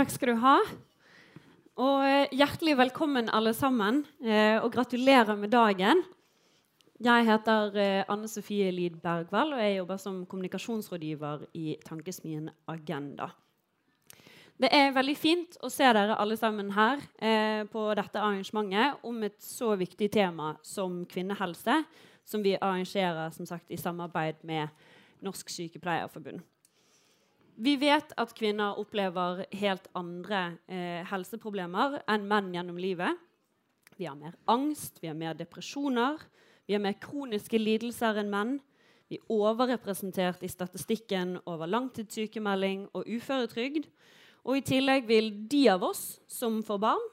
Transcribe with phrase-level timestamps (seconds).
[0.00, 0.54] Takk skal du ha.
[1.76, 3.98] Og eh, hjertelig velkommen, alle sammen.
[4.24, 5.98] Eh, og gratulerer med dagen.
[7.04, 13.28] Jeg heter eh, Anne Sofie Lid Bergvall, og jeg jobber som kommunikasjonsrådgiver i Tankesmien Agenda.
[14.56, 17.04] Det er veldig fint å se dere alle sammen her
[17.68, 21.76] på dette arrangementet om et så viktig tema som kvinnehelse,
[22.24, 24.72] som vi arrangerer som sagt, i samarbeid med
[25.20, 26.40] Norsk Sykepleierforbund.
[27.60, 33.18] Vi vet at kvinner opplever helt andre eh, helseproblemer enn menn gjennom livet.
[33.98, 36.22] Vi har mer angst, vi har mer depresjoner,
[36.64, 38.54] vi har mer kroniske lidelser enn menn.
[39.12, 43.90] Vi er overrepresentert i statistikken over langtidssykemelding og uføretrygd.
[44.48, 47.08] Og i tillegg vil de av oss som får barn,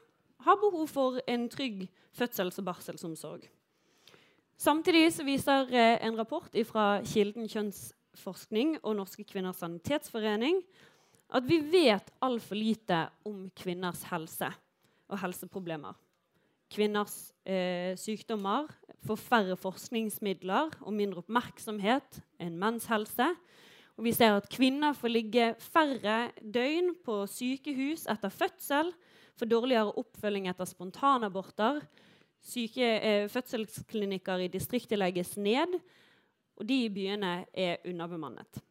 [0.47, 3.49] ha behov for en trygg fødsels- og barselsomsorg.
[4.57, 7.51] Samtidig viser eh, en rapport fra Kilden
[8.17, 10.61] kjønnsforskning og Norske kvinners sanitetsforening
[11.35, 14.49] at vi vet altfor lite om kvinners helse
[15.09, 15.93] og helseproblemer.
[16.71, 18.67] Kvinners eh, sykdommer
[19.05, 23.29] får færre forskningsmidler og mindre oppmerksomhet enn menns helse.
[23.97, 28.91] Og vi ser at kvinner får ligge færre døgn på sykehus etter fødsel,
[29.37, 31.81] får dårligere oppfølging etter spontanaborter.
[32.43, 35.79] Syke eh, fødselsklinikker i distriktet legges ned,
[36.57, 38.61] og de i byene er underbemannet.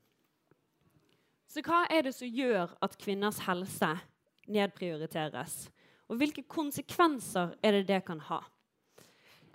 [1.46, 3.92] Så hva er det som gjør at kvinners helse
[4.50, 5.54] nedprioriteres?
[6.10, 8.42] Og hvilke konsekvenser er det det kan ha?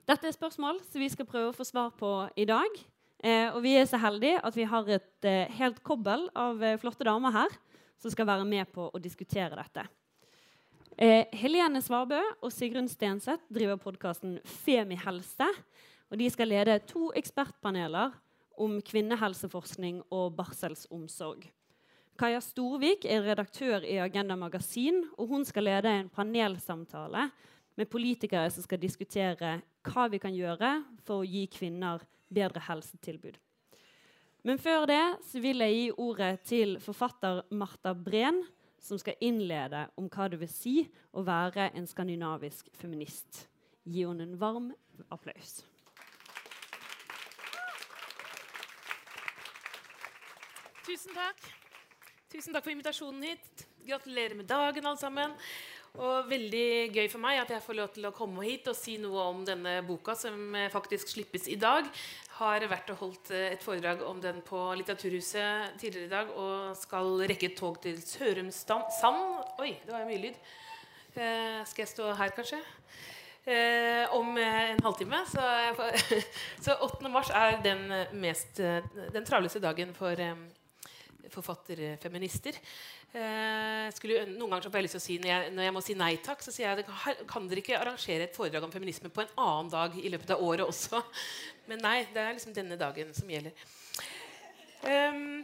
[0.08, 2.80] Dette er spørsmål som vi skal prøve å få svar på i dag.
[3.22, 6.80] Eh, og vi er så heldige at vi har et eh, helt kobbel av eh,
[6.82, 7.54] flotte damer her
[8.02, 9.86] som skal være med på å diskutere dette.
[10.98, 15.48] Eh, Helene Svarbø og Sigrun Stenseth driver podkasten Femihelse.
[16.12, 18.12] Og de skal lede to ekspertpaneler
[18.60, 21.46] om kvinnehelseforskning og barselsomsorg.
[22.20, 27.30] Kaja Storvik er redaktør i Agenda Magasin, og hun skal lede en panelsamtale
[27.80, 30.74] med politikere som skal diskutere hva vi kan gjøre
[31.08, 33.40] for å gi kvinner bedre helsetilbud.
[34.44, 35.02] Men før det
[35.42, 38.44] vil jeg gi ordet til forfatter Marta Breen,
[38.82, 40.78] som skal innlede om hva det vil si
[41.14, 43.46] å være en skandinavisk feminist.
[43.86, 44.72] Gi henne en varm
[45.14, 45.62] applaus.
[50.92, 51.46] Tusen takk.
[52.34, 53.62] Tusen takk for invitasjonen hit.
[53.88, 55.32] Gratulerer med dagen, alle sammen.
[55.96, 58.98] Og veldig gøy for meg at jeg får lov til å komme hit og si
[59.00, 61.88] noe om denne boka som eh, faktisk slippes i dag.
[62.42, 66.76] Har vært og holdt eh, et foredrag om den på Litteraturhuset tidligere i dag og
[66.82, 70.46] skal rekke et tog til Sørumsand Oi, det var mye lyd.
[71.16, 72.60] Eh, skal jeg stå her, kanskje?
[73.48, 75.24] Eh, om en halvtime.
[75.32, 75.52] Så,
[76.68, 77.14] så, 8.
[77.16, 80.36] mars er den, mest, den travleste dagen for eh,
[81.30, 82.58] forfatterfeminister.
[83.14, 84.02] Eh,
[84.32, 86.12] noen ganger så jeg lyst til å si når jeg, når jeg, må si nei
[86.24, 89.72] takk, så sier jeg kan dere ikke arrangere et foredrag om feminisme på en annen
[89.74, 91.02] dag i løpet av året også.
[91.70, 93.68] Men nei, det er liksom denne dagen som gjelder.
[94.82, 95.44] Um,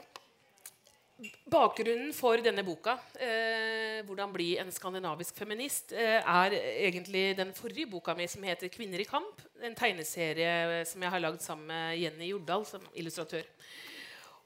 [1.49, 7.89] Bakgrunnen for denne boka, eh, 'Hvordan bli en skandinavisk feminist', eh, er egentlig den forrige
[7.89, 9.41] boka mi, som heter 'Kvinner i kamp'.
[9.63, 13.43] En tegneserie som jeg har lagd sammen med Jenny Jordal som illustratør.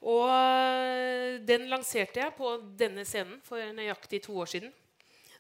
[0.01, 4.71] Og eh, den lanserte jeg på denne scenen for nøyaktig to år siden.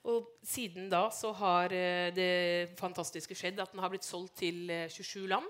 [0.09, 4.69] Og siden da så har eh, det fantastiske skjedd at den har blitt solgt til
[4.69, 5.49] 27 eh, land.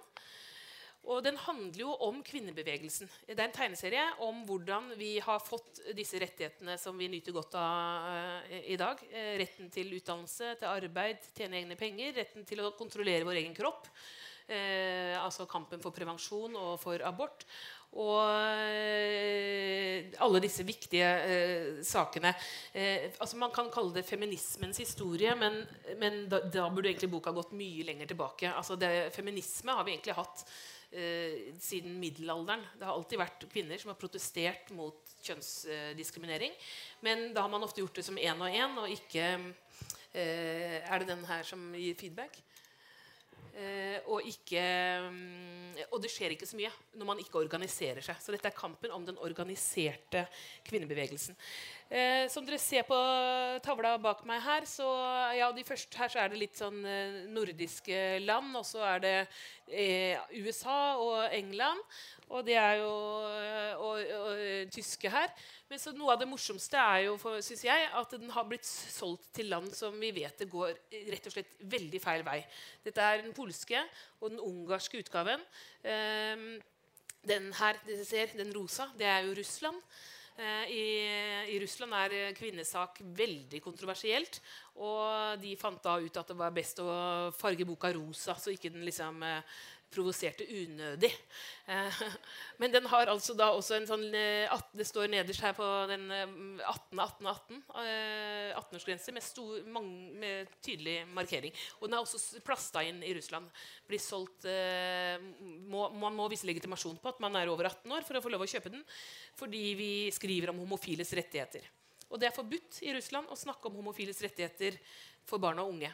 [1.11, 3.09] Og den handler jo om kvinnebevegelsen.
[3.25, 7.57] Det er en tegneserie om hvordan vi har fått disse rettighetene som vi nyter godt
[7.57, 9.01] av i dag.
[9.41, 13.89] Retten til utdannelse, til arbeid, tjene egne penger, retten til å kontrollere vår egen kropp.
[14.51, 17.45] Eh, altså kampen for prevensjon og for abort.
[17.99, 18.21] Og
[18.71, 22.31] eh, alle disse viktige eh, sakene.
[22.71, 25.59] Eh, altså Man kan kalle det feminismens historie, men,
[25.99, 28.51] men da, da, burde egentlig boka gått mye lenger tilbake.
[28.53, 30.45] Altså det, Feminisme har vi egentlig hatt
[30.95, 32.63] eh, siden middelalderen.
[32.79, 36.55] Det har alltid vært kvinner som har protestert mot kjønnsdiskriminering.
[37.03, 39.27] Men da har man ofte gjort det som én og én, og ikke
[40.15, 42.39] eh, Er det den her som gir feedback?
[43.51, 44.61] Eh, og, ikke,
[45.11, 48.19] mm, og, det skjer ikke så mye når man ikke organiserer seg.
[48.23, 50.25] Så dette er kampen om den organiserte
[50.67, 51.35] kvinnebevegelsen.
[51.91, 52.95] Eh, som dere ser på
[53.65, 54.85] tavla bak meg her, så
[55.35, 58.53] ja, de første her så er det litt sånn eh, nordiske land.
[58.55, 59.15] Og så er det
[59.67, 61.83] eh, USA og England.
[62.31, 62.93] Og det er jo
[63.27, 65.33] eh, og, og, og tyske her.
[65.67, 69.27] Men så noe av det morsomste er jo, synes jeg, at den har blitt solgt
[69.35, 70.71] til land som vi vet det går
[71.11, 72.39] rett og slett veldig feil vei.
[72.87, 73.83] Dette er den polske
[74.21, 75.43] og den ungarske utgaven.
[75.83, 76.47] Eh,
[77.27, 79.83] den her, dere ser, den rosa, det er jo Russland.
[80.37, 80.83] Eh, I,
[81.51, 84.39] I, Russland er kvinnesak veldig kontroversielt.
[84.79, 86.91] Og de fant da ut at det var best å
[87.35, 89.59] farge boka rosa, så ikke den liksom eh,
[89.91, 91.09] provoserte unødig.
[91.67, 92.01] Eh,
[92.61, 96.07] men den har altså da også en sånn eh, Det står nederst her på den
[96.11, 96.99] 18.
[96.99, 97.59] 18 18
[98.57, 99.89] 18-årsgrense med,
[100.21, 101.55] med, tydelig markering.
[101.79, 103.49] Og den er også plasta inn i Russland.
[103.87, 105.17] Blir solgt eh,
[105.71, 108.33] må, Man må vise legitimasjon på at man er over 18 år for å få
[108.33, 108.85] lov å kjøpe den.
[109.39, 111.67] Fordi vi skriver om homofiles rettigheter.
[112.11, 114.77] Og det er forbudt i Russland å snakke om homofiles rettigheter
[115.27, 115.91] for barn og unge.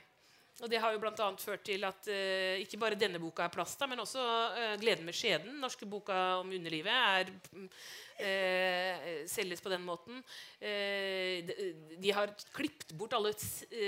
[0.58, 3.86] Og Det har jo annet ført til at uh, ikke bare denne boka er plasta,
[3.86, 4.22] men også
[4.56, 10.24] uh, 'Gleden med skjeden', norske boka om underlivet, er, uh, selges på den måten.
[10.60, 13.36] De, de, har klippet bort alle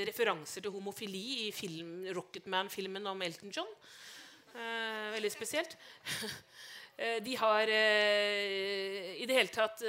[0.05, 3.71] referanser til homofili i film, Rocketman-filmen om Elton John.
[4.53, 5.77] veldig spesielt.
[6.99, 9.81] De har i det hele tatt,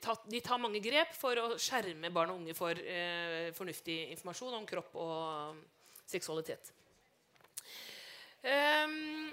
[0.00, 2.78] tatt, De tar mange grep for å skjerme barn og unge for
[3.58, 5.58] fornuftig informasjon om kropp og
[6.12, 6.72] seksualitet.
[8.42, 9.30] Um,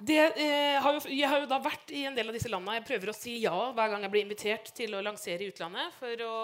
[0.00, 2.78] det, eh, har jo, jeg har jo da vært i en del av disse landene.
[2.78, 5.92] Jeg prøver å si ja hver gang jeg blir invitert til å lansere i utlandet.
[5.98, 6.36] For, å,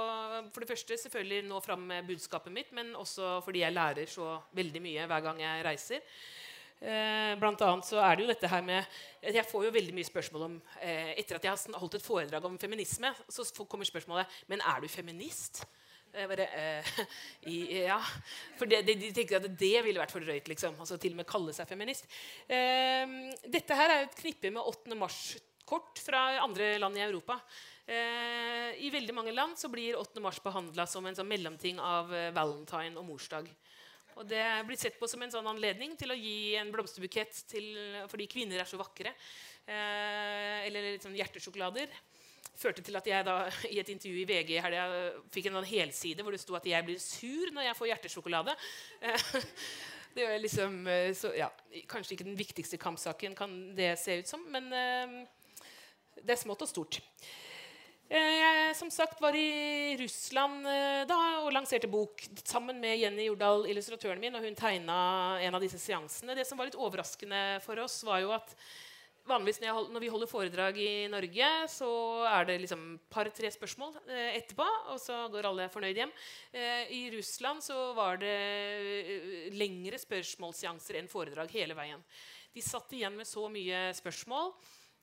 [0.52, 4.34] for det første selvfølgelig nå fram med budskapet mitt, men også fordi jeg lærer så
[4.56, 6.04] veldig mye hver gang jeg reiser.
[6.76, 10.04] Eh, blant annet så er det jo dette her med Jeg får jo veldig mye
[10.04, 14.28] spørsmål om eh, Etter at jeg har holdt et foredrag om feminisme, så kommer spørsmålet
[14.52, 15.62] Men er du feminist?
[16.16, 16.90] Jeg bare, eh,
[17.90, 17.98] ja.
[18.56, 20.48] For det, de, de, tenker at det ville vært for drøyt.
[20.48, 20.78] Liksom.
[20.80, 22.08] Altså, til og med kalle seg feminist.
[22.48, 23.04] Eh,
[23.44, 24.96] dette her er et knippe med 8.
[24.98, 27.38] mars-kort fra andre land i Europa.
[27.86, 30.22] Eh, I veldig mange land så blir 8.
[30.24, 33.52] mars behandla som en sånn mellomting av eh, valentine og morsdag.
[34.16, 37.66] Og Det blir sett på som en sånn anledning til å gi en blomsterbukett til,
[38.08, 39.12] fordi kvinner er så vakre.
[39.68, 41.92] Eh, eller litt sånn hjertesjokolader
[42.56, 43.36] førte til at jeg da
[43.70, 44.78] i et intervju i VG her,
[45.34, 48.56] fikk en helside hvor det sto at jeg blir sur når jeg får hjertesjokolade.
[50.16, 51.50] Det er liksom, eh, så, ja,
[51.90, 55.18] Kanskje ikke den viktigste kampsaken, kan det se ut som, men eh,
[56.22, 56.96] det er smått og stort.
[58.08, 60.64] Eh, jeg som sagt var i Russland
[61.10, 64.96] da og lanserte bok sammen med Jenny Jordal, illustratøren min, og hun tegna
[65.44, 66.38] en av disse seansene.
[66.38, 68.56] Det som var litt overraskende for oss, var jo at
[69.28, 71.90] vanligvis når, hold, når, vi holder foredrag i Norge, så
[72.30, 76.14] er det liksom par-tre spørsmål eh, etterpå, og så går alle fornøyd hjem.
[76.52, 82.02] Eh, I Russland så var det eh, lengre spørsmålsseanser enn foredrag hele veien.
[82.56, 84.54] De satt igjen med så mye spørsmål.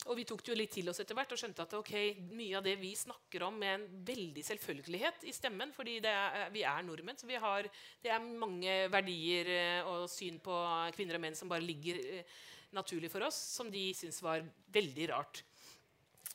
[0.10, 2.58] Og vi tok det jo litt til oss etter hvert og skjønte at okay, mye
[2.60, 6.82] av det vi snakker om med en veldig selvfølgelighet i stemmen, fordi er, vi er
[6.84, 7.70] nordmenn, så har,
[8.04, 10.58] det er mange verdier eh, og syn på
[10.98, 12.36] kvinner og menn som bare ligger eh,
[12.76, 15.44] naturlig for oss, som de syntes var veldig rart.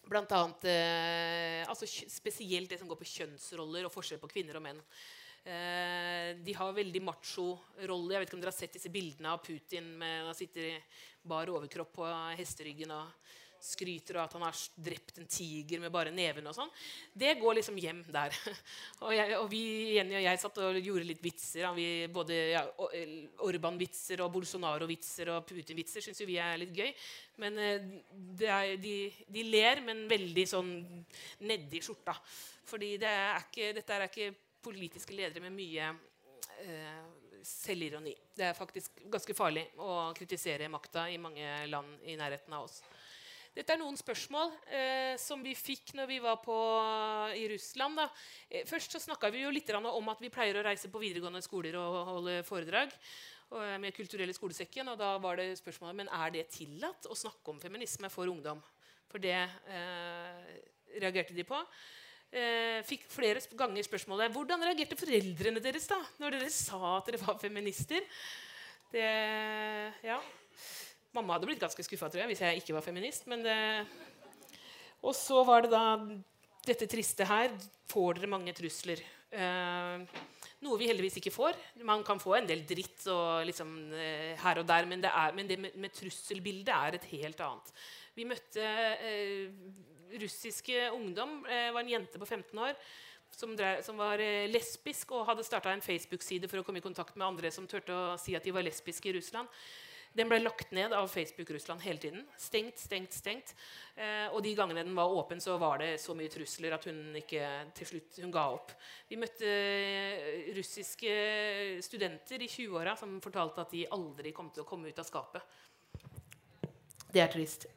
[0.09, 4.65] Blant annet, eh, altså spesielt det som går på kjønnsroller og forskjell på kvinner og
[4.65, 4.81] menn.
[5.45, 8.15] Eh, de har veldig macho-rolle.
[8.15, 10.79] Jeg vet ikke om dere har sett disse bildene av Putin med han sitter i
[11.29, 12.09] bar overkropp på
[12.39, 16.71] hesteryggen og skryter av at han har drept en tiger med bare neven og sånn.
[17.13, 18.35] Det går liksom hjem der.
[19.05, 19.63] og, jeg, og, vi,
[19.97, 21.69] Jenny og jeg satt og gjorde litt vitser.
[21.77, 22.65] Vi, både ja,
[23.47, 26.93] Orban-vitser og Bolsonaro-vitser og Putin-vitser syns vi er litt gøy.
[27.43, 27.89] Men eh,
[28.49, 28.97] er, de,
[29.29, 30.75] de, ler, men veldig sånn
[31.47, 32.17] nedi skjorta.
[32.69, 34.33] Fordi det er ikke, dette er ikke
[34.65, 35.93] politiske ledere med mye
[36.65, 37.07] eh,
[37.45, 38.15] selvironi.
[38.35, 42.81] Det er faktisk ganske farlig å kritisere makta i mange land i nærheten av oss.
[43.59, 46.55] Dette er noen spørsmål eh, som vi fikk når vi var på,
[47.35, 47.99] i Russland.
[47.99, 48.05] Da.
[48.69, 51.75] først så snakka vi jo litt om at vi pleier å reise på videregående skoler
[51.81, 54.93] og holde foredrag eh, med Kulturelle skolesekken.
[54.93, 58.63] Og da var det spørsmålet men er det tillatt å snakke om feminisme for ungdom.
[59.11, 60.55] For det eh,
[61.03, 61.59] reagerte de på.
[62.31, 67.25] Eh, fikk flere ganger spørsmålet hvordan reagerte foreldrene deres da når dere sa at dere
[67.27, 68.07] var feminister.
[68.95, 69.09] Det,
[70.07, 70.23] ja,
[71.17, 73.29] Mamma hadde blitt ganske skuffa hvis jeg ikke var feminist.
[73.31, 73.59] Men det...
[75.07, 75.85] Og så var det da
[76.67, 77.55] dette triste her.
[77.89, 79.01] Får dere mange trusler?
[79.29, 80.21] Eh,
[80.65, 81.59] noe vi heldigvis ikke får.
[81.87, 85.37] Man kan få en del dritt og liksom, eh, her og der, men det, er,
[85.37, 87.75] men det med, med, trusselbildet er et helt annet.
[88.19, 89.53] Vi møtte eh,
[90.19, 91.43] russiske ungdom.
[91.47, 92.75] Det eh, var en jente på 15 år
[93.37, 96.85] som, drev, som var eh, lesbisk og hadde starta en Facebook-side for å komme i
[96.85, 99.51] kontakt med andre som turte å si at de var lesbiske i Russland.
[100.17, 102.25] Den ble lagt ned av Facebook Russland hele tiden.
[102.41, 103.55] Stengt, stengt, stengt.
[103.95, 107.17] Eh, og de gangene den var åpen, så var det så mye trusler at hun
[107.21, 107.45] ikke
[107.77, 108.73] til slutt hun ga opp.
[109.11, 111.15] Vi møtte eh, russiske
[111.85, 115.59] studenter i 20-åra som fortalte at de aldri kom til å komme ut av skapet.
[117.09, 117.69] Det er trist.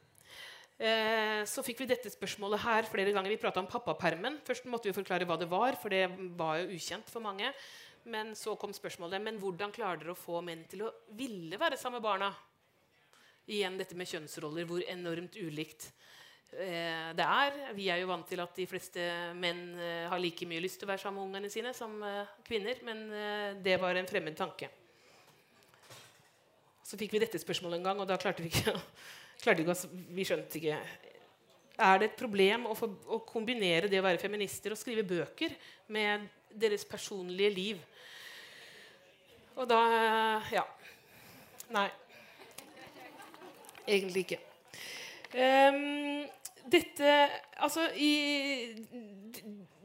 [0.82, 3.30] Eh, så fikk vi dette spørsmålet her flere ganger.
[3.30, 4.40] Vi prata om pappapermen.
[4.48, 6.08] Først måtte vi forklare hva det var, for det
[6.40, 7.52] var jo ukjent for mange.
[8.10, 11.78] Men så kom spørsmålet men hvordan klarer dere å få menn til å ville være
[11.78, 12.32] sammen med barna.
[13.52, 15.90] Igjen dette med kjønnsroller, hvor enormt ulikt
[16.56, 17.62] eh, det er.
[17.78, 19.06] Vi er jo vant til at de fleste
[19.38, 22.38] menn eh, har like mye lyst til å være sammen med ungene sine som eh,
[22.48, 24.70] kvinner, men eh, det var en fremmed tanke.
[26.86, 28.76] Så fikk vi dette spørsmålet en gang, og da klarte vi ikke
[29.42, 29.78] klarte ikke
[30.16, 30.80] Vi skjønte ikke
[31.82, 35.56] Er det et problem å, få, å, kombinere det å være feminister og skrive bøker
[35.92, 37.80] med deres personlige liv?
[39.56, 39.82] Og da
[40.52, 40.64] Ja.
[41.72, 41.90] Nei.
[43.88, 44.40] Egentlig ikke.
[45.32, 46.28] Um,
[46.72, 47.12] dette
[47.62, 48.76] Altså, i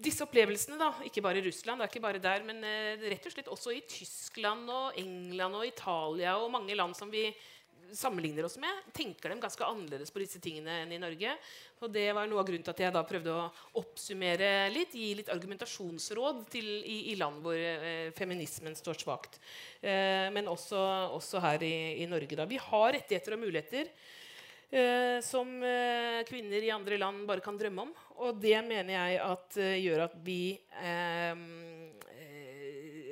[0.02, 3.26] disse opplevelsene, da, ikke bare i Russland, det er ikke bare der, men uh, rett
[3.26, 7.28] og slett også i Tyskland og England og Italia og mange land som vi
[7.94, 11.34] sammenligner oss med, tenker dem ganske annerledes på disse tingene enn i Norge.
[11.84, 13.46] Og det var noe av grunnen til at jeg da prøvde å
[13.80, 19.40] oppsummere litt, gi litt argumentasjonsråd til, i, i, land hvor eh, feminismen står svakt.
[19.80, 20.80] Eh, men også,
[21.16, 22.38] også, her i, i, Norge.
[22.38, 22.48] Da.
[22.48, 23.92] Vi har rettigheter og muligheter
[24.70, 27.94] eh, som eh, kvinner i andre land bare kan drømme om.
[28.24, 30.40] Og det mener jeg at eh, gjør at vi
[30.80, 31.46] eh,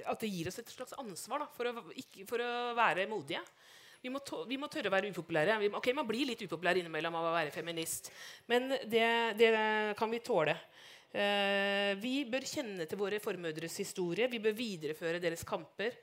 [0.04, 3.42] at det gir oss et slags ansvar da, for, å, ikke, for å være modige.
[4.04, 5.54] Vi må, vi må, tørre å være upopulære.
[5.62, 8.10] Vi ok, man blir litt upopulær innimellom av å være feminist.
[8.52, 9.06] Men det,
[9.38, 9.48] det
[9.96, 10.52] kan vi tåle.
[11.14, 14.28] Uh, vi bør kjenne til våre formødres historie.
[14.28, 15.96] Vi bør videreføre deres kamper.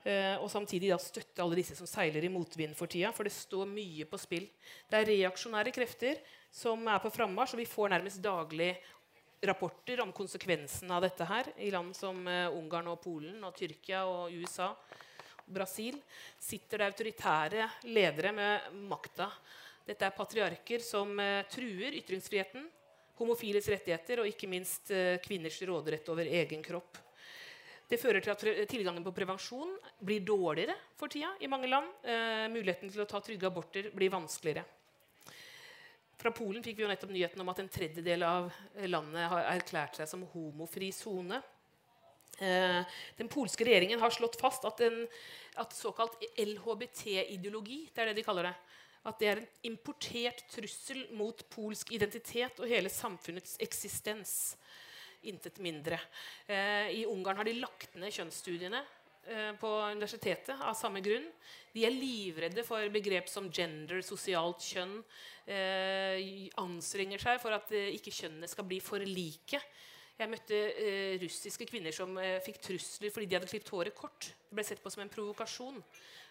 [0.00, 3.12] Uh, og samtidig da støtte alle disse som seiler i motvind for tida.
[3.12, 4.48] For det står mye på spill.
[4.88, 8.72] Det er reaksjonære krefter som er på frammarsj, og vi får nærmest daglig
[9.44, 14.06] rapporter om konsekvensen av dette her i land som uh, Ungarn og Polen og Tyrkia
[14.08, 14.72] og USA.
[15.46, 15.98] Brasil
[16.38, 19.30] sitter det autoritære ledere med makta.
[19.86, 22.68] Dette er patriarker som uh, truer ytringsfriheten,
[23.18, 27.00] homofiles rettigheter og ikke minst uh, kvinners råderett over egen kropp.
[27.92, 31.90] Det fører til at tilgangen på prevensjon blir dårligere for tida i mange land.
[32.00, 34.62] Eh, muligheten til å ta trygge aborter blir vanskeligere.
[36.16, 38.48] Fra Polen fikk vi jo nettopp nyheten om at en tredjedel av
[38.86, 41.42] landet har erklært seg som homofri sone.
[42.42, 42.82] Eh,
[43.18, 45.04] den polske regjeringen har slått fast at, en,
[45.62, 48.54] at såkalt LHBT-ideologi det er det de kaller det,
[49.06, 54.56] at det er en importert trussel mot polsk identitet og hele samfunnets eksistens.
[55.26, 56.00] Intet mindre.
[56.50, 58.80] Eh, I Ungarn har de lagt ned kjønnsstudiene
[59.30, 61.28] eh, på universitetet av samme grunn.
[61.72, 64.98] De er livredde for begrep som gender, sosialt kjønn.
[65.46, 69.62] Eh, anstrenger seg for at eh, ikke kjønnene skal bli for like.
[70.22, 74.28] Jeg møtte eh, russiske kvinner som eh, fikk trusler fordi de hadde klippet håret kort.
[74.30, 75.80] Det ble sett på som en provokasjon.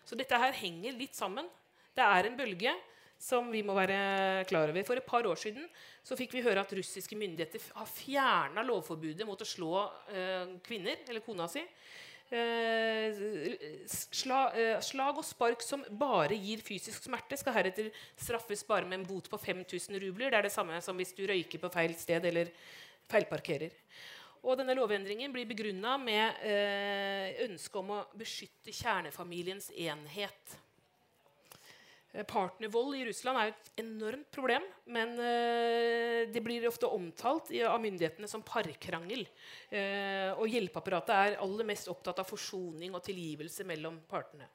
[0.08, 1.50] Så dette her henger litt sammen.
[1.92, 2.74] Det er en bølge
[3.22, 4.86] som vi må være klar over.
[4.88, 5.68] For et par år siden
[6.02, 9.84] så fikk vi høre at russiske myndigheter har fjerna lovforbudet mot å slå
[10.14, 11.62] eh, kvinner eller kona si.
[12.32, 13.20] Eh,
[13.92, 19.02] sla, eh, slag og spark som bare gir fysisk smerte, skal heretter straffes bare med
[19.02, 20.32] en bot på 5000 rubler.
[20.32, 22.54] Det er det samme som hvis du røyker på feil sted eller
[23.10, 23.74] feilparkerer.
[24.42, 30.56] Og denne Lovendringen blir begrunna med eh, ønsket om å beskytte kjernefamiliens enhet.
[32.12, 37.78] Eh, partnervold i Russland er et enormt problem, men eh, det blir ofte omtalt av
[37.84, 39.28] myndighetene som parkrangel.
[39.70, 44.50] Eh, og hjelpeapparatet er aller mest opptatt av forsoning og tilgivelse mellom partene.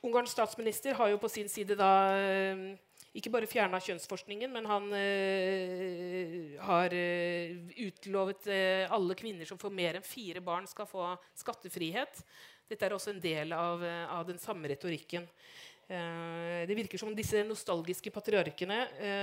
[0.00, 2.70] Ungarns statsminister har jo på sin side da eh,
[3.10, 7.56] ikke bare fjerna kjønnsforskningen, men han øh, har øh,
[7.88, 12.22] utlovet øh, alle kvinner som får mer enn fire barn, skal få skattefrihet.
[12.70, 15.26] Dette er også en del av, av den samme retorikken.
[15.90, 18.76] det virker som disse nostalgiske patriarkene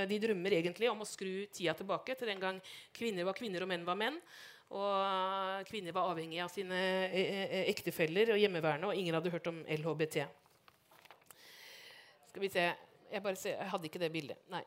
[0.09, 2.59] de drømmer egentlig om å skru tida tilbake til den gang
[2.91, 4.17] kvinner var kvinner og menn var menn.
[4.75, 6.81] Og kvinner var avhengige av sine
[7.71, 10.19] ektefeller og hjemmeværende, og ingen hadde hørt om LHBT.
[12.33, 12.67] Skal vi se
[13.11, 14.39] jeg, ser, jeg hadde ikke det bildet.
[14.51, 14.63] Nei.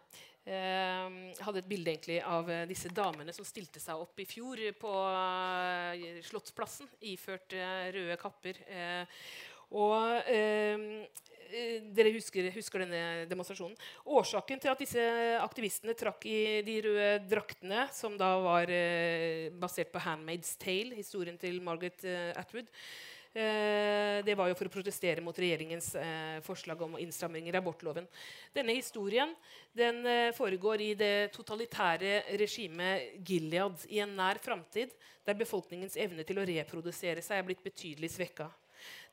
[0.49, 4.29] Ehm, jeg hadde et bilde egentlig av eh, disse damene som stilte seg opp i
[4.29, 8.63] fjor på uh, Slottsplassen iført uh, røde kapper.
[9.71, 11.05] Og ehm,
[11.95, 13.77] dere husker, husker, denne demonstrasjonen.
[14.11, 15.05] Årsaken til at disse
[15.43, 18.71] aktivistene trakk i de røde draktene, som da var
[19.63, 22.03] basert på 'Handmaid's Tale', historien til Margaret
[22.35, 27.61] Atwood, Eh, det var jo for å protestere mot regjeringens eh, forslag om innstramminger i
[27.61, 28.09] abortloven.
[28.57, 29.31] Denne historien
[29.77, 36.27] den eh, foregår i det totalitære regimet Gilead i en nær framtid, der befolkningens evne
[36.27, 38.51] til å reprodusere seg er blitt betydelig svekka.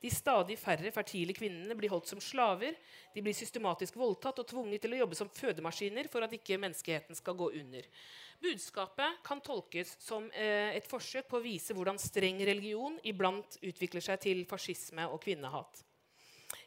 [0.01, 2.77] De stadig færre fertile kvinnene blir holdt som slaver.
[3.13, 7.17] De blir systematisk voldtatt og tvunget til å jobbe som fødemaskiner for at ikke menneskeheten
[7.17, 7.87] skal gå under.
[8.41, 14.03] Budskapet kan tolkes som eh, et forsøk på å vise hvordan streng religion iblant utvikler
[14.03, 15.81] seg til fascisme og kvinnehat.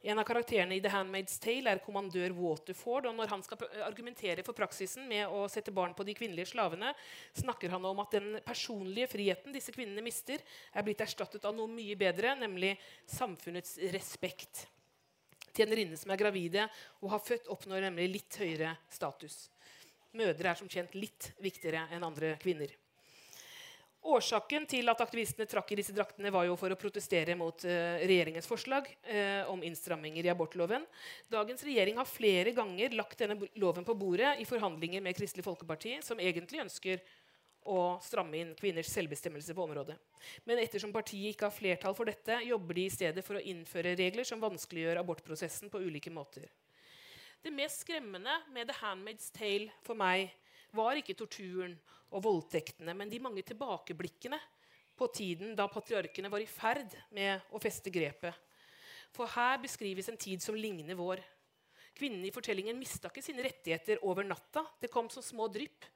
[0.02, 3.06] En av karakterene i The Handmaid's Tale er kommandør Waterford.
[3.06, 6.92] og Når han skal argumentere for praksisen med å sette barn på de kvinnelige slavene,
[7.36, 10.40] snakker han om at den personlige friheten disse kvinnene mister,
[10.72, 12.74] er blitt erstattet av noe mye bedre, nemlig
[13.08, 14.66] samfunnets respekt.
[15.50, 16.66] Tjenerinnene som er gravide
[17.00, 19.48] og har født, oppnår nemlig litt høyere status.
[20.16, 22.72] Mødre er som kjent litt viktigere enn andre kvinner.
[24.00, 28.00] Årsaken til at aktivistene trakk i disse draktene, var jo for å protestere mot uh,
[28.00, 30.86] regjeringens forslag uh, om innstramminger i abortloven.
[31.28, 35.98] Dagens regjering har flere ganger lagt denne loven på bordet i forhandlinger med Kristelig Folkeparti,
[36.06, 37.04] som egentlig ønsker
[37.68, 39.98] å stramme inn kvinners selvbestemmelse på området.
[40.48, 43.92] Men ettersom partiet ikke har flertall for dette, jobber de i stedet for å innføre
[44.00, 46.48] regler som vanskeliggjør abortprosessen på ulike måter.
[47.40, 50.28] Det mest skremmende med The Handmaid's Tale for meg
[50.76, 51.72] var ikke torturen
[52.12, 54.36] og voldtektene, men de mange tilbakeblikkene
[55.00, 58.36] på tiden da patriarkene var i ferd med å feste grepet.
[59.16, 61.24] For her beskrives en tid som ligner vår.
[61.96, 64.66] Kvinnene i fortellingen mista ikke sine rettigheter over natta.
[64.76, 65.88] Det kom som små drypp.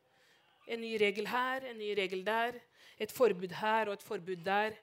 [0.64, 2.56] En ny regel her, en ny regel der.
[2.96, 4.80] Et forbud her og et forbud der.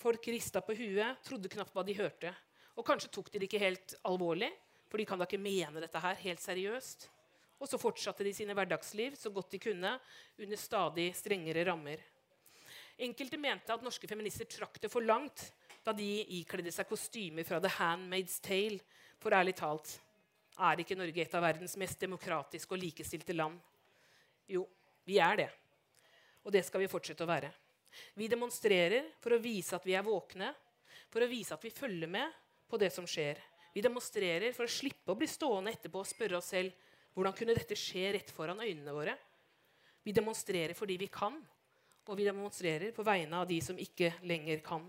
[0.00, 2.32] Folk rista på huet, trodde knapt hva de hørte.
[2.80, 4.48] Og kanskje tok de det ikke helt alvorlig,
[4.92, 7.06] for de kan da ikke mene dette her helt seriøst.
[7.64, 9.92] Og så fortsatte de sine hverdagsliv så godt de kunne,
[10.36, 12.02] under stadig strengere rammer.
[13.00, 15.46] Enkelte mente at norske feminister trakk det for langt
[15.82, 18.82] da de ikledde seg kostymer fra The Handmaid's Tale.
[19.22, 19.94] For ærlig talt,
[20.60, 23.56] er ikke Norge et av verdens mest demokratiske og likestilte land?
[24.50, 24.66] Jo,
[25.08, 25.48] vi er det.
[26.44, 27.48] Og det skal vi fortsette å være.
[28.18, 30.52] Vi demonstrerer for å vise at vi er våkne,
[31.08, 32.36] for å vise at vi følger med
[32.68, 33.40] på det som skjer.
[33.72, 36.74] Vi demonstrerer for å slippe å bli stående etterpå og spørre oss selv
[37.16, 39.14] hvordan kunne dette skje rett foran øynene våre?
[40.02, 41.38] Vi demonstrerer fordi vi kan,
[42.08, 44.84] og vi demonstrerer på vegne av de som ikke lenger kan.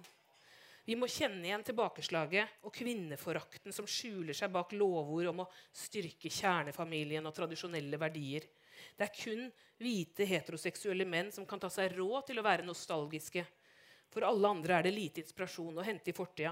[0.84, 6.32] Vi må kjenne igjen tilbakeslaget og kvinneforakten som skjuler seg bak lovord om å styrke
[6.32, 8.50] kjernefamilien og tradisjonelle verdier.
[8.98, 9.46] Det er kun
[9.80, 13.46] hvite, heteroseksuelle menn som kan ta seg råd til å være nostalgiske.
[14.12, 16.52] For alle andre er det lite inspirasjon å hente i fortida.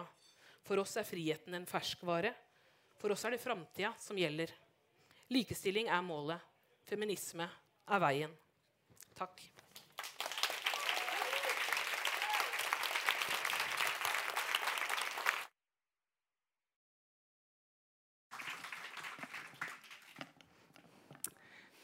[0.67, 2.33] For oss er friheten en ferskvare.
[3.01, 4.53] For oss er det framtida som gjelder.
[5.33, 6.39] Likestilling er målet.
[6.85, 7.47] Feminisme
[7.87, 8.35] er veien.
[9.17, 9.41] Takk.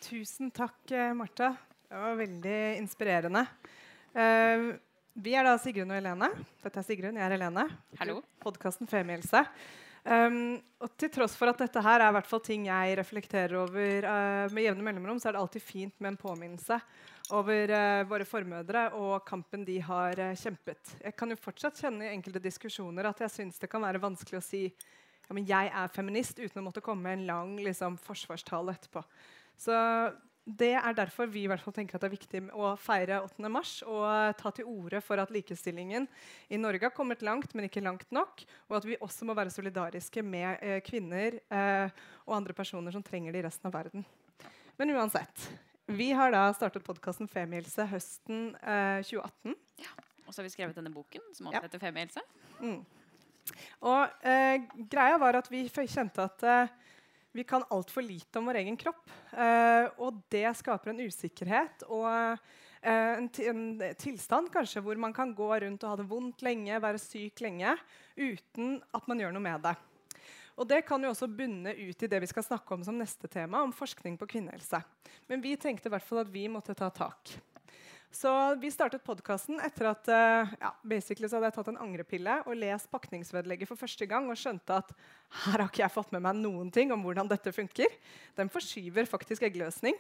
[0.07, 1.49] Tusen takk, eh, Marta.
[1.89, 3.41] Det var veldig inspirerende.
[4.15, 4.75] Uh,
[5.17, 6.29] vi er da Sigrun og Helene.
[6.61, 7.65] Dette er Sigrun, jeg er Helene.
[7.97, 8.19] Hallo.
[8.43, 9.41] Podkasten Femihelse.
[10.07, 14.05] Um, og til tross for at dette her er hvert fall ting jeg reflekterer over
[14.07, 16.77] uh, med jevne mellomrom, så er det alltid fint med en påminnelse
[17.35, 20.93] over uh, våre formødre og kampen de har uh, kjempet.
[21.01, 24.39] Jeg kan jo fortsatt kjenne i enkelte diskusjoner at jeg syns det kan være vanskelig
[24.39, 27.97] å si ja, men jeg er feminist uten å måtte komme med en lang liksom,
[27.99, 29.03] forsvarstale etterpå.
[29.59, 29.75] Så
[30.47, 33.49] det er derfor vi i hvert fall tenker at det er viktig å feire 8.
[33.51, 34.05] mars og
[34.39, 36.07] ta til orde for at likestillingen
[36.47, 38.45] i Norge har kommet langt, men ikke langt nok.
[38.69, 41.91] Og at vi også må være solidariske med eh, kvinner eh,
[42.23, 44.07] og andre personer som trenger det i resten av verden.
[44.79, 45.49] Men uansett.
[45.87, 49.55] Vi har da startet podkasten Femihelse høsten eh, 2018.
[49.83, 49.93] Ja,
[50.25, 51.65] Og så har vi skrevet denne boken som også ja.
[51.67, 52.23] heter Femihelse.
[52.63, 52.81] Mm.
[53.87, 56.75] Og eh, greia var at vi kjente at eh,
[57.35, 59.03] vi kan altfor lite om vår egen kropp.
[59.33, 62.55] Uh, og det skaper en usikkerhet og uh,
[62.87, 63.61] en, en,
[63.99, 67.75] tilstand kanskje hvor man kan gå rundt og ha det vondt lenge, være syk lenge,
[68.15, 69.75] uten at man gjør noe med det.
[70.57, 73.29] Og Det kan jo også bunne ut i det vi skal snakke om som neste
[73.29, 74.79] tema, om forskning på kvinnehelse.
[75.29, 77.35] Men vi tenkte i hvert fall at vi måtte ta tak.
[78.11, 82.37] Så vi startet podkasten etter at uh, ja, basically så hadde jeg tatt en angrepille
[82.47, 84.93] og lest pakningsvedlegget for første gang og skjønte at
[85.43, 87.91] her har ikke jeg fått med meg noen ting om hvordan dette funker.
[88.39, 89.99] Den forskyver faktisk eggløsning.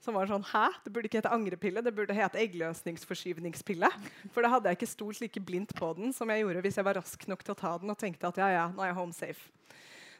[0.00, 0.70] Som var sånn, Hæ?
[0.80, 3.90] Det burde ikke hete angrepille, det burde hete eggløsningsforskyvningspille.
[4.32, 6.86] For da hadde jeg ikke stolt like blindt på den som jeg gjorde hvis jeg
[6.86, 8.96] var rask nok til å ta den og tenkte at ja, ja, nå er jeg
[8.96, 9.50] home safe.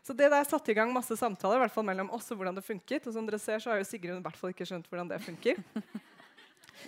[0.04, 2.56] Så det der satte i gang masse samtaler i hvert fall mellom oss og hvordan
[2.56, 3.08] det funket.
[3.08, 5.20] Og som dere ser, så har jo Sigrun i hvert fall ikke skjønt hvordan det
[5.24, 5.60] funker.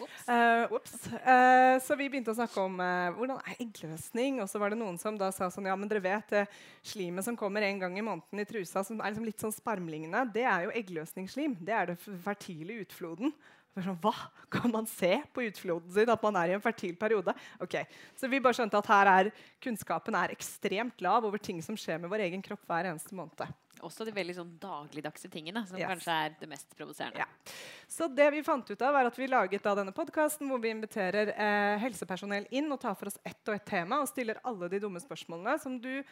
[0.00, 4.42] Uh, uh, så vi begynte å snakke om uh, hvordan er eggløsning.
[4.42, 6.44] Og så var det noen som da sa sånn Ja, men dere vet det
[6.92, 10.26] slimet som kommer en gang i måneden i trusa, som er liksom litt sånn sparmlignende,
[10.34, 11.58] det er jo eggløsningsslim.
[11.62, 13.34] Det er det fertile utfloden
[13.72, 14.12] Sånn, Hva?
[14.52, 17.32] Kan man se på utfloden sin at man er i en fertil periode?
[17.62, 17.78] Ok,
[18.20, 19.30] Så vi bare skjønte at her er
[19.64, 23.40] kunnskapen er ekstremt lav over ting som skjer med vår egen kropp hver eneste måned.
[23.82, 25.88] Også de veldig sånn dagligdagse tingene, som Yes.
[25.90, 27.18] kanskje er det mest provoserende.
[27.24, 27.54] Ja.
[27.90, 30.70] Så det vi fant ut av, er at vi laget da denne podkasten hvor vi
[30.70, 34.70] inviterer eh, helsepersonell inn og tar for oss ett og ett tema og stiller alle
[34.72, 36.04] de dumme spørsmålene som du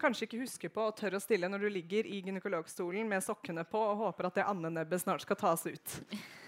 [0.00, 3.64] kanskje ikke husker på og tør å stille når du ligger i gynekologstolen med sokkene
[3.68, 5.98] på og håper at det andenebbet snart skal tas ut.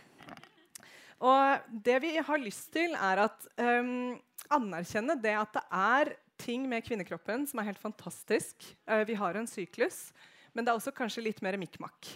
[1.17, 4.19] Og det vi har lyst til, er at um,
[4.53, 8.67] anerkjenne det at det er ting med kvinnekroppen som er helt fantastisk.
[8.85, 10.11] Uh, vi har en syklus,
[10.57, 12.09] men det er også kanskje litt mer mikk-makk.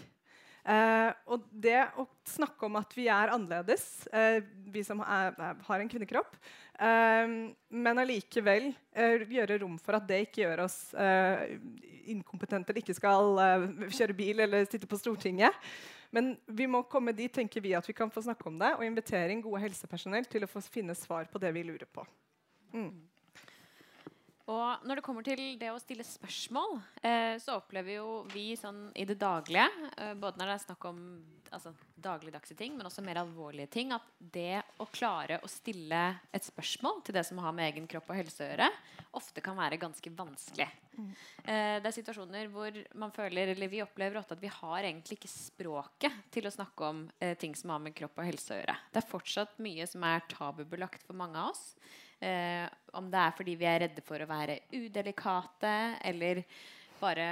[0.61, 5.81] Eh, og det å snakke om at vi er annerledes, eh, vi som er, har
[5.81, 6.37] en kvinnekropp,
[6.77, 7.33] eh,
[7.73, 11.57] men allikevel eh, gjøre rom for at det ikke gjør oss eh,
[12.13, 15.57] inkompetente eller ikke skal eh, kjøre bil eller sitte på Stortinget.
[16.13, 18.85] Men vi må komme dit, tenker vi, at vi kan få snakke om det og
[18.85, 22.05] invitere inn gode helsepersonell til å få finne svar på det vi lurer på.
[22.75, 22.91] Mm.
[24.51, 28.89] Og når det kommer til det å stille spørsmål, eh, så opplever jo vi sånn
[28.99, 30.99] i det daglige, eh, både når det er snakk om
[31.55, 36.03] altså, dagligdagse ting, men også mer alvorlige ting, at det å klare å stille
[36.35, 38.71] et spørsmål til det som har med egen kropp og helse å gjøre,
[39.21, 40.69] ofte kan være ganske vanskelig.
[41.45, 45.21] Eh, det er situasjoner hvor man føler, eller vi opplever ofte at vi har egentlig
[45.21, 48.61] ikke språket til å snakke om eh, ting som har med kropp og helse å
[48.61, 48.79] gjøre.
[48.91, 51.75] Det er fortsatt mye som er tabubelagt for mange av oss.
[52.21, 52.67] Eh,
[52.99, 55.73] om det er fordi vi er redde for å være udelikate,
[56.05, 56.43] eller
[57.01, 57.27] bare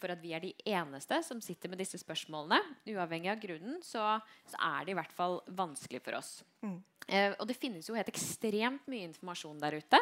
[0.00, 2.60] for at vi er de eneste som sitter med disse spørsmålene.
[2.94, 4.16] Uavhengig av grunnen, så,
[4.48, 6.38] så er det i hvert fall vanskelig for oss.
[6.64, 6.78] Mm.
[7.04, 10.00] Eh, og det finnes jo helt ekstremt mye informasjon der ute.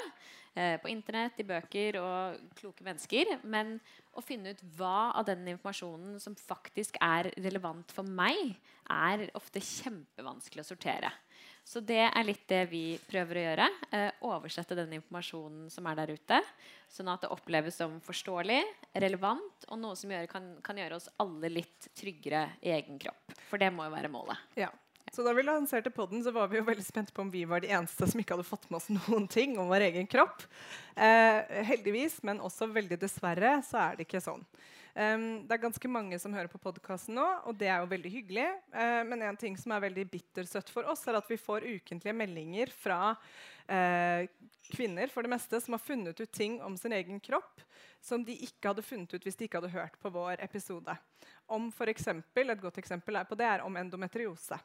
[0.54, 3.38] Eh, på internett, i bøker og kloke mennesker.
[3.42, 3.74] Men
[4.14, 8.54] å finne ut hva av den informasjonen som faktisk er relevant for meg,
[8.92, 11.11] er ofte kjempevanskelig å sortere.
[11.64, 13.66] Så det er litt det vi prøver å gjøre.
[13.94, 16.40] Eh, oversette den informasjonen som er der ute,
[16.90, 18.61] sånn at det oppleves som forståelig,
[19.05, 23.37] relevant, og noe som gjør, kan, kan gjøre oss alle litt tryggere i egen kropp.
[23.48, 24.42] For det må jo være målet.
[24.59, 24.72] Ja.
[25.12, 27.61] Så da vi lanserte podden, så var vi jo veldig spente på om vi var
[27.61, 30.46] de eneste som ikke hadde fått med oss noen ting om vår egen kropp.
[30.96, 34.40] Eh, heldigvis, men også veldig dessverre, så er det ikke sånn.
[34.92, 38.11] Um, det er ganske mange som hører på podkasten nå, og det er jo veldig
[38.12, 38.48] hyggelig.
[38.74, 42.16] Uh, men en ting som er veldig bittersøtt for oss, er at vi får ukentlige
[42.16, 44.26] meldinger fra uh,
[44.72, 47.64] kvinner for det meste som har funnet ut ting om sin egen kropp
[48.02, 50.96] som de ikke hadde funnet ut hvis de ikke hadde hørt på vår episode.
[51.46, 54.59] Om for eksempel, Et godt eksempel er på det er om endometriose.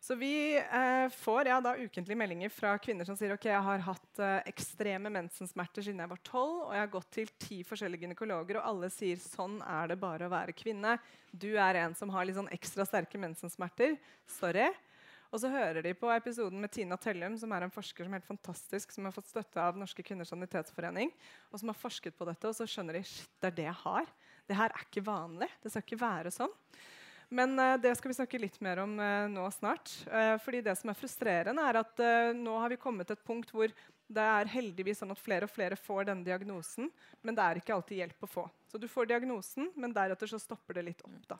[0.00, 3.82] Så vi eh, får ja, da ukentlige meldinger fra kvinner som sier ok, jeg har
[3.84, 8.06] hatt eh, ekstreme mensensmerter siden jeg var tolv, og jeg har gått til ti forskjellige
[8.06, 10.94] gynekologer, og alle sier sånn er det bare å være kvinne.
[11.30, 13.98] Du er en som har litt sånn ekstra sterke mensensmerter.
[14.40, 14.70] Sorry.
[15.30, 18.22] Og så hører de på episoden med Tina Tellum, som er en forsker som er
[18.22, 21.12] helt fantastisk, som har fått støtte av Norske kvinners sanitetsforening,
[21.52, 23.78] og som har forsket på dette, og så skjønner de shit, det er det jeg
[23.84, 24.08] har.
[24.48, 25.50] Det her er ikke vanlig.
[25.60, 26.56] Det skal ikke være sånn.
[27.30, 29.92] Men uh, det skal vi snakke litt mer om uh, nå snart.
[30.10, 32.04] Uh, fordi det som er frustrerende, er at
[32.36, 33.70] nå har vi kommet til et punkt hvor
[34.10, 36.88] det er heldigvis sånn at flere og flere får denne diagnosen,
[37.22, 38.46] men det er ikke alltid hjelp å få.
[38.66, 41.20] Så du får diagnosen, men deretter så stopper det litt opp.
[41.30, 41.38] da.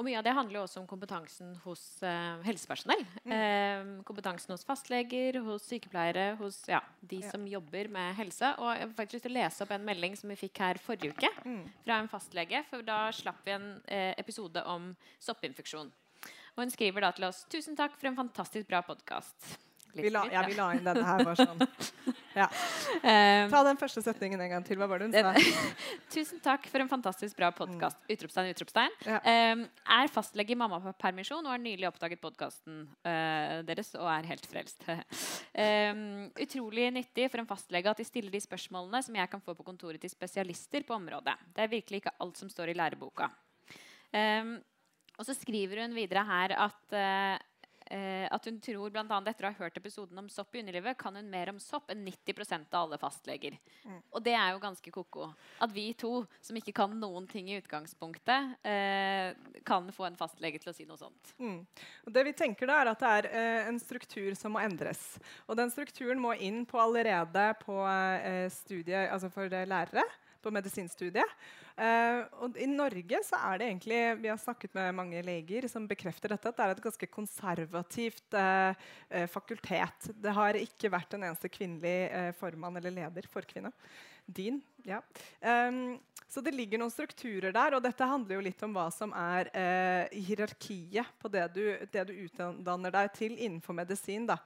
[0.00, 3.02] Og mye av det handler jo også om kompetansen hos eh, helsepersonell.
[3.28, 3.34] Mm.
[3.36, 7.28] Eh, kompetansen hos fastleger, hos sykepleiere, hos ja, de ja.
[7.34, 8.54] som jobber med helse.
[8.56, 10.80] Og jeg har faktisk lyst til å lese opp en melding som vi fikk her
[10.80, 11.62] forrige uke mm.
[11.84, 12.64] fra en fastlege.
[12.72, 15.92] For da slapp vi en eh, episode om soppinfeksjon.
[16.56, 19.68] Og hun skriver da til oss Tusen takk for en fantastisk bra podkast.
[19.94, 21.24] Vi la, ja, vi la inn denne her.
[21.26, 22.16] Var sånn.
[22.34, 22.48] Ja.
[23.00, 24.76] Um, Ta den første setningen en gang til.
[24.76, 25.30] Hva var det hun sa?
[26.14, 27.96] Tusen takk for en fantastisk bra podkast.
[28.02, 28.10] Mm.
[28.12, 28.96] Utropstegn, utropstegn.
[29.06, 29.20] Ja.
[29.54, 29.62] Um,
[29.94, 34.84] er fastlege i mammapermisjon og har nylig oppdaget podkasten uh, deres og er helt frelst.
[34.90, 36.02] um,
[36.44, 39.66] utrolig nyttig for en fastlege at de stiller de spørsmålene som jeg kan få på
[39.70, 41.38] kontoret til spesialister på området.
[41.56, 43.30] Det er virkelig ikke alt som står i læreboka.
[45.16, 47.49] og så skriver hun videre her at uh,
[47.90, 50.98] eh, at hun tror blant annet etter å ha hørt episoden om sopp i underlivet,
[51.00, 53.56] kan hun mer om sopp enn 90% av alle fastleger.
[53.84, 53.98] Mm.
[54.14, 55.30] Og det er jo ganske ko-ko.
[55.62, 60.62] At vi to, som ikke kan noen ting i utgangspunktet, eh, kan få en fastlege
[60.62, 61.34] til å si noe sånt.
[61.42, 61.60] Mm.
[62.06, 65.16] Og det vi tenker da er at det er eh, en struktur som må endres.
[65.48, 70.06] Og den strukturen må inn på allerede på eh, studiet altså for lærere
[70.40, 71.40] på medisinstudiet.
[71.80, 75.86] Uh, og I Norge så er det egentlig Vi har snakket med mange leger som
[75.88, 78.76] bekrefter dette, at det er et ganske konservativt uh,
[79.14, 80.10] uh, fakultet.
[80.12, 83.72] Det har ikke vært en eneste kvinnelig formann eller leder for kvinne.
[84.28, 85.00] Din, ja.
[85.40, 85.96] Um,
[86.28, 89.48] så det ligger noen strukturer der, og dette handler jo litt om hva som er
[90.14, 94.28] hierarkiet på det du, det du utdanner deg til innenfor medisin.
[94.28, 94.36] da.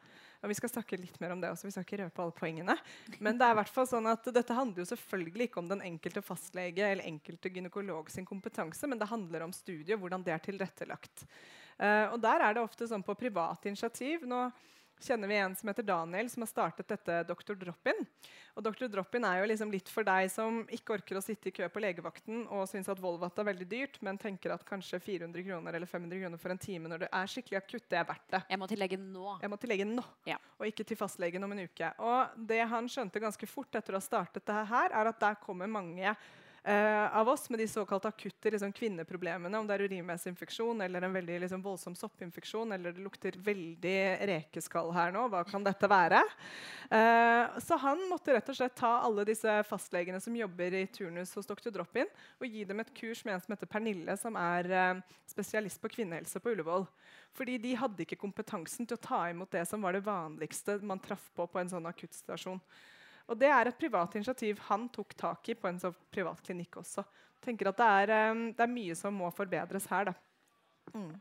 [0.45, 1.67] Og vi skal snakke litt mer om det også.
[1.67, 2.77] vi skal ikke røpe alle poengene.
[3.25, 6.23] Men det er hvert fall sånn at dette handler jo selvfølgelig ikke om den enkelte
[6.25, 10.45] fastlege eller enkelte gynekolog sin kompetanse, men det handler om studiet og hvordan det er
[10.45, 11.25] tilrettelagt.
[11.81, 14.29] Uh, og der er det ofte sånn på privat initiativ.
[14.29, 14.45] Nå
[15.01, 17.55] kjenner vi en som heter Daniel, som har startet dette Dr.
[17.59, 18.05] Drop-In.
[18.55, 18.87] Og Dr.
[18.93, 21.83] Drop-In er jo liksom litt for deg som ikke orker å sitte i kø på
[21.83, 25.91] legevakten og syns at Volvat er veldig dyrt, men tenker at kanskje 400 kroner eller
[25.91, 28.43] 500 kroner for en time når det er skikkelig akutt, det er verdt det.
[28.55, 29.35] Jeg må til legen nå.
[29.43, 30.39] Jeg må til legen nå, ja.
[30.59, 31.91] og ikke til fastlegen om en uke.
[32.05, 35.43] Og det han skjønte ganske fort etter å ha startet det her, er at der
[35.43, 36.15] kommer mange
[36.65, 41.37] av oss med de såkalt akutte liksom, kvinneproblemene, om det er urinveisinfeksjon eller en veldig
[41.43, 43.97] liksom, voldsom soppinfeksjon eller det lukter veldig
[44.31, 46.23] rekeskall her nå, hva kan dette være?
[46.89, 51.35] Eh, så han måtte rett og slett ta alle disse fastlegene som jobber i turnus
[51.37, 51.69] hos Dr.
[51.75, 52.09] Drop-In,
[52.41, 55.93] og gi dem et kurs med en som heter Pernille, som er eh, spesialist på
[55.99, 56.89] kvinnehelse på Ullevål.
[57.35, 61.03] Fordi de hadde ikke kompetansen til å ta imot det som var det vanligste man
[61.03, 62.61] traff på på en sånn akuttstasjon.
[63.31, 66.81] Og det er et privat initiativ han tok tak i på en sånn privat klinikk
[66.83, 67.05] også.
[67.45, 70.13] tenker at det er, um, det er, mye som må forbedres her.
[70.93, 71.13] Mm.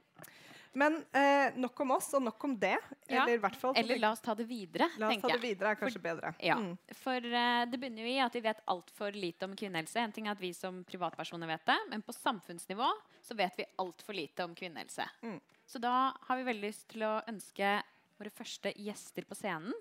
[0.74, 2.78] Men eh, nok om oss og nok om det.
[3.06, 3.28] Ja.
[3.28, 3.44] Eller,
[3.76, 4.88] eller, la oss ta det videre.
[4.98, 6.32] La oss ta det videre er kanskje for, bedre.
[6.42, 6.72] Ja, mm.
[6.98, 10.02] For uh, det begynner jo i at vi vet altfor lite om kvinnehelse.
[10.02, 12.90] En ting er at vi som privatpersoner vet det, men på samfunnsnivå
[13.22, 15.06] så vet vi altfor lite om kvinnehelse.
[15.22, 15.38] Mm.
[15.70, 17.78] Så da har vi veldig lyst til å ønske
[18.24, 19.74] våre første gjester på scenen,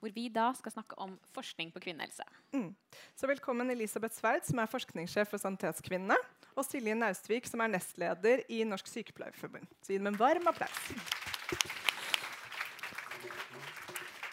[0.00, 2.24] hvor vi da skal snakke om forskning på kvinnehelse.
[2.56, 2.72] Mm.
[3.18, 6.16] Så velkommen Elisabeth Sverd, som er forskningssjef for Sanitetskvinnene,
[6.56, 9.68] og Silje Naustvik, som er nestleder i Norsk Sykepleierforbund.
[9.84, 10.80] Så gi dem en varm applaus.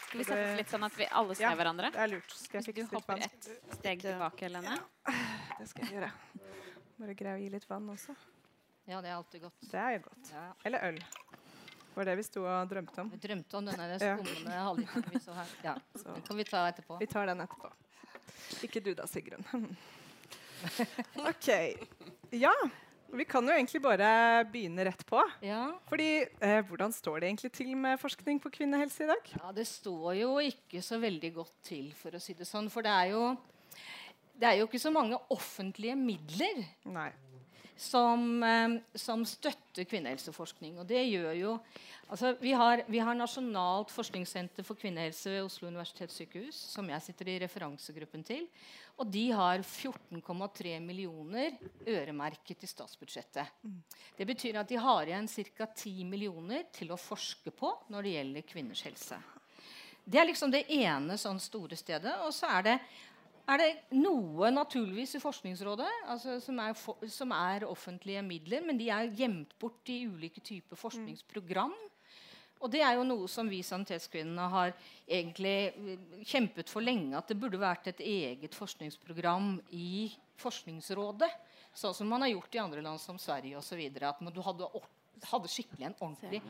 [0.08, 1.92] Skal vi sette oss litt sånn at vi alle ser ja, hverandre?
[1.92, 2.32] det er lurt.
[2.32, 4.78] Skal jeg du hopper et steg tilbake, Helene.
[5.04, 5.18] Ja,
[5.60, 6.10] det skal jeg gjøre.
[6.98, 8.16] Bare greie å gi litt vann også.
[8.88, 9.64] Ja, det er alltid godt.
[9.68, 10.30] Det er godt.
[10.32, 10.48] Ja.
[10.64, 11.02] Eller øl
[11.98, 13.12] var det vi sto og drømte om.
[13.12, 14.64] Vi drømte om denne skummende ja.
[14.68, 15.54] halvliteren vi så her.
[15.66, 16.10] Ja, så.
[16.14, 16.98] Den kan vi ta etterpå.
[17.02, 17.70] Vi tar den etterpå.
[18.66, 19.44] Ikke du da, Sigrun.
[21.30, 21.48] OK.
[22.34, 22.54] Ja.
[23.08, 24.08] Vi kan jo egentlig bare
[24.52, 25.20] begynne rett på.
[25.40, 25.62] Ja.
[25.88, 29.30] Fordi, eh, Hvordan står det egentlig til med forskning på kvinnehelse i dag?
[29.38, 32.68] Ja, Det står jo ikke så veldig godt til, for å si det sånn.
[32.70, 33.22] For det er jo,
[34.36, 37.10] det er jo ikke så mange offentlige midler Nei
[37.78, 40.78] som, eh, som, støtter kvinnehelseforskning.
[40.78, 41.54] Og det gjør jo
[42.08, 47.30] altså vi, har, vi har Nasjonalt forskningssenter for kvinnehelse ved Oslo universitetssykehus, som jeg sitter
[47.30, 48.48] i referansegruppen til.
[48.98, 51.54] Og de har 14,3 millioner
[51.86, 53.60] øremerket i statsbudsjettet.
[54.18, 55.68] Det betyr at de har igjen ca.
[55.70, 59.20] 10 millioner til å forske på når det gjelder kvinners helse.
[60.08, 62.14] Det er liksom det ene sånn store stedet.
[62.24, 62.76] Og så er det
[63.48, 68.80] er det noe naturligvis i Forskningsrådet altså, som, er for, som, er offentlige midler, men
[68.80, 71.72] de er gjemt bort i ulike typer forskningsprogram.
[72.58, 74.72] Og det er jo noe som vi Sanitetskvinnene har
[75.06, 77.14] egentlig eh, kjempet for lenge.
[77.16, 80.08] At det burde vært et eget forskningsprogram i
[80.38, 81.30] Forskningsrådet.
[81.74, 83.80] Sånn som man har gjort i andre land som Sverige osv.
[84.02, 84.68] At du hadde,
[85.30, 86.42] hadde skikkelig en ordentlig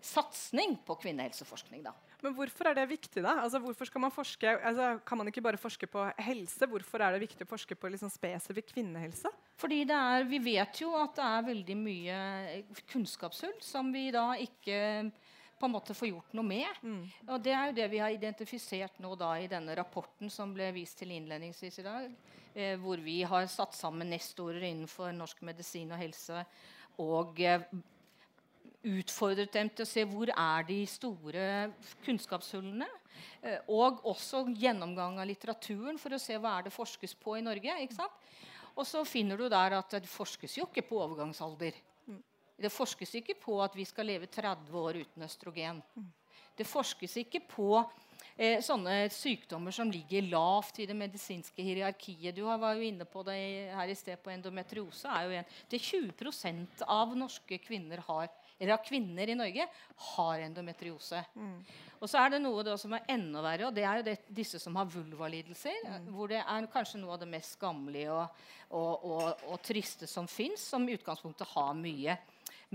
[0.00, 1.82] satsing på kvinnehelseforskning.
[1.84, 1.94] da.
[2.24, 3.36] Men hvorfor er det viktig, da?
[3.44, 6.68] Altså, hvorfor skal man forske, altså, Kan man ikke bare forske på helse?
[6.68, 9.32] Hvorfor er det viktig å forske på liksom, spesifikk kvinnehelse?
[9.60, 12.16] Fordi er, Vi vet jo at det er veldig mye
[12.92, 15.10] kunnskapshull som vi da ikke
[15.60, 16.82] på en måte får gjort noe med.
[16.82, 17.02] Mm.
[17.28, 20.70] Og Det er jo det vi har identifisert nå da i denne rapporten som ble
[20.72, 22.12] vist til innledningsvis i dag.
[22.54, 26.44] Eh, hvor vi har satt sammen nestorer innenfor norsk medisin og helse.
[27.04, 27.66] Og eh,
[28.86, 31.44] utfordret dem til å se hvor er de store
[32.04, 32.88] kunnskapshullene.
[33.42, 37.44] Eh, og også gjennomgang av litteraturen for å se hva er det forskes på i
[37.44, 37.88] Norge.
[38.76, 41.76] Og så finner du der at det forskes jo ikke på overgangsalder.
[42.60, 45.80] Det forskes ikke på at vi skal leve 30 år uten østrogen.
[46.56, 47.70] Det forskes ikke på
[48.36, 52.36] eh, sånne sykdommer som ligger lavt i det medisinske hierarkiet.
[52.36, 53.38] Du var jo inne på det
[53.72, 55.08] her i sted på endometriose.
[55.08, 58.28] er jo en, Det 20% av norske kvinner har
[58.60, 59.66] eller av kvinner i Norge,
[60.14, 61.22] har endometriose.
[61.34, 61.54] Mm.
[62.00, 64.16] Og så er det noe da, som er enda verre, og det er jo det,
[64.40, 65.80] disse som har vulvalidelser.
[65.86, 66.10] Mm.
[66.14, 70.28] Hvor det er kanskje noe av det mest skammelige og, og, og, og triste som
[70.28, 72.18] fins, som i utgangspunktet har mye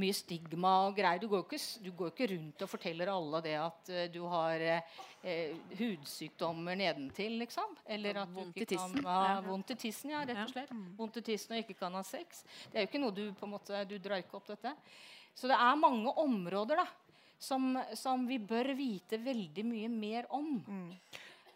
[0.01, 1.21] mye stigma og greier.
[1.21, 4.21] Du går jo ikke, du går ikke rundt og forteller alle det at uh, du
[4.27, 7.77] har eh, eh, hudsykdommer nedentil, liksom.
[7.87, 9.41] Eller at du ikke kan ha Ja.
[9.45, 10.73] vondt i tissen, ja, rett og slett.
[10.99, 12.43] Vondt i tissen og ikke kan ha sex.
[12.71, 14.75] Det er jo ikke noe du på en måte, du drar ikke opp dette.
[15.35, 16.87] Så det er mange områder da,
[17.39, 20.55] som, som vi bør vite veldig mye mer om.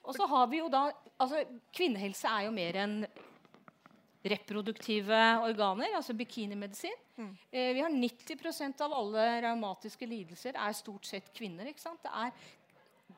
[0.04, 0.90] Og så har vi jo da
[1.20, 1.44] altså
[1.76, 3.02] Kvinnehelse er jo mer enn
[4.30, 6.96] reproduktive organer, altså bikinimedisin.
[7.52, 11.70] Eh, vi har 90% av alle raumatiske lidelser er stort sett kvinner.
[11.72, 12.04] ikke sant?
[12.04, 12.34] Det er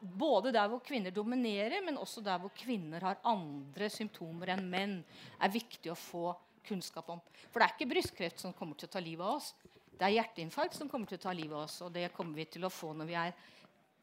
[0.02, 4.95] både der hvor kvinner dominerer, men også der hvor kvinner har andre symptomer enn menn,
[5.41, 6.32] er viktig å få
[6.65, 7.21] kunnskap om.
[7.50, 9.54] For det er ikke brystkreft som kommer til å ta livet av oss.
[10.02, 12.48] Det er hjerteinfarkt som kommer til å ta livet av oss, og det kommer vi
[12.50, 13.36] til å få når vi er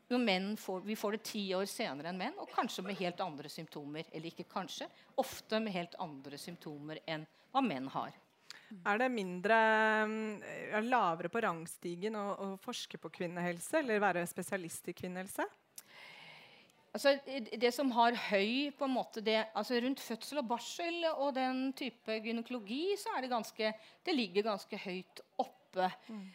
[0.09, 3.49] når får, Vi får det ti år senere enn menn, og kanskje med helt andre
[3.49, 4.07] symptomer.
[4.13, 4.87] Eller ikke kanskje,
[5.21, 8.15] ofte med helt andre symptomer enn hva menn har.
[8.87, 9.59] Er det mindre
[10.09, 10.43] mm,
[10.79, 15.45] er lavere på rangstigen å, å forske på kvinnehelse eller være spesialist i kvinnehelse?
[16.95, 17.19] Altså,
[17.61, 21.73] det som har høy på en måte det, altså Rundt fødsel og barsel og den
[21.77, 23.73] type gynekologi så er det ganske
[24.05, 25.21] Det ligger ganske høyt
[25.79, 25.91] oppe.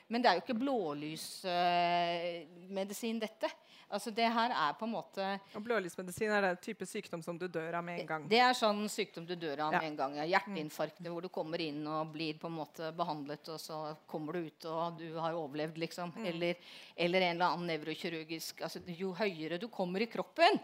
[0.07, 3.49] Men det er jo ikke blålysmedisin, dette.
[3.93, 7.45] Altså Det her er på en måte Og blålysmedisin er det type sykdom som du
[7.51, 8.23] dør av med en gang.
[8.29, 9.79] Det er sånn sykdom du dør av Ja.
[9.79, 10.15] med en gang.
[10.17, 10.25] Ja.
[10.39, 14.39] Hjerteinfarkt hvor du kommer inn og blir på en måte behandlet, og så kommer du
[14.47, 16.13] ut og du har overlevd, liksom.
[16.25, 16.55] Eller,
[16.95, 20.59] eller en eller annen nevrokirurgisk altså, Jo høyere du kommer i kroppen,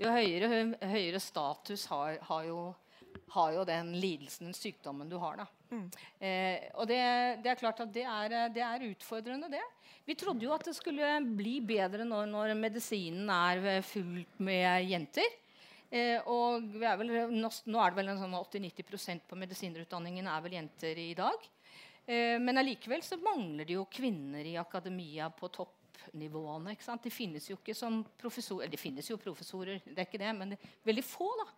[0.00, 0.48] jo høyere,
[0.80, 2.74] høyere status har, har, jo,
[3.34, 5.42] har jo den lidelsen, den sykdommen du har.
[5.42, 5.48] da.
[6.18, 7.02] Eh, og det,
[7.44, 9.62] det er klart at det er, det er utfordrende, det.
[10.08, 15.38] Vi trodde jo at det skulle bli bedre når, når medisinen er fullt med jenter.
[15.90, 20.28] Eh, og vi er vel, nå, nå er det vel en sånn 80-90% på medisinerutdanningen
[20.30, 21.48] er vel jenter i dag.
[22.06, 26.76] Eh, men allikevel så mangler det jo kvinner i akademia på toppnivåene.
[26.76, 27.02] ikke sant?
[27.02, 28.70] De finnes jo ikke som professorer.
[28.70, 31.30] Det finnes jo professorer, det er ikke det, men det er veldig få.
[31.42, 31.48] da.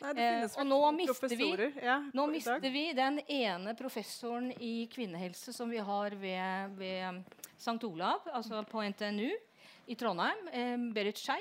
[0.00, 5.52] Nei, Eh, og nå mister vi- ja, Nå mister vi den ene professoren i kvinnehelse
[5.52, 7.24] som vi har ved, ved
[7.58, 7.82] St.
[7.84, 9.30] Olav, altså på NTNU
[9.88, 11.40] i Trondheim, eh, Berit Skei.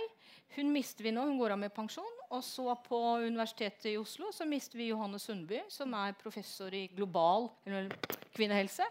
[0.55, 2.13] Hun mister vi nå, hun går av med pensjon.
[2.31, 6.87] Og så på Universitetet i Oslo så mister vi Johanne Sundby, som er professor i
[6.95, 7.89] global eller,
[8.33, 8.83] kvinnehelse.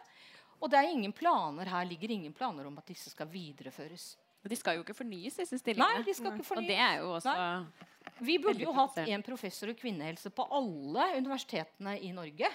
[0.62, 4.16] Og det er ingen planer her ligger ingen planer om at disse skal videreføres.
[4.44, 5.96] Og de skal jo ikke fornyes, disse stillingene.
[5.98, 6.62] Nei, de skal ikke fornyes.
[6.62, 7.34] Og det er jo også
[8.18, 12.50] Vi burde jo hatt en professor i kvinnehelse på alle universitetene i Norge.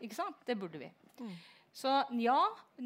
[0.00, 0.40] Ikke sant?
[0.44, 0.90] Det burde vi.
[1.76, 2.38] Så ja,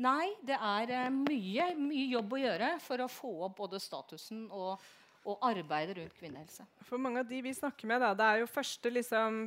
[0.02, 4.48] nei, det er eh, mye, mye jobb å gjøre for å få opp både statusen
[4.50, 4.82] og,
[5.28, 6.64] og arbeidet rundt kvinnehelse.
[6.88, 9.40] For mange av de vi snakker med, da, det er jo første liksom,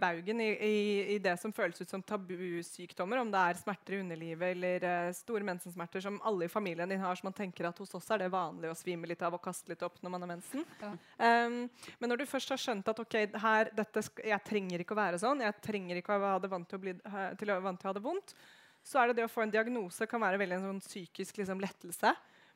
[0.00, 0.78] baugen i, i,
[1.14, 5.10] i det som føles ut som tabusykdommer, om det er smerter i underlivet eller uh,
[5.16, 8.24] store mensensmerter som alle i familien din har, som man tenker at hos oss er
[8.24, 10.64] det vanlig å svime litt av og kaste litt opp når man har mensen.
[10.80, 10.94] Ja.
[11.20, 11.60] Um,
[12.00, 15.20] men når du først har skjønt at ok, her, dette jeg trenger ikke å være
[15.20, 16.96] sånn, jeg trenger ikke å ha det vant til å, bli,
[17.40, 18.38] til å, vant til å ha det vondt,
[18.84, 21.60] så er det det å få en diagnose kan være veldig en sånn psykisk liksom,
[21.60, 22.12] lettelse.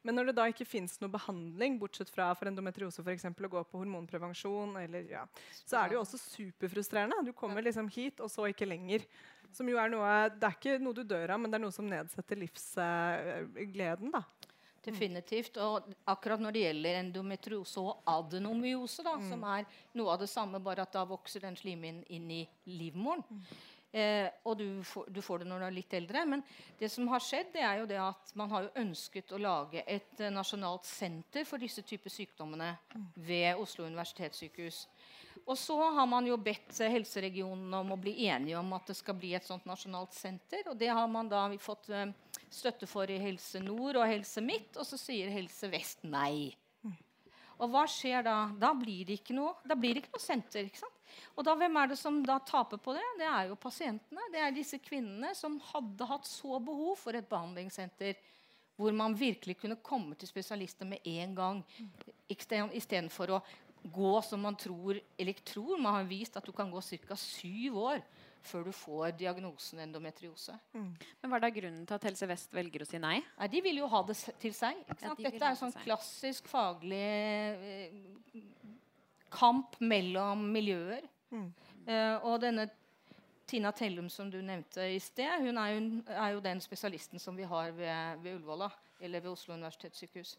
[0.08, 3.50] Men når det da ikke fins noe behandling, bortsett fra for endometriose for eksempel, å
[3.58, 5.26] gå på hormonprevensjon, eller, ja,
[5.60, 7.26] så er det jo også superfrustrerende.
[7.26, 9.04] Du kommer liksom hit, og så ikke lenger.
[9.52, 11.76] Som jo er noe, det er ikke noe du dør av, men det er noe
[11.76, 14.16] som nedsetter livsgleden.
[14.16, 14.24] da.
[14.88, 15.60] Definitivt.
[15.60, 19.68] Og akkurat når det gjelder endometriose og adenomyose, da, som er
[19.98, 22.46] noe av det samme, bare at da vokser den slimhinnen inn i
[22.80, 23.28] livmoren.
[23.92, 26.24] Eh, og du får, du får det når du er litt eldre.
[26.28, 26.42] Men
[26.78, 29.84] det som har skjedd, det er jo det at man har jo ønsket å lage
[29.86, 32.74] et eh, nasjonalt senter for disse typer sykdommene
[33.16, 34.84] ved Oslo universitetssykehus.
[35.48, 38.98] Og så har man jo bedt eh, helseregionene om å bli enige om at det
[38.98, 40.68] skal bli et sånt nasjonalt senter.
[40.68, 42.10] Og det har man da fått eh,
[42.52, 46.52] støtte for i Helse Nord og Helse Midt, og så sier Helse Vest nei.
[47.58, 48.36] Og hva skjer da?
[48.58, 50.66] Da blir det ikke noe, da blir det ikke noe senter.
[50.68, 50.94] ikke sant?
[51.34, 53.04] Og da, hvem er det som da taper på det?
[53.18, 54.26] Det er jo pasientene.
[54.32, 58.18] Det er disse kvinnene som hadde hatt så behov for et behandlingssenter
[58.78, 61.62] hvor man virkelig kunne komme til spesialister med en gang,
[62.30, 63.40] istedenfor å
[63.82, 67.16] gå som man tror Eller ikke tror, man har vist at du kan gå ca.
[67.16, 68.02] syv år
[68.46, 70.54] før du får diagnosen endometriose.
[70.74, 73.18] Men Hva er da grunnen til at Helse Vest velger å si nei?
[73.38, 74.80] Nei, De vil jo ha det til seg.
[74.86, 78.42] Ikke Ja, de Dette er sånn klassisk faglig eh,
[79.34, 81.04] kamp mellom miljøer.
[81.32, 82.68] Eh, og denne
[83.48, 87.36] Tina Tellum som du nevnte i sted, hun er jo, er jo den spesialisten som
[87.36, 88.66] vi har ved, ved Ullevål,
[89.00, 90.34] eller ved Oslo universitetssykehus.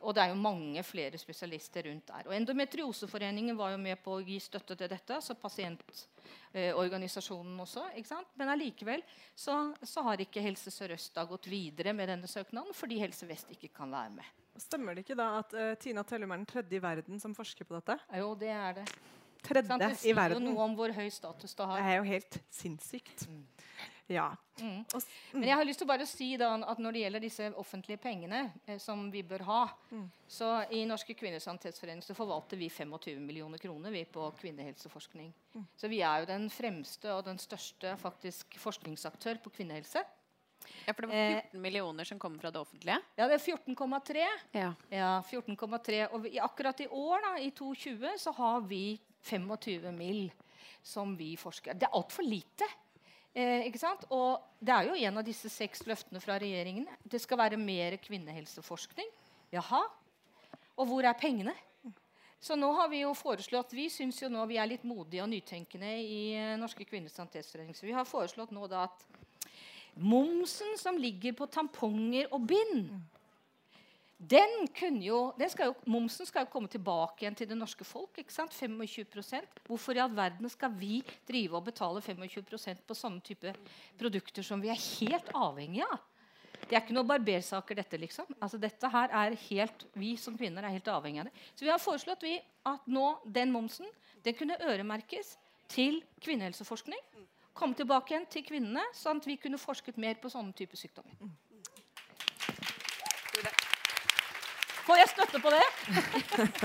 [0.00, 2.28] Og det er jo mange flere spesialister rundt der.
[2.28, 5.20] Og Endometrioseforeningen var jo med på å gi støtte til dette.
[5.20, 7.82] så pasientorganisasjonen eh, også.
[8.00, 8.28] ikke sant?
[8.40, 9.02] Men allikevel
[9.34, 13.68] så, så, har ikke Helse Sør-Øst gått videre med denne søknaden fordi Helse Vest ikke
[13.76, 14.24] kan være med.
[14.60, 17.64] Stemmer det ikke da at uh, Tina Tellum er den tredje i verden som forsker
[17.64, 17.98] på dette?
[18.18, 18.86] Jo, det er det.
[19.44, 19.88] Tredje i verden.
[19.88, 21.80] Det sier jo noe om hvor høy status det har.
[21.80, 23.28] Det er jo helt sinnssykt.
[23.28, 23.44] Mm.
[24.10, 24.36] Ja.
[24.60, 24.84] Mm.
[25.32, 28.00] Men jeg har lyst til å bare si da, at når det gjelder disse offentlige
[28.02, 29.60] pengene eh, som vi bør ha,
[29.92, 30.06] mm.
[30.28, 35.30] så i Norske kvinners sanitetsforening så forvalter vi 25 millioner kroner vi på kvinnehelseforskning.
[35.54, 35.68] Mm.
[35.78, 40.02] Så vi er jo den fremste og den største faktisk forskningsaktør på kvinnehelse.
[40.84, 42.98] Ja, For det var 14 eh, millioner som kommer fra det offentlige?
[43.14, 44.28] Ja, det er 14,3.
[44.58, 44.74] Ja.
[44.90, 46.02] ja 14,3.
[46.10, 48.84] Og vi, akkurat i år, da, i 2020, så har vi
[49.22, 50.30] 25 mill.
[50.82, 51.76] som vi forsker.
[51.76, 52.64] Det er altfor lite.
[53.34, 54.06] Eh, ikke sant?
[54.10, 56.88] Og Det er jo en av disse seks løftene fra regjeringen.
[57.02, 59.08] Det skal være mer kvinnehelseforskning.
[59.52, 59.80] Jaha.
[60.76, 61.54] Og hvor er pengene?
[62.40, 65.28] Så nå har Vi jo foreslått, vi syns jo nå vi er litt modige og
[65.28, 67.74] nytenkende i uh, Norske kvinners sanitetsforening.
[67.76, 69.04] Så vi har foreslått nå da at
[69.96, 72.88] momsen som ligger på tamponger og bind
[74.20, 74.68] den
[75.00, 78.18] jo, den skal jo, Momsen skal jo komme tilbake igjen til det norske folk.
[78.18, 78.52] ikke sant?
[78.52, 83.54] 25% Hvorfor i all verden skal vi drive og betale 25% på sånne type
[83.98, 86.04] produkter som vi er helt avhengige av?
[86.68, 87.96] Det er ikke noe barbersaker, dette.
[87.96, 88.26] liksom.
[88.38, 91.48] Altså dette her er helt, Vi som kvinner er helt avhengige av det.
[91.56, 93.88] Så vi har foreslått vi, at nå den momsen
[94.22, 97.00] den kunne øremerkes til kvinnehelseforskning.
[97.54, 101.16] Komme tilbake igjen til kvinnene, sånn at vi kunne forsket mer på sånne typer sykdommer.
[104.90, 105.66] Får jeg støtte på det?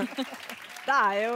[0.88, 1.34] det er jo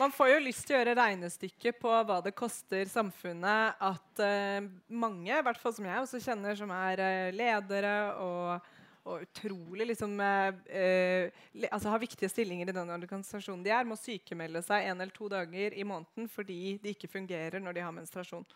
[0.00, 4.68] Man får jo lyst til å gjøre regnestykket på hva det koster samfunnet at uh,
[4.88, 8.70] mange, i hvert fall som jeg også kjenner, som er uh, ledere og,
[9.04, 11.28] og utrolig liksom, uh,
[11.68, 15.28] altså har viktige stillinger i den organisasjonen de er, må sykemelde seg en eller to
[15.28, 18.48] dager i måneden fordi de ikke fungerer når de har menstruasjon.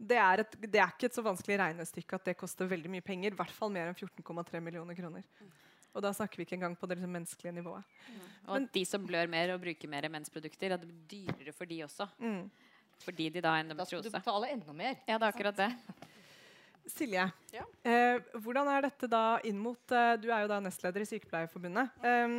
[0.00, 3.04] Det er, et, det er ikke et så vanskelig regnestykke at det koster veldig mye
[3.04, 3.36] penger.
[3.36, 5.28] I hvert fall mer enn 14,3 millioner kroner.
[5.92, 7.96] Og da snakker vi ikke engang på det liksom, menneskelige nivået.
[8.08, 8.20] Mm.
[8.46, 11.68] Og Men, de som blør mer og bruker mer mensprodukter, at det blir dyrere for
[11.68, 12.08] de også.
[12.18, 12.46] Mm.
[13.02, 14.08] Fordi de da har endometriose.
[14.08, 14.96] Da skal du betale enda mer.
[15.08, 15.70] Ja, det er akkurat det.
[16.90, 17.62] Silje, ja.
[17.86, 21.92] eh, hvordan er dette da inn mot eh, Du er jo da nestleder i Sykepleierforbundet.
[22.02, 22.34] Eh,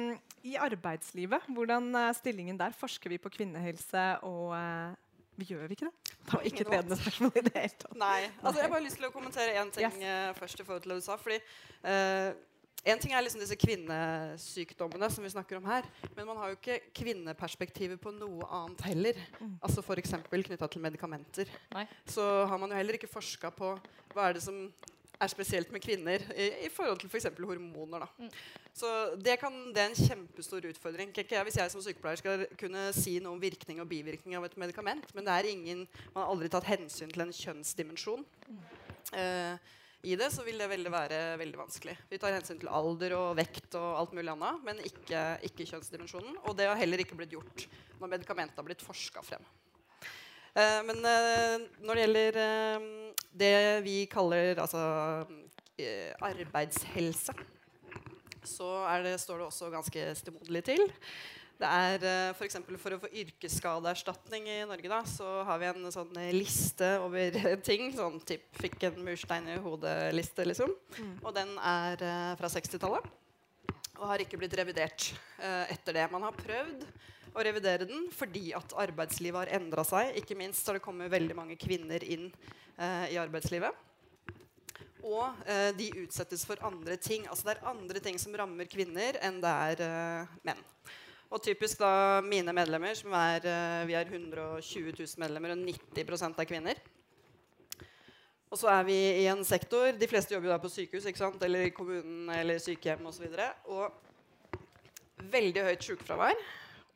[0.52, 2.76] I arbeidslivet, hvordan er stillingen der?
[2.76, 4.98] Forsker vi på kvinnehelse og eh,
[5.40, 6.16] vi gjør vi ikke det?
[6.24, 7.96] Det var ikke et ledende spørsmål i det hele tatt.
[7.98, 8.20] Nei.
[8.44, 10.04] Altså, jeg har bare lyst til å kommentere én ting yes.
[10.04, 11.18] uh, først i forhold til det du sa.
[11.20, 12.36] fordi uh,
[12.84, 15.86] en ting er liksom disse kvinnesykdommene som vi snakker om her.
[16.18, 19.20] Men man har jo ikke kvinneperspektivet på noe annet heller.
[19.40, 19.54] Mm.
[19.64, 20.18] Altså F.eks.
[20.28, 21.52] knytta til medikamenter.
[21.76, 21.86] Nei.
[22.12, 23.78] Så har man jo heller ikke forska på
[24.14, 24.66] hva er det som
[25.24, 27.30] er spesielt med kvinner i, i forhold til f.eks.
[27.32, 28.04] For hormoner.
[28.04, 28.26] Da.
[28.26, 28.34] Mm.
[28.76, 31.14] Så det, kan, det, er en kjempestor utfordring.
[31.16, 34.50] Ikke jeg, hvis jeg som sykepleier skal kunne si noe om virkning og bivirkning av
[34.50, 38.28] et medikament, men det er ingen, man har aldri tatt hensyn til en kjønnsdimensjon.
[38.50, 38.60] Mm.
[39.14, 41.96] Uh, i det, så vil det veldig være veldig vanskelig.
[42.12, 46.36] Vi tar hensyn til alder og vekt og alt mulig annet, men ikke, ikke kjønnsdimensjonen.
[46.44, 47.68] Og det har heller ikke blitt gjort
[48.02, 49.46] når medikamentet har blitt forska frem.
[50.60, 52.90] Eh, men eh, når det gjelder eh,
[53.44, 53.54] det
[53.88, 54.84] vi kaller altså,
[55.80, 57.38] eh, arbeidshelse,
[58.44, 58.74] så
[59.08, 60.84] det, står det også ganske stemoderlig til.
[61.64, 65.86] Det er uh, For, for å få yrkesskadeerstatning i Norge da, så har vi en
[65.94, 67.38] sånn eh, liste over
[67.70, 67.88] ting.
[67.96, 70.44] Sånn typ 'fikk en murstein i hodet'-liste.
[70.50, 70.74] liksom.
[70.98, 71.14] Mm.
[71.22, 73.08] Og den er uh, fra 60-tallet.
[73.94, 76.10] Og har ikke blitt revidert eh, etter det.
[76.12, 76.84] Man har prøvd
[77.34, 80.18] å revidere den fordi at arbeidslivet har endra seg.
[80.20, 82.28] Ikke minst har det kommet veldig mange kvinner inn
[83.10, 83.74] i arbeidslivet.
[85.06, 85.46] Og
[85.78, 87.28] de utsettes for andre ting.
[87.30, 90.62] Altså det er andre ting som rammer kvinner enn det er menn.
[91.34, 96.42] Og typisk da mine medlemmer, som er, uh, vi er 120 000 medlemmer, og 90%
[96.44, 96.82] er kvinner.
[98.54, 101.18] Og så er vi i en sektor De fleste jobber jo da på sykehus ikke
[101.24, 101.42] sant?
[101.42, 103.26] eller i kommunen eller sykehjem osv.
[103.26, 106.44] Og, så og veldig høyt sykefravær.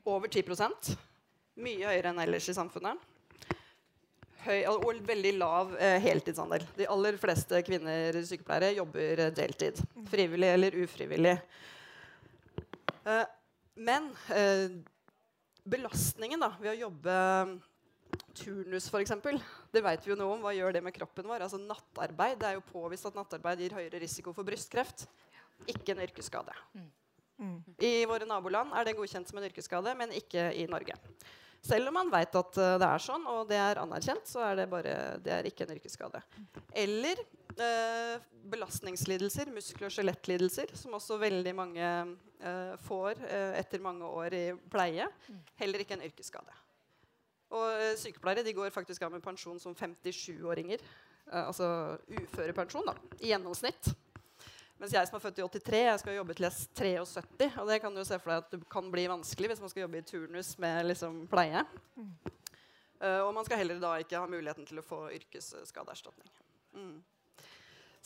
[0.06, 0.44] Over 10
[1.58, 3.02] Mye høyere enn ellers i samfunnet.
[4.46, 6.62] Høy, og veldig lav eh, heltidsandel.
[6.78, 9.82] De aller fleste kvinner sykepleiere jobber deltid.
[10.12, 11.34] Frivillig eller ufrivillig.
[13.02, 13.26] Eh,
[13.78, 14.78] men eh,
[15.68, 17.16] belastningen da, ved å jobbe
[18.38, 19.16] turnus, f.eks.,
[19.74, 20.46] det vet vi jo noe om.
[20.46, 21.46] Hva gjør det med kroppen vår?
[21.46, 25.08] Altså Nattarbeid det er jo påvist at nattarbeid gir høyere risiko for brystkreft.
[25.68, 26.54] Ikke en yrkesskade.
[26.78, 26.88] Mm.
[27.38, 27.58] Mm.
[27.86, 30.96] I våre naboland er det godkjent som en yrkesskade, men ikke i Norge.
[31.66, 34.62] Selv om man vet at uh, det er sånn, og det er anerkjent, så er
[34.62, 36.22] det, bare, det er ikke en yrkesskade.
[36.78, 37.22] Eller
[37.62, 41.90] uh, belastningslidelser, muskel- og skjelettlidelser, som også veldig mange
[42.40, 45.08] eh, får eh, etter mange år i pleie
[45.60, 46.56] heller ikke en yrkesskade.
[47.56, 50.84] Og eh, sykepleiere de går faktisk av med pensjon som 57-åringer.
[51.32, 53.92] Eh, altså uførepensjon, da, i gjennomsnitt.
[54.78, 57.62] Mens jeg som er født i 83, jeg skal jobbe til jeg er 73.
[57.64, 59.88] Og det kan du se for deg at det kan bli vanskelig hvis man skal
[59.88, 61.64] jobbe i turnus med liksom, pleie.
[63.02, 66.30] Uh, og man skal heller da ikke ha muligheten til å få yrkesskadeerstatning.
[66.78, 67.00] Mm.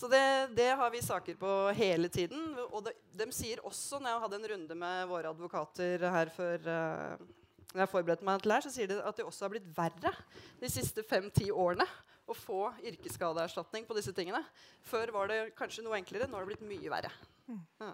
[0.02, 0.24] Så det,
[0.58, 2.56] det, har vi saker på hele tiden.
[2.72, 6.66] Og de, de, sier også, når jeg hadde en runde med våre advokater her før
[6.66, 7.28] uh,
[7.72, 10.14] når jeg forberedte meg til her, så sier de at det også har blitt verre
[10.58, 11.86] de siste fem-ti årene
[12.26, 14.42] å få yrkesskadeerstatning på disse tingene.
[14.90, 16.26] Før var det kanskje noe enklere.
[16.26, 17.14] Nå har det blitt mye verre.
[17.46, 17.62] Mm.
[17.84, 17.94] Ja.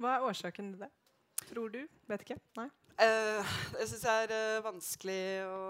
[0.00, 0.90] Hva er årsaken til det?
[1.50, 1.82] Tror du?
[2.08, 2.40] Vet ikke.
[2.56, 2.70] Nei?
[2.96, 5.62] Uh, det syns jeg er uh, vanskelig å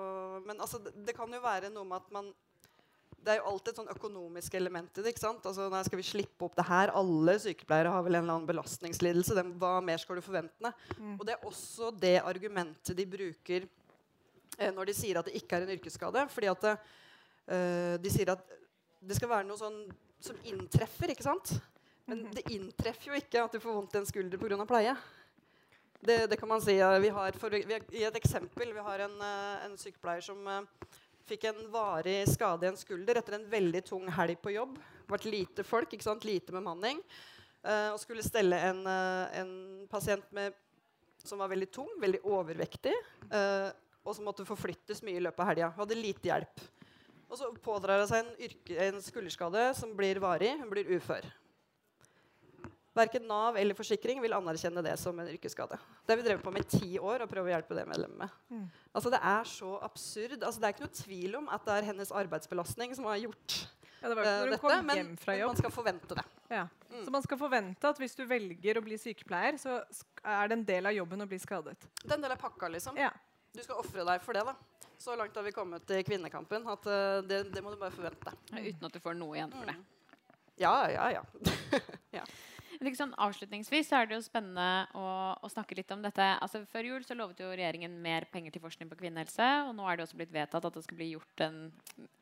[0.44, 2.28] Men altså, det, det, kan jo være noe med at man
[3.24, 5.14] Det er jo alltid et sånn økonomisk element i det.
[5.14, 5.46] ikke sant?
[5.48, 6.92] Altså, nei, Skal vi slippe opp det her?
[6.92, 9.36] Alle sykepleiere har vel en eller annen belastningslidelse.
[9.38, 10.72] Den, hva mer skal du forvente?
[10.98, 11.14] Mm.
[11.16, 13.64] Og det er også det argumentet de bruker
[14.58, 16.26] eh, når de sier at det ikke er en yrkesskade.
[16.34, 16.74] fordi at det,
[17.48, 18.44] eh, de sier at
[19.04, 19.80] det skal være noe sånn
[20.24, 21.56] som inntreffer, ikke sant?
[22.04, 22.34] Men mm -hmm.
[22.34, 24.66] det inntreffer jo ikke at du får vondt i en skulder pga.
[24.66, 24.96] pleie.
[26.00, 26.74] Det, det, kan man si.
[26.74, 30.46] Vi har, for, vi har, I et eksempel vi har en, uh, en sykepleier som
[30.46, 30.60] uh,
[31.28, 34.76] fikk en varig skade i en skulder etter en veldig tung helg på jobb.
[35.08, 36.26] Ble lite folk, ikke sant?
[36.28, 37.00] lite bemanning.
[37.64, 39.52] og skulle stelle en, en
[39.88, 40.52] pasient med,
[41.24, 42.92] som var veldig tung, veldig overvektig,
[44.04, 45.70] og som måtte forflyttes mye i løpet av helga.
[45.78, 46.60] Hadde lite hjelp.
[47.34, 50.52] Og så pådrar hun seg en, yrke, en, skulderskade som blir varig.
[50.60, 51.24] Hun blir ufør.
[52.94, 55.78] Verken Nav eller forsikring vil anerkjenne det som en yrkesskade.
[56.06, 58.20] Det har vi drevet på med i ti år og prøver å hjelpe det medlemmet
[58.20, 58.36] med.
[58.54, 58.68] Mm.
[58.92, 60.36] Altså, det er så absurd.
[60.38, 63.56] Altså, det er ikke noe tvil om at det er hennes arbeidsbelastning som har gjort
[64.04, 64.86] ja, det uh, dette, men,
[65.16, 66.24] men, man skal forvente det.
[66.52, 66.68] Ja.
[66.92, 67.04] Mm.
[67.04, 69.80] Så man skal forvente at hvis du velger å bli sykepleier, så
[70.22, 71.88] er det en del av jobben å bli skadet.
[72.02, 73.00] Det er en del av pakka, liksom.
[73.00, 73.10] Ja.
[73.54, 74.54] Du skal ofre deg for det, da.
[75.00, 78.36] Så langt har vi kommet i kvinnekampen at uh, det, det, må du bare forvente.
[78.52, 79.78] uten at du får noe igjen for det.
[79.80, 79.90] Mm.
[80.62, 81.24] Ja, ja, ja.
[82.20, 82.26] ja.
[82.92, 85.06] Sånn, avslutningsvis er det jo spennende å,
[85.40, 86.26] å, snakke litt om dette.
[86.44, 89.48] Altså, før jul så lovet jo regjeringen mer penger til forskning på kvinnehelse.
[89.68, 91.58] Og nå er det også blitt vedtatt at det skal bli gjort en,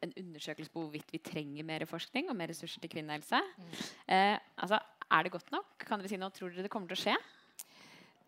[0.06, 3.42] en undersøkelse på hvorvidt vi trenger mer forskning og mer ressurser til kvinnehelse.
[3.58, 3.76] Mm.
[4.16, 4.80] Eh, altså,
[5.12, 5.74] er det godt nok?
[5.82, 6.32] Kan dere si noe?
[6.34, 7.16] Tror dere det kommer til å skje?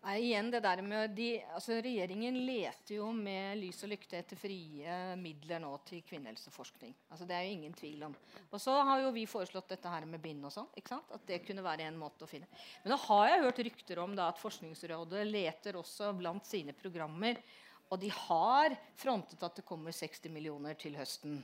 [0.05, 4.37] Nei, igjen det der med de, altså Regjeringen leter jo med lys og lykte etter
[4.37, 6.93] frie midler nå til kvinnehelseforskning.
[7.09, 8.17] Altså det er jo ingen tvil om.
[8.51, 10.69] Og så har jo vi foreslått dette her med bind og sånn.
[10.77, 11.09] ikke sant?
[11.17, 12.51] At det kunne være en måte å finne.
[12.83, 17.41] Men nå har jeg hørt rykter om da, at Forskningsrådet leter også blant sine programmer.
[17.89, 21.41] Og de har frontet at det kommer 60 millioner til høsten.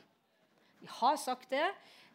[0.81, 1.66] De har sagt det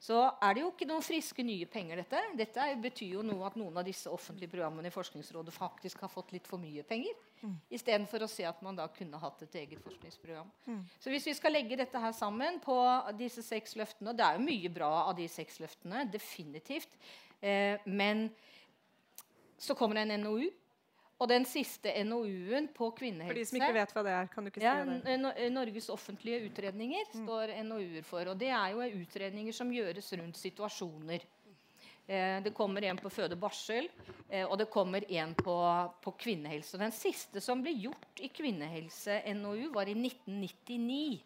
[0.06, 2.02] så er det jo ikke noen friske, nye penger.
[2.04, 6.12] Dette Dette betyr jo noe at noen av disse offentlige programmene i Forskningsrådet faktisk har
[6.12, 7.16] fått litt for mye penger.
[7.42, 7.56] Mm.
[7.78, 10.52] Istedenfor å se at man da kunne hatt et eget forskningsprogram.
[10.68, 10.84] Mm.
[11.00, 12.76] Så hvis vi skal legge dette her sammen på
[13.18, 16.92] disse seks løftene Og det er jo mye bra av de seks løftene, definitivt.
[17.40, 18.28] Eh, men
[19.58, 20.52] så kommer det en NOU
[21.16, 24.44] og den siste NOU-en på kvinnehelse For de som ikke vet hva det er, kan
[24.44, 25.48] du ikke si ja, det?
[25.54, 27.22] Norges offentlige utredninger mm.
[27.22, 28.32] står NOU-er for.
[28.34, 31.24] Og det er jo utredninger som gjøres rundt situasjoner.
[32.08, 33.88] Eh, det kommer en på føde barsel,
[34.30, 35.56] eh, og det kommer en på,
[36.04, 36.76] på kvinnehelse.
[36.76, 41.24] Og den siste som ble gjort i kvinnehelse-NOU, var i 1999.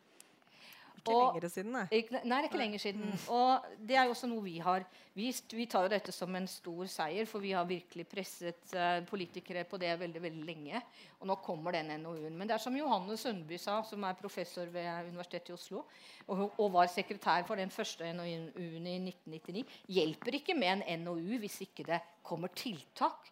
[0.99, 1.85] Ikke og, lenger siden, nei.
[1.95, 3.05] Ikke, nei, det er ikke lenger siden.
[3.07, 3.21] Mm.
[3.35, 4.85] Og det er jo også noe vi har
[5.15, 5.55] vist.
[5.55, 9.65] Vi tar jo dette som en stor seier, for vi har virkelig presset uh, politikere
[9.69, 10.83] på det veldig veldig lenge.
[11.19, 12.35] Og nå kommer den NOU-en.
[12.35, 15.83] Men det er som Johanne Sundby sa, som er professor ved Universitetet i Oslo,
[16.27, 19.65] og, og var sekretær for den første NOU-en i 1999,
[19.97, 23.31] hjelper ikke med en NOU hvis ikke det kommer tiltak.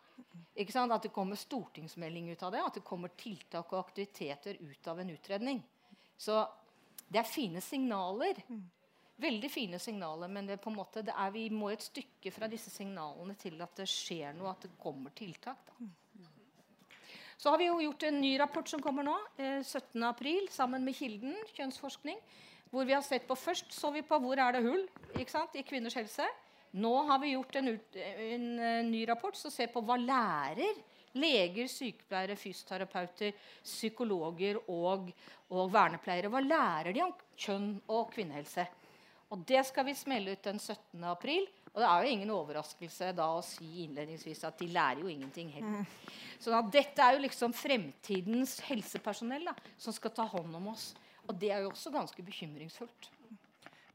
[0.57, 0.93] Ikke sant?
[0.93, 2.63] At det kommer stortingsmelding ut av det.
[2.65, 5.61] At det kommer tiltak og aktiviteter ut av en utredning.
[6.17, 6.41] Så
[7.07, 8.39] det er fine signaler.
[8.47, 8.65] Mm.
[9.17, 13.33] Veldig fine signaler, men det, måte, det er, vi må et stykke fra disse signalene
[13.39, 15.63] til at det skjer noe, at det kommer tiltak.
[15.65, 15.87] Da.
[17.37, 20.97] Så har vi jo gjort en ny rapport som kommer nå, eh, 17.4, sammen med
[20.97, 22.19] Kilden kjønnsforskning.
[22.69, 24.83] Hvor vi har sett på Først så vi på hvor er det hull
[25.17, 26.25] i kvinners helse.
[26.77, 30.81] Nå har vi gjort en, en, en, en ny rapport som ser på hva lærer
[31.15, 35.11] leger, sykepleiere, fysioterapeuter, psykologer og,
[35.53, 36.31] og vernepleiere.
[36.33, 38.67] Hva lærer de om kjønn og kvinnehelse?
[39.31, 41.03] Og Det skal vi smelle ut den 17.
[41.03, 41.47] april.
[41.73, 45.51] Og det er jo ingen overraskelse da å si innledningsvis at de lærer jo ingenting
[45.53, 45.83] heller.
[45.83, 46.15] Mm.
[46.39, 50.89] Så da, dette er jo liksom fremtidens helsepersonell da, som skal ta hånd om oss.
[51.27, 53.11] Og det er jo også ganske bekymringsfullt.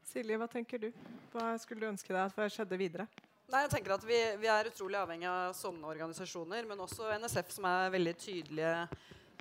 [0.07, 0.89] Silje, hva tenker du?
[1.33, 3.07] Hva skulle du ønske deg at skjedde videre?
[3.51, 7.51] Nei, jeg tenker at vi, vi, er utrolig avhengig av sånne organisasjoner, men også NSF,
[7.57, 8.71] som er veldig tydelige,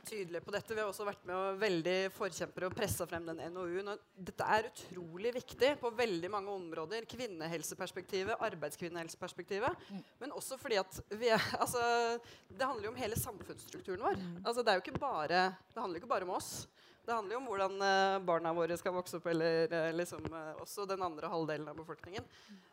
[0.02, 0.74] tydelige på dette.
[0.74, 3.92] Vi har også vært med og veldig forkjempere og pressa frem den NOU-en.
[4.18, 7.06] Dette er utrolig viktig på veldig mange områder.
[7.14, 9.88] Kvinnehelseperspektivet, arbeidskvinnehelseperspektivet.
[9.94, 10.04] Mm.
[10.24, 11.82] Men også fordi at vi er, altså,
[12.50, 14.18] det handler jo om hele samfunnsstrukturen vår.
[14.18, 14.38] Mm.
[14.42, 16.66] Altså, det, er jo ikke bare, det handler ikke bare om oss.
[17.02, 20.52] Det handler jo om hvordan uh, barna våre skal vokse opp, eller uh, liksom, uh,
[20.62, 22.26] også den andre halvdelen av befolkningen.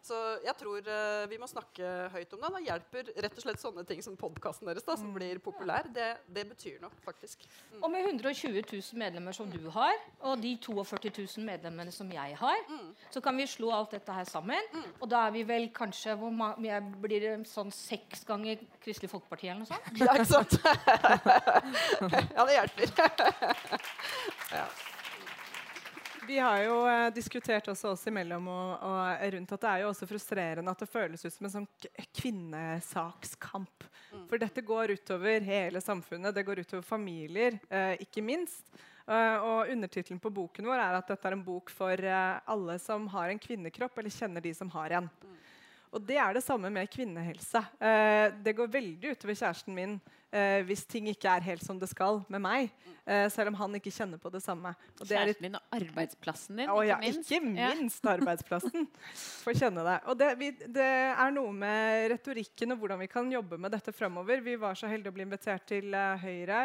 [0.05, 0.15] Så
[0.45, 0.85] jeg tror
[1.29, 2.49] vi må snakke høyt om det.
[2.53, 5.89] Da hjelper rett og slett sånne ting som podkasten deres, da, som blir populær.
[5.93, 7.43] Det, det betyr noe, faktisk.
[7.73, 7.81] Mm.
[7.81, 12.37] Og med 120 000 medlemmer som du har, og de 42 000 medlemmene som jeg
[12.39, 12.87] har, mm.
[13.11, 14.71] så kan vi slå alt dette her sammen.
[14.71, 14.87] Mm.
[15.01, 16.31] Og da er vi vel kanskje hvor
[17.03, 19.99] Blir det sånn seks ganger Kristelig Folkeparti eller noe sånt?
[19.99, 20.55] Ja, ikke sant?
[22.37, 22.87] ja, det hjelper.
[24.51, 24.67] Ja.
[26.29, 29.87] Vi har jo eh, diskutert også oss imellom og, og rundt at det er jo
[29.89, 31.67] også frustrerende at det føles ut som en sånn
[32.19, 33.87] kvinnesakskamp.
[34.11, 34.27] Mm.
[34.29, 36.35] For dette går utover hele samfunnet.
[36.35, 38.67] Det går utover familier, eh, ikke minst.
[39.09, 42.75] Uh, og Undertittelen på boken vår er at dette er en bok for uh, alle
[42.77, 45.07] som har en kvinnekropp, eller kjenner de som har en.
[45.09, 45.39] Mm.
[45.97, 47.63] Og det er det samme med kvinnehelse.
[47.81, 49.97] Uh, det går veldig utover kjæresten min
[50.33, 52.71] uh, hvis ting ikke er helt som det skal med meg.
[53.09, 54.69] Eh, selv om han ikke kjenner på det samme.
[54.99, 57.31] Og det kjæresten din og arbeidsplassen din, oh, ja, ikke minst.
[57.31, 58.85] Ikke minst arbeidsplassen.
[59.43, 59.95] Får kjenne det.
[60.11, 63.95] Og det, vi, det, er noe med retorikken og hvordan vi kan jobbe med dette
[63.95, 64.43] fremover.
[64.45, 66.61] Vi var så heldige å bli invitert til Høyre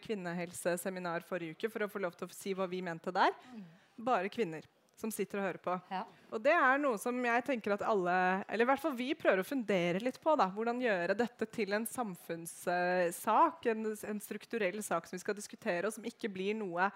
[0.00, 3.36] kvinnehelseseminar forrige uke for å få lov til å si hva vi mente der.
[3.52, 3.66] Mm.
[4.08, 4.64] Bare kvinner
[4.98, 5.76] som sitter og hører på.
[5.92, 6.02] Ja.
[6.32, 8.14] Og det er noe som jeg tenker at alle,
[8.46, 10.34] eller i hvert fall vi, prøver å fundere litt på.
[10.38, 10.48] da.
[10.54, 15.96] Hvordan gjøre dette til en samfunnssak, en, en, strukturell sak som vi skal diskutere, og
[15.96, 16.88] som ikke blir noe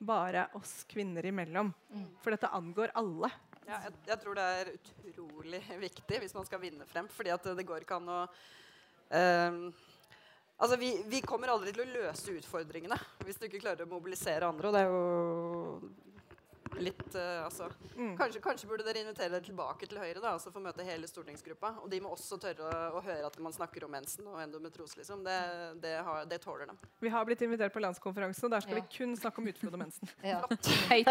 [0.00, 1.74] bare oss kvinner imellom.
[1.92, 2.08] Mm.
[2.22, 3.28] For dette angår alle.
[3.66, 4.72] Ja, jeg, jeg, tror det er
[5.10, 7.08] utrolig viktig hvis man skal vinne frem.
[7.12, 9.64] fordi at det går ikke an å um,
[10.60, 14.44] Altså, vi, vi, kommer aldri til å løse utfordringene hvis du ikke klarer å mobilisere
[14.44, 14.68] andre.
[14.68, 16.09] Og det er jo
[16.78, 17.66] litt uh, altså,
[17.96, 18.14] mm.
[18.18, 21.08] kanskje, kanskje, burde dere invitere dere tilbake til Høyre da, altså for å møte hele
[21.10, 21.72] stortingsgruppa.
[21.84, 24.98] Og de må også tørre å, å høre at man snakker om mensen og endometrose.
[25.00, 25.24] Liksom.
[25.26, 25.38] Det,
[25.82, 26.78] det, har, det, tåler dem.
[27.02, 28.84] Vi har blitt invitert på landskonferansen, og der skal ja.
[28.84, 30.14] vi kun snakke om utflod og mensen.
[30.24, 30.40] Ja.
[30.90, 31.10] Høyt.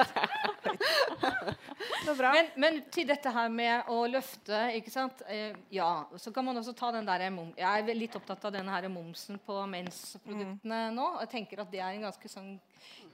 [2.20, 5.24] men, men, til dette her med å løfte, ikke sant.
[5.28, 8.74] Eh, ja, så kan man også ta den der Jeg er litt opptatt av denne
[8.74, 10.98] her momsen på mensproduktene mm.
[10.98, 11.12] nå.
[11.26, 12.56] Jeg tenker at det er en ganske sånn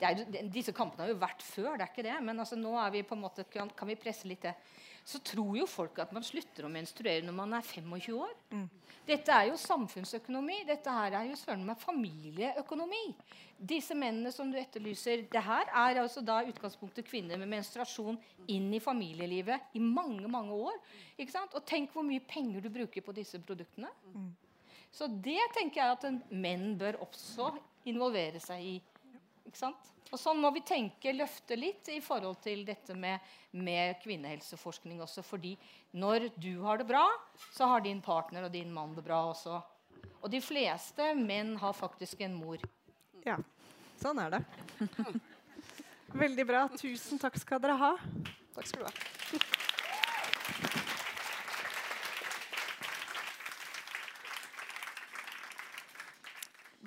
[0.04, 2.16] er, disse kampene har jo vært før, det er ikke det.
[2.26, 4.56] Men altså, nå er vi på en måte, kan, kan vi presse litt det.
[5.06, 8.32] Så tror jo folk at man slutter å menstruere når man er 25 år.
[8.50, 8.66] Mm.
[9.06, 10.64] Dette er jo samfunnsøkonomi.
[10.66, 13.04] Dette her er jo søren meg familieøkonomi.
[13.56, 18.18] Disse mennene som du etterlyser, det her er altså da utgangspunktet kvinner med menstruasjon
[18.52, 20.82] inn i familielivet i mange mange år.
[21.20, 21.54] Ikke sant?
[21.54, 23.94] Og tenk hvor mye penger du bruker på disse produktene.
[24.16, 24.34] Mm.
[24.96, 27.52] Så det tenker jeg at menn bør også
[27.86, 28.76] involvere seg i.
[29.56, 29.92] Ikke sant?
[30.12, 33.24] Og Sånn må vi tenke, løfte litt i forhold til dette med,
[33.56, 35.24] med, kvinnehelseforskning også.
[35.24, 35.54] fordi
[35.96, 37.06] når du har det bra,
[37.56, 39.62] så har din partner og din mann det bra også.
[40.20, 42.60] Og de fleste menn har faktisk en mor.
[43.24, 43.40] Ja,
[44.02, 44.44] sånn er det.
[46.26, 46.68] Veldig bra.
[46.76, 47.94] Tusen takk skal dere ha.
[48.58, 49.64] Takk skal du ha.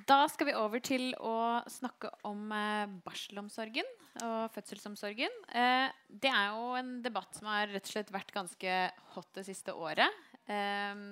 [0.09, 3.88] Da skal vi over til å snakke om eh, barselomsorgen
[4.24, 5.34] og fødselsomsorgen.
[5.52, 8.78] Eh, det er jo en debatt som har rett og slett vært ganske
[9.12, 10.09] hot det siste året.
[10.48, 11.02] Eh,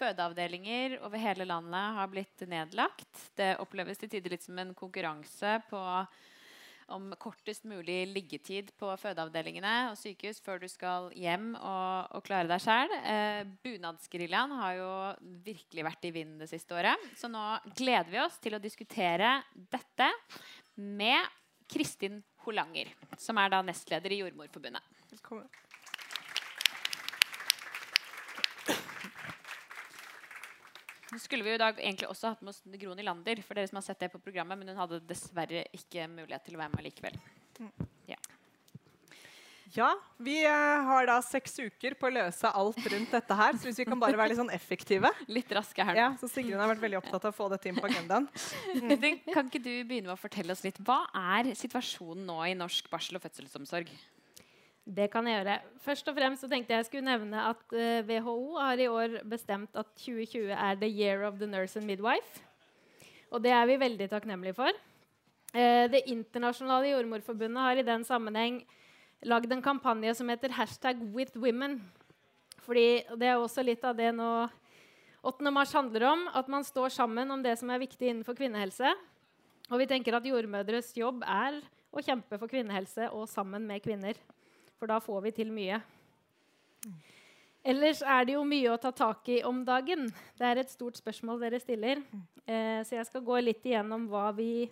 [0.00, 3.28] fødeavdelinger over hele landet har blitt nedlagt.
[3.38, 5.84] Det oppleves til tider litt som en konkurranse på
[6.92, 12.48] om kortest mulig liggetid på fødeavdelingene og sykehus før du skal hjem og, og klare
[12.50, 12.94] deg sjæl.
[13.00, 14.90] Eh, Bunadsgeriljaen har jo
[15.46, 17.08] virkelig vært i vinden det siste året.
[17.18, 17.44] Så nå
[17.76, 20.10] gleder vi oss til å diskutere dette
[20.76, 21.22] med
[21.70, 24.92] Kristin Holanger, som er da nestleder i Jordmorforbundet.
[25.14, 25.48] Velkommen.
[31.14, 33.70] Så skulle vi jo i dag egentlig også hatt med oss Gro Nylander, for dere
[33.70, 36.74] som har sett det på programmet, men hun hadde dessverre ikke mulighet til å være
[36.74, 37.18] med likevel.
[38.10, 38.18] Ja.
[39.76, 43.54] ja vi uh, har da seks uker på å løse alt rundt dette her.
[43.60, 46.58] Så hvis vi kan bare være litt sånn effektive Litt raske her Ja, så Sigrun
[46.58, 48.28] har vært veldig opptatt av å få dette inn på agendaen.
[48.74, 49.20] Mm.
[49.30, 52.88] Kan ikke du begynne med å fortelle oss litt Hva er situasjonen nå i norsk
[52.90, 53.92] barsel- og fødselsomsorg?
[54.84, 55.60] Det kan jeg gjøre.
[55.80, 59.14] Først og fremst så tenkte jeg skulle nevne at uh, eh, WHO har i år
[59.24, 62.42] bestemt at 2020 er the year of the nurse and midwife.
[63.32, 64.76] Og det er vi veldig takknemlige for.
[65.56, 68.60] Uh, det internasjonale jordmorforbundet har i den sammenheng
[69.24, 71.80] lagd en kampanje som heter hashtag with women.
[72.60, 74.30] Fordi det er også litt av det nå
[75.24, 75.48] 8.
[75.48, 76.28] mars handler om.
[76.36, 78.92] At man står sammen om det som er viktig innenfor kvinnehelse.
[79.72, 84.20] Og vi tenker at jordmødres jobb er å kjempe for kvinnehelse og sammen med kvinner.
[84.84, 85.78] For da får vi til mye.
[87.64, 90.10] Ellers er det jo mye å ta tak i om dagen.
[90.36, 92.02] Det er et stort spørsmål dere stiller.
[92.44, 94.66] Eh, så jeg skal gå litt igjennom hva vi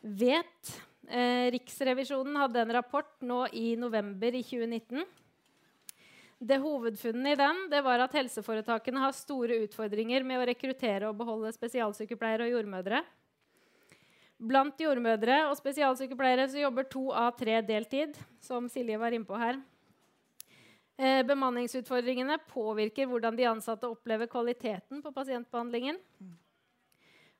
[0.00, 0.72] vet.
[1.04, 5.04] Eh, Riksrevisjonen hadde en rapport nå i november i 2019.
[6.40, 11.52] Det Hovedfunnet i den var at helseforetakene har store utfordringer med å rekruttere og beholde
[11.60, 13.04] spesialsykepleiere og jordmødre.
[14.40, 19.58] Blant jordmødre og spesialsykepleiere så jobber to av tre deltid, som Silje var innpå her.
[20.96, 26.00] Eh, bemanningsutfordringene påvirker hvordan de ansatte opplever kvaliteten på pasientbehandlingen.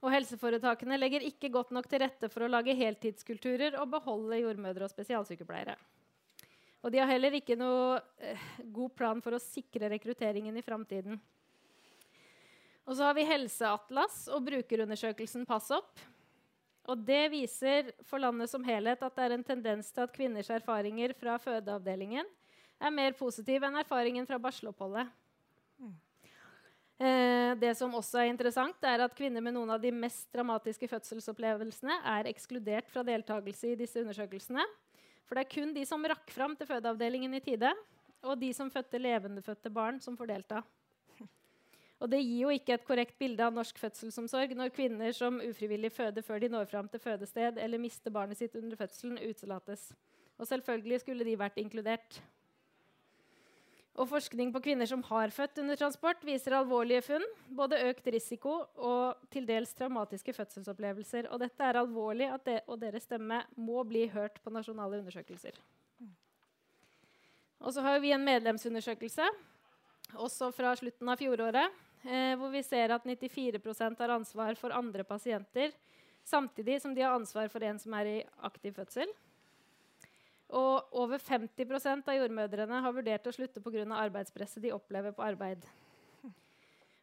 [0.00, 4.84] Og helseforetakene legger ikke godt nok til rette for å lage heltidskulturer og beholde jordmødre
[4.84, 5.76] og spesialsykepleiere.
[6.80, 8.46] Og de har heller ikke noe eh,
[8.76, 11.20] god plan for å sikre rekrutteringen i framtiden.
[12.88, 16.00] Og så har vi Helseatlas og brukerundersøkelsen PassOpp.
[16.90, 20.50] Og det viser for landet som helhet at det er en tendens til at kvinners
[20.50, 22.26] erfaringer fra fødeavdelingen
[22.80, 25.10] er mer positiv enn erfaringen fra barseloppholdet.
[27.00, 30.88] Eh, det som også er interessant, er at kvinner med noen av de mest dramatiske
[30.90, 34.66] fødselsopplevelsene er ekskludert fra deltakelse i disse undersøkelsene.
[35.24, 37.70] For det er kun de som rakk fram til fødeavdelingen i tide,
[38.20, 40.60] og de som fødte levendefødte barn, som får delta.
[42.00, 45.92] Og det gir jo ikke et korrekt bilde av norsk fødselsomsorg når kvinner som ufrivillig
[45.92, 49.90] føder før de når fram til fødested eller mister barnet sitt under fødselen, utelates.
[50.40, 52.22] Og selvfølgelig skulle de vært inkludert.
[54.00, 57.26] Og forskning på kvinner som har født under transport, viser alvorlige funn.
[57.52, 61.28] Både økt risiko og til dels traumatiske fødselsopplevelser.
[61.28, 65.60] Og dette er alvorlig, det, og deres stemme må bli hørt på nasjonale undersøkelser.
[67.60, 69.26] Og så har vi en medlemsundersøkelse,
[70.16, 75.04] også fra slutten av fjoråret, eh, hvor vi ser at 94% har ansvar for andre
[75.04, 75.74] pasienter,
[76.24, 79.10] samtidig som de har ansvar for en som er i aktiv fødsel.
[80.50, 83.84] Og over 50% av jordmødrene har vurdert å slutte pga.
[83.94, 85.62] arbeidspresset de opplever på arbeid.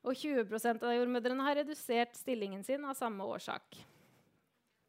[0.07, 3.79] Og 20% av jordmødrene har redusert stillingen sin av samme årsak.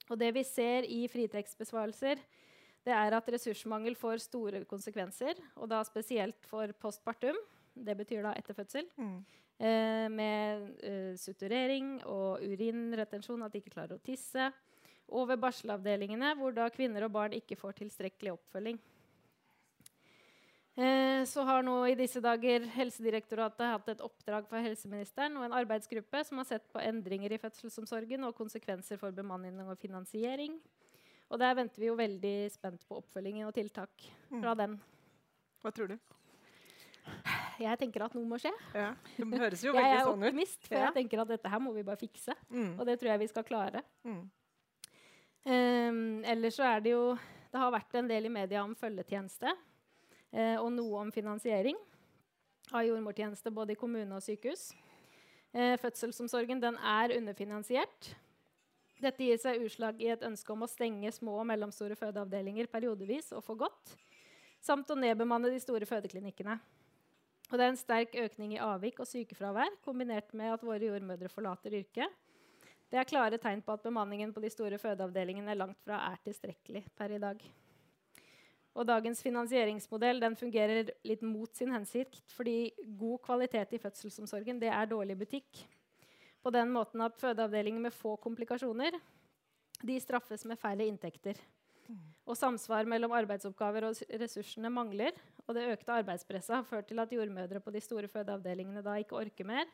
[0.08, 2.20] Og det vi ser i fritekstbesvarelser,
[2.86, 5.38] det er at ressursmangel får store konsekvenser.
[5.58, 7.36] Og da spesielt for postpartum.
[7.74, 8.88] Det betyr da etter fødsel.
[8.96, 9.20] Mm.
[9.58, 14.52] Eh, med eh, suturering og urinretensjon, at de ikke klarer å tisse
[15.08, 18.78] og ved barselavdelingene, hvor da kvinner og barn ikke får tilstrekkelig oppfølging.
[20.78, 25.56] Eh, så har nå i disse dager Helsedirektoratet hatt et oppdrag for helseministeren og en
[25.58, 30.54] arbeidsgruppe som har sett på endringer i fødselsomsorgen og konsekvenser for bemanning og finansiering.
[31.32, 34.78] Og der venter vi jo veldig spent på oppfølgingen og tiltak fra den.
[35.64, 35.98] Hva tror du?
[37.58, 38.52] Jeg tenker at noe må skje.
[38.76, 39.88] Ja, det høres jo veldig sånn ut.
[39.88, 40.82] Jeg er optimist, for ja.
[40.86, 42.36] jeg tenker at dette her må vi bare fikse.
[42.52, 42.74] Mm.
[42.76, 43.82] Og det tror jeg vi skal klare.
[44.06, 44.22] Mm.
[45.48, 47.02] Um, ellers så er det jo
[47.48, 51.78] Det har vært en del i media om følgetjeneste uh, og noe om finansiering
[52.74, 54.70] av jordmortjeneste både i kommune og sykehus.
[55.54, 58.10] Uh, fødselsomsorgen den er underfinansiert.
[58.98, 63.30] Dette gir seg utslag i et ønske om å stenge små og mellomstore fødeavdelinger periodevis
[63.32, 63.94] og for godt,
[64.60, 66.58] samt å nedbemanne de store fødeklinikkene.
[67.48, 71.30] Og det er en sterk økning i avvik og sykefravær kombinert med at våre jordmødre
[71.32, 72.12] forlater yrket
[72.88, 76.86] det er klare tegn på at bemanningen på de store fødeavdelingene langt fra er tilstrekkelig
[76.96, 77.42] per i dag.
[78.78, 85.18] Og dagens finansieringsmodell fungerer litt mot sin hensikt, fordi god kvalitet i fødselsomsorgen er dårlig
[85.18, 85.66] butikk.
[86.40, 88.96] På den måten at fødeavdelinger med få komplikasjoner
[90.00, 91.36] straffes med færre inntekter.
[92.28, 95.16] Og samsvar mellom arbeidsoppgaver og ressursene mangler.
[95.46, 99.16] Og det økte arbeidspresset har ført til at jordmødre på de store fødeavdelingene da ikke
[99.16, 99.64] orker mer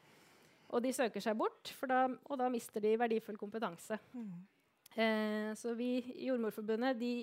[0.75, 3.99] og de søker seg bort, da, og da mister de verdifull kompetanse.
[4.15, 4.33] Mm.
[4.95, 7.15] Eh, så vi i Jordmorforbundet de,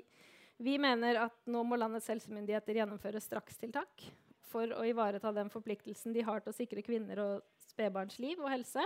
[0.61, 4.05] vi mener at nå må landets helsemyndigheter gjennomføre strakstiltak
[4.51, 8.51] for å ivareta den forpliktelsen de har til å sikre kvinner og spedbarns liv og
[8.51, 8.83] helse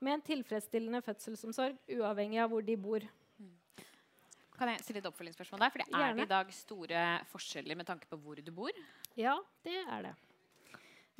[0.00, 3.04] med en tilfredsstillende fødselsomsorg uavhengig av hvor de bor.
[4.60, 5.72] Kan jeg stille et oppfølgingsspørsmål der?
[5.72, 8.82] For det er det i dag store forskjeller med tanke på hvor du bor?
[9.16, 10.12] Ja, det er det.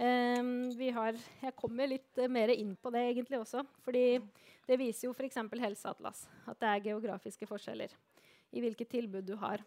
[0.01, 3.65] Um, har, jeg kommer litt uh, mer inn på det egentlig også.
[3.85, 4.21] fordi
[4.69, 5.41] det viser jo f.eks.
[5.61, 7.93] Helseatlas at det er geografiske forskjeller
[8.53, 9.65] i hvilket tilbud du har.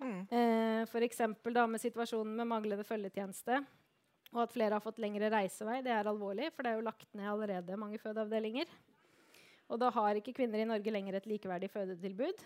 [0.00, 0.24] Mm.
[0.28, 1.22] Uh, F.eks.
[1.44, 3.62] med situasjonen med manglende følgetjeneste
[4.34, 5.78] og at flere har fått lengre reisevei.
[5.84, 8.68] Det er alvorlig, for det er jo lagt ned allerede mange fødeavdelinger.
[9.66, 12.44] Og da har ikke kvinner i Norge lenger et likeverdig fødetilbud.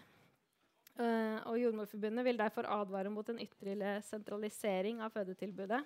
[1.01, 5.81] Uh, og Jordmorforbundet vil derfor advare mot en ytterligere sentralisering av fødetilbudet.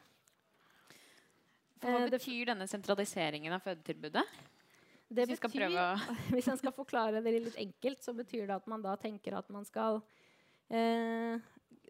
[1.82, 4.24] For hva betyr denne sentraliseringen av fødetilbudet?
[5.14, 5.74] Det hvis, betyr,
[6.35, 9.51] hvis en skal forklare det litt enkelt, så betyr det at man da tenker at
[9.55, 11.35] man skal uh,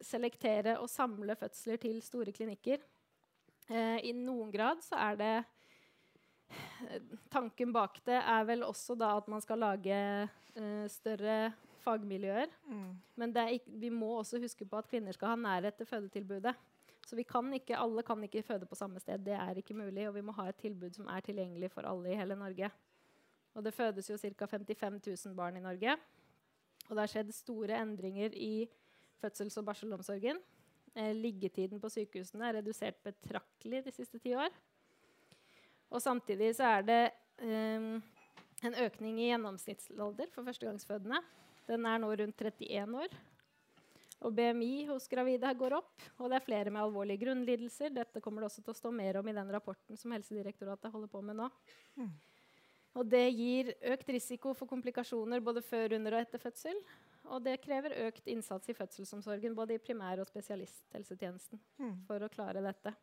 [0.04, 2.82] selektere og samle fødsler til store klinikker.
[3.64, 5.36] I noen grad så er det
[7.32, 9.98] Tanken bak det er vel også da at man skal lage
[10.56, 11.52] uh, større
[11.84, 12.52] fagmiljøer.
[12.68, 12.92] Mm.
[13.20, 16.54] Men ikke, vi må også huske på at kvinner skal ha nærhet til fødetilbudet.
[17.04, 19.20] Så vi kan ikke, alle kan ikke føde på samme sted.
[19.26, 20.08] Det er ikke mulig.
[20.08, 22.70] Og vi må ha et tilbud som er tilgjengelig for alle i hele Norge.
[23.54, 24.46] Og det fødes jo ca.
[24.46, 25.96] 55 000 barn i Norge.
[26.88, 28.66] Og det har skjedd store endringer i
[29.22, 30.40] fødsels- og barselomsorgen.
[30.94, 34.52] Eh, liggetiden på sykehusene er redusert betraktelig de siste ti år.
[35.94, 37.02] Og samtidig så er det
[37.38, 38.02] um,
[38.66, 41.20] en økning i gjennomsnittsalder for førstegangsfødende.
[41.68, 43.14] Den er nå rundt 31 år.
[44.24, 47.92] Og BMI hos gravide går opp, og det er flere med alvorlige grunnlidelser.
[47.92, 51.10] Dette kommer det også til å stå mer om i den rapporten som Helsedirektoratet holder
[51.12, 51.48] på med nå.
[52.00, 52.12] Mm.
[52.94, 56.78] Og det gir økt risiko for komplikasjoner både før, under og etter fødsel.
[57.34, 61.94] Og det krever økt innsats i fødselsomsorgen, både i primær- og spesialisthelsetjenesten, mm.
[62.08, 62.94] for å klare dette.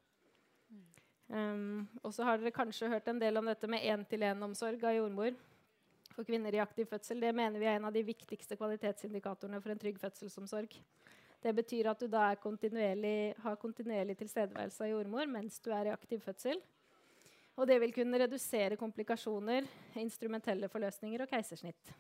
[1.32, 5.32] Um, og så har dere kanskje hørt en del om dette med én-til-én-omsorg av jordmor
[6.12, 7.22] for kvinner i aktiv fødsel.
[7.24, 10.76] Det mener vi er en av de viktigste kvalitetsindikatorene for en trygg fødselsomsorg.
[11.42, 15.96] Det betyr at du da kontinuerlig, har kontinuerlig tilstedeværelse av jordmor mens du er i
[15.96, 16.60] aktiv fødsel.
[17.60, 19.66] Og det vil kunne redusere komplikasjoner,
[20.00, 21.94] instrumentelle forløsninger og keisersnitt.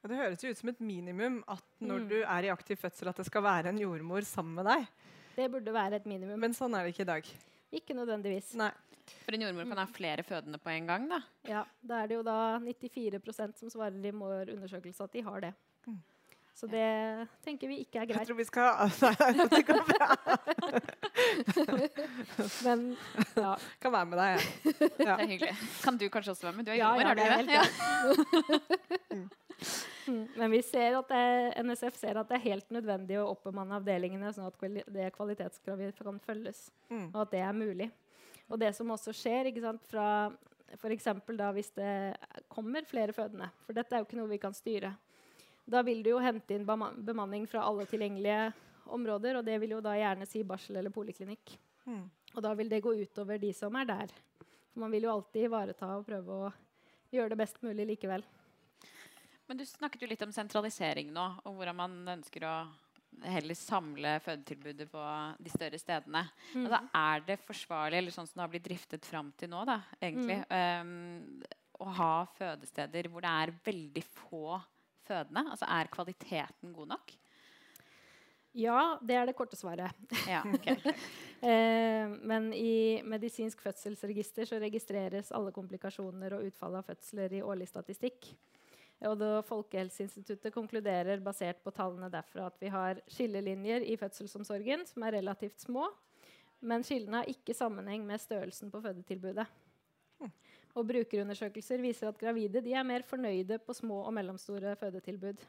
[0.00, 2.08] Ja, det høres jo ut som et minimum at når mm.
[2.12, 4.86] du er i aktiv fødsel, at det skal være en jordmor sammen med deg.
[5.36, 6.40] Det burde være et minimum.
[6.40, 7.28] Men sånn er det ikke i dag.
[7.72, 8.54] Ikke nødvendigvis.
[8.58, 8.70] Nei.
[9.24, 11.08] For en jordmor kan ha flere fødende på en gang?
[11.10, 11.20] da?
[11.48, 15.46] Ja, da er det jo da 94% som svarer i vår undersøkelse at de har
[15.46, 15.52] det.
[15.86, 15.98] Mm.
[16.54, 18.20] Så det tenker vi ikke er greit.
[18.20, 18.68] Jeg tror vi skal
[19.54, 20.08] Det går bra.
[22.66, 22.96] Men
[23.36, 23.54] ja.
[23.80, 24.42] Kan være med deg, jeg.
[25.06, 25.14] Ja.
[25.16, 25.54] Det er hyggelig.
[25.84, 26.66] Kan du kanskje også være med?
[26.68, 27.54] Du er jordmor, ja, har du det?
[27.54, 27.64] Ja.
[30.06, 30.26] Mm.
[30.36, 34.32] Men vi ser at det, NSF ser at det er helt nødvendig å oppbemanne avdelingene,
[34.34, 37.10] sånn at det kvalitetskravet kan følges, mm.
[37.12, 37.90] og at det er mulig.
[38.50, 40.06] Og det som også skjer ikke sant, fra
[40.80, 41.06] f.eks.
[41.54, 41.92] hvis det
[42.50, 44.94] kommer flere fødende, for dette er jo ikke noe vi kan styre,
[45.64, 48.50] da vil du jo hente inn bemanning fra alle tilgjengelige
[48.90, 51.54] områder, og det vil jo da gjerne si barsel eller poliklinikk.
[51.86, 52.04] Mm.
[52.34, 54.12] Og da vil det gå utover de som er der.
[54.70, 56.52] For man vil jo alltid ivareta og prøve å
[57.14, 58.24] gjøre det best mulig likevel.
[59.50, 62.54] Men du snakket jo litt om sentralisering nå, og hvordan man ønsker å
[63.26, 65.04] heller samle fødetilbudet på
[65.42, 66.22] de større stedene.
[66.54, 66.66] Mm.
[66.66, 69.80] Altså, er det forsvarlig, eller sånn som det har blitt driftet fram til nå, da,
[69.98, 70.86] egentlig, mm.
[70.86, 74.60] um, å ha fødesteder hvor det er veldig få
[75.10, 75.44] fødende?
[75.50, 77.16] Altså er kvaliteten god nok?
[78.56, 79.94] Ja, det er det korte svaret.
[80.26, 80.74] Ja, okay.
[81.50, 87.68] eh, men i medisinsk fødselsregister så registreres alle komplikasjoner og utfall av fødsler i årlig
[87.70, 88.32] statistikk.
[89.06, 95.16] Og Folkehelseinstituttet konkluderer basert på tallene derfra at vi har skillelinjer i fødselsomsorgen som er
[95.16, 95.86] relativt små,
[96.60, 99.46] men skillene har ikke sammenheng med størrelsen på fødetilbudet.
[100.78, 105.42] Og Brukerundersøkelser viser at gravide er mer fornøyde på små og mellomstore fødetilbud.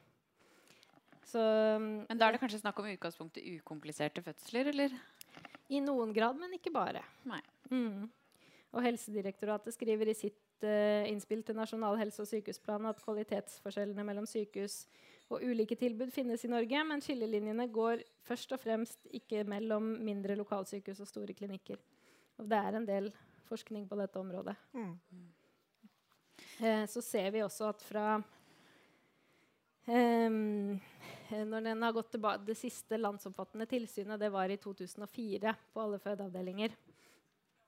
[1.32, 1.42] Så,
[1.80, 4.96] men da er det kanskje snakk om utgangspunktet ukompliserte fødsler, eller?
[5.72, 7.04] I noen grad, men ikke bare.
[7.70, 8.10] Mm.
[8.72, 14.28] Og Helsedirektoratet skriver i sitt uh, innspill til Nasjonal helse- og sykehusplan at kvalitetsforskjellene mellom
[14.28, 14.86] sykehus
[15.32, 20.36] og ulike tilbud finnes i Norge, men skillelinjene går først og fremst ikke mellom mindre
[20.40, 21.80] lokalsykehus og store klinikker.
[22.42, 23.12] Og det er en del
[23.52, 24.56] forskning på dette området.
[24.74, 24.96] Mm.
[26.62, 28.08] Eh, så ser vi også at fra
[29.86, 30.40] eh,
[31.32, 36.00] når den har gått tilbake, Det siste landsomfattende tilsynet det var i 2004 på alle
[36.00, 36.76] fødeavdelinger.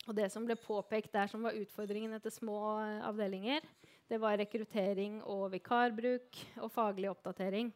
[0.07, 3.63] Og det som ble påpekt der som var utfordringen etter små eh, avdelinger,
[4.09, 7.71] det var rekruttering og vikarbruk og faglig oppdatering.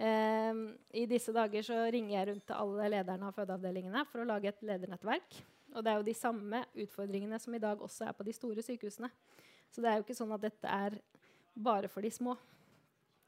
[0.00, 0.64] Eh,
[1.02, 4.50] I disse dager så ringer jeg rundt til alle lederne av fødeavdelingene for å lage
[4.50, 5.40] et ledernettverk.
[5.74, 8.64] Og det er jo de samme utfordringene som i dag også er på de store
[8.66, 9.10] sykehusene.
[9.70, 10.96] Så det er jo ikke sånn at dette er
[11.54, 12.34] bare for de små.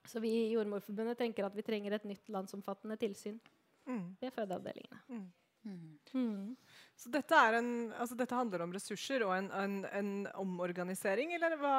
[0.08, 3.38] Så vi i Jordmorforbundet tenker at vi trenger et nytt landsomfattende tilsyn
[3.86, 4.18] mm.
[4.20, 5.00] ved fødeavdelingene.
[5.08, 5.28] Mm.
[5.62, 5.98] Mm.
[6.12, 6.56] mm.
[6.96, 10.12] Så dette, en, altså dette, handler om ressurser og en, en, en
[10.42, 11.76] omorganisering, eller hva,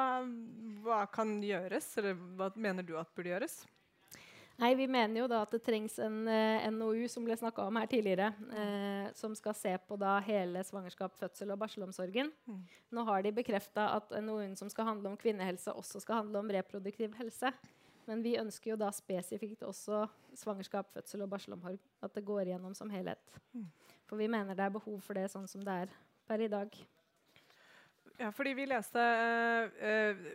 [0.84, 1.90] hva, kan gjøres?
[2.00, 3.60] Eller hva mener du at burde gjøres?
[4.60, 7.78] Nei, Vi mener jo da at det trengs en uh, NOU som ble snakka om
[7.80, 12.30] her tidligere, uh, som skal se på da hele svangerskap, fødsel og barselomsorgen.
[12.46, 12.60] Mm.
[12.94, 16.52] Nå har de bekrefta at NOU-en som skal handle om kvinnehelse, også skal handle om
[16.54, 17.50] reproduktiv helse.
[18.06, 20.04] Men vi ønsker jo da spesifikt også
[20.36, 21.80] svangerskap, fødsel og barselomsorg.
[22.04, 23.38] At det går igjennom som helhet.
[23.56, 23.68] Mm.
[24.06, 25.94] For vi mener det er behov for det sånn som det er
[26.28, 26.76] per i dag.
[28.16, 29.02] Ja, fordi vi leste
[29.74, 30.26] uh,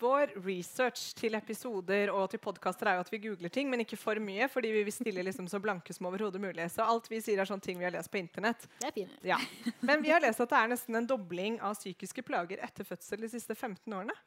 [0.00, 3.98] Vår research til episoder og til podkaster er jo at vi googler ting, men ikke
[4.00, 6.64] for mye, fordi vi vil stille liksom så blanke som overhodet mulig.
[6.74, 8.66] Så alt vi sier, er sånne ting vi har lest på Internett.
[8.80, 9.20] Det er fint.
[9.22, 9.38] Ja.
[9.86, 13.22] Men vi har lest at det er nesten en dobling av psykiske plager etter fødsel
[13.22, 14.18] de siste 15 årene.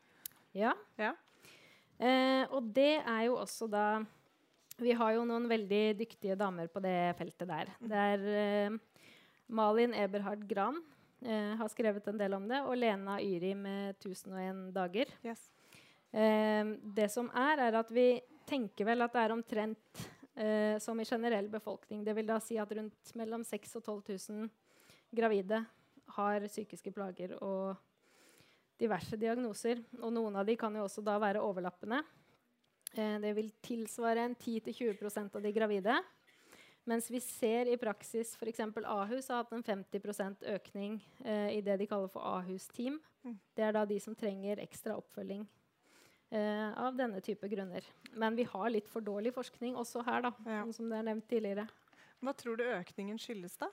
[0.56, 0.72] Ja.
[0.96, 1.12] ja.
[2.00, 4.02] Uh, og det er jo også da
[4.82, 7.76] Vi har jo noen veldig dyktige damer på det feltet der.
[7.92, 8.80] Det er uh,
[9.52, 10.80] Malin Eberhard Gran
[11.26, 15.12] eh, har skrevet en del om det, og Lena Yri med 1001 dager.
[15.26, 15.50] Yes.
[16.12, 18.08] Eh, det som er, er at vi
[18.48, 20.02] tenker vel at det er omtrent
[20.36, 22.04] eh, som i generell befolkning.
[22.06, 24.50] Det vil da si at rundt mellom 6000 og 12 000
[25.16, 25.62] gravide
[26.18, 27.76] har psykiske plager og
[28.82, 29.84] diverse diagnoser.
[30.02, 32.02] Og noen av de kan jo også da være overlappende.
[32.94, 36.00] Eh, det vil tilsvare en 10-20% av de gravide.
[36.92, 38.60] Mens vi ser i praksis f.eks.
[38.84, 42.98] Ahus har hatt en 50 økning eh, i det de kaller for Ahus-team.
[43.24, 43.38] Mm.
[43.56, 45.46] Det er da de som trenger ekstra oppfølging
[46.36, 47.88] eh, av denne type grunner.
[48.12, 50.66] Men vi har litt for dårlig forskning også her, da, ja.
[50.76, 51.70] som det er nevnt tidligere.
[52.20, 53.72] Hva tror du økningen skyldes, da?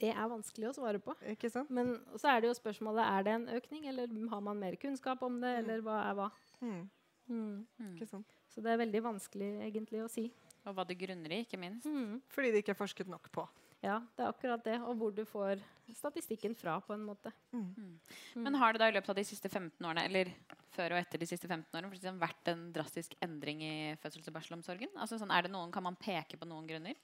[0.00, 1.16] Det er vanskelig å svare på.
[1.32, 1.72] Ikke sant?
[1.72, 5.24] Men så er det jo spørsmålet er det en økning, eller har man mer kunnskap
[5.24, 5.62] om det, mm.
[5.62, 6.28] eller hva er hva?
[6.60, 6.84] Mm.
[7.24, 7.92] Mm.
[7.94, 8.36] Ikke sant?
[8.52, 10.28] Så det er veldig vanskelig egentlig å si.
[10.64, 11.86] Og hva det grunner i, ikke minst.
[11.86, 12.22] Mm.
[12.32, 13.44] Fordi det ikke er forsket nok på.
[13.84, 14.78] Ja, det er akkurat det.
[14.88, 15.60] Og hvor du får
[15.92, 17.32] statistikken fra, på en måte.
[17.52, 17.64] Mm.
[17.76, 17.90] Mm.
[18.34, 18.44] mm.
[18.46, 20.30] Men har det da i løpet av de siste 15 årene, eller
[20.74, 24.38] før og etter de siste 15 årene, eksempel, vært en drastisk endring i fødsels- og
[24.38, 24.94] barselomsorgen?
[24.96, 26.96] Altså, sånn, er det noen, kan man peke på noen grunner?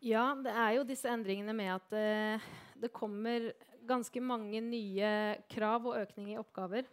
[0.00, 2.50] Ja, det er jo disse endringene med at uh,
[2.80, 3.50] det kommer
[3.86, 5.10] ganske mange nye
[5.52, 6.88] krav og økning i oppgaver.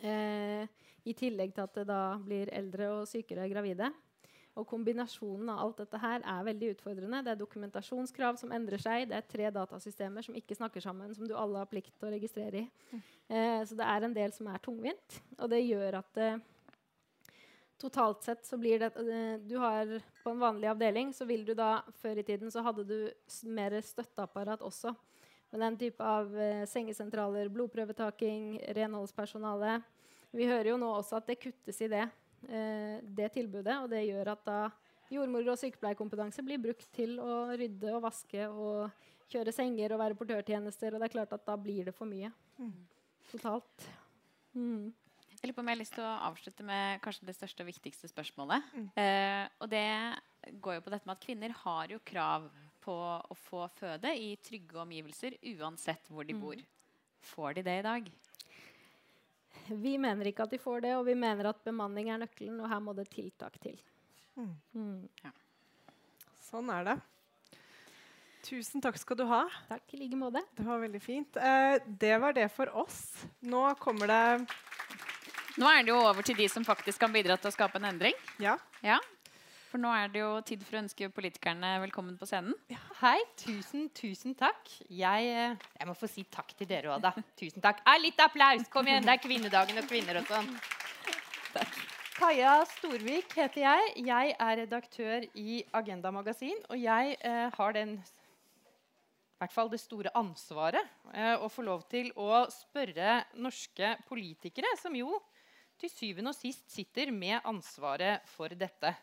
[0.00, 0.64] Uh,
[1.04, 3.92] I tillegg til at det da blir eldre og sykere gravide.
[4.54, 7.22] Og kombinasjonen av alt dette her er veldig utfordrende.
[7.26, 9.08] Det er dokumentasjonskrav som endrer seg.
[9.10, 12.12] Det er tre datasystemer som ikke snakker sammen, som du alle har plikt til å
[12.14, 13.00] registrere i.
[13.26, 15.18] Eh, så det er en del som er tungvint.
[15.40, 16.38] Og det gjør at eh,
[17.82, 19.90] totalt sett så blir det eh, Du har
[20.22, 22.98] på en vanlig avdeling, så vil du da Før i tiden så hadde du
[23.50, 24.94] mer støtteapparat også.
[25.50, 29.80] Med den type av eh, sengesentraler, blodprøvetaking, renholdspersonale.
[30.34, 32.06] Vi hører jo nå også at det kuttes i det
[32.46, 33.76] det tilbudet.
[33.82, 34.58] Og det gjør at da
[35.12, 38.90] jordmor- og sykepleierkompetanse blir brukt til å rydde og vaske og
[39.32, 40.94] kjøre senger og være portørtjenester.
[40.94, 42.74] Og det er klart at da blir det for mye mm.
[43.32, 43.88] totalt.
[44.54, 44.92] Mm.
[45.34, 47.68] Jeg lurer på om jeg har lyst til å avslutte med kanskje det største og
[47.68, 48.68] viktigste spørsmålet.
[48.72, 48.86] Mm.
[49.02, 49.88] Eh, og det
[50.64, 52.48] går jo på dette med at kvinner har jo krav
[52.84, 56.40] på å få føde i trygge omgivelser uansett hvor de mm.
[56.40, 56.64] bor.
[57.24, 58.08] Får de det i dag?
[59.68, 62.68] Vi mener ikke at de får det, og vi mener at bemanning er nøkkelen, og
[62.70, 63.78] her må det tiltak til.
[64.36, 64.54] Mm.
[64.74, 65.02] Mm.
[65.24, 65.32] Ja.
[66.44, 66.96] Sånn er det.
[68.44, 69.46] Tusen takk skal du ha.
[69.70, 70.42] Takk i like måte.
[70.52, 71.36] Det var veldig fint.
[71.40, 73.00] Eh, det var det for oss.
[73.40, 74.24] Nå kommer det
[75.54, 77.86] Nå er det jo over til de som faktisk kan bidra til å skape en
[77.92, 78.16] endring.
[78.42, 78.56] Ja.
[78.82, 78.98] ja.
[79.74, 82.54] For nå er det jo tid for å ønske politikerne velkommen på scenen.
[82.70, 83.16] Ja, hei.
[83.40, 84.68] Tusen, tusen takk.
[84.86, 87.10] Jeg, eh, jeg, må få si takk til dere òg, da.
[87.34, 87.80] Tusen takk.
[87.82, 88.68] Eh, litt applaus!
[88.70, 90.46] Kom igjen, det er kvinnedagen og kvinner og sånn.
[92.14, 93.88] Kaja Storvik heter jeg.
[94.06, 96.60] Jeg er redaktør i Agenda Magasin.
[96.70, 101.82] Og jeg eh, har den i hvert fall det store ansvaret eh, å få lov
[101.90, 105.18] til å spørre norske politikere, som jo
[105.82, 108.94] til syvende og sist sitter med ansvaret for dette.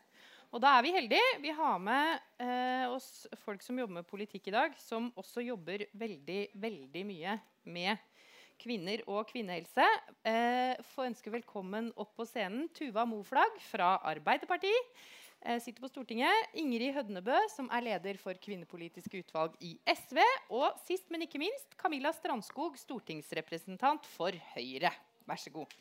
[0.51, 1.27] Og da er vi heldige.
[1.39, 5.85] Vi har med eh, oss folk som jobber med politikk i dag, som også jobber
[5.95, 7.37] veldig, veldig mye
[7.71, 8.01] med
[8.59, 9.85] kvinner og kvinnehelse.
[10.27, 14.91] Eh, Få ønske velkommen opp på scenen Tuva Moflag fra Arbeiderpartiet.
[15.39, 16.51] Eh, sitter på Stortinget.
[16.59, 20.19] Ingrid Hødnebø, som er leder for kvinnepolitisk utvalg i SV.
[20.51, 24.91] Og sist, men ikke minst, Camilla Strandskog, stortingsrepresentant for Høyre.
[25.31, 25.79] Vær så god.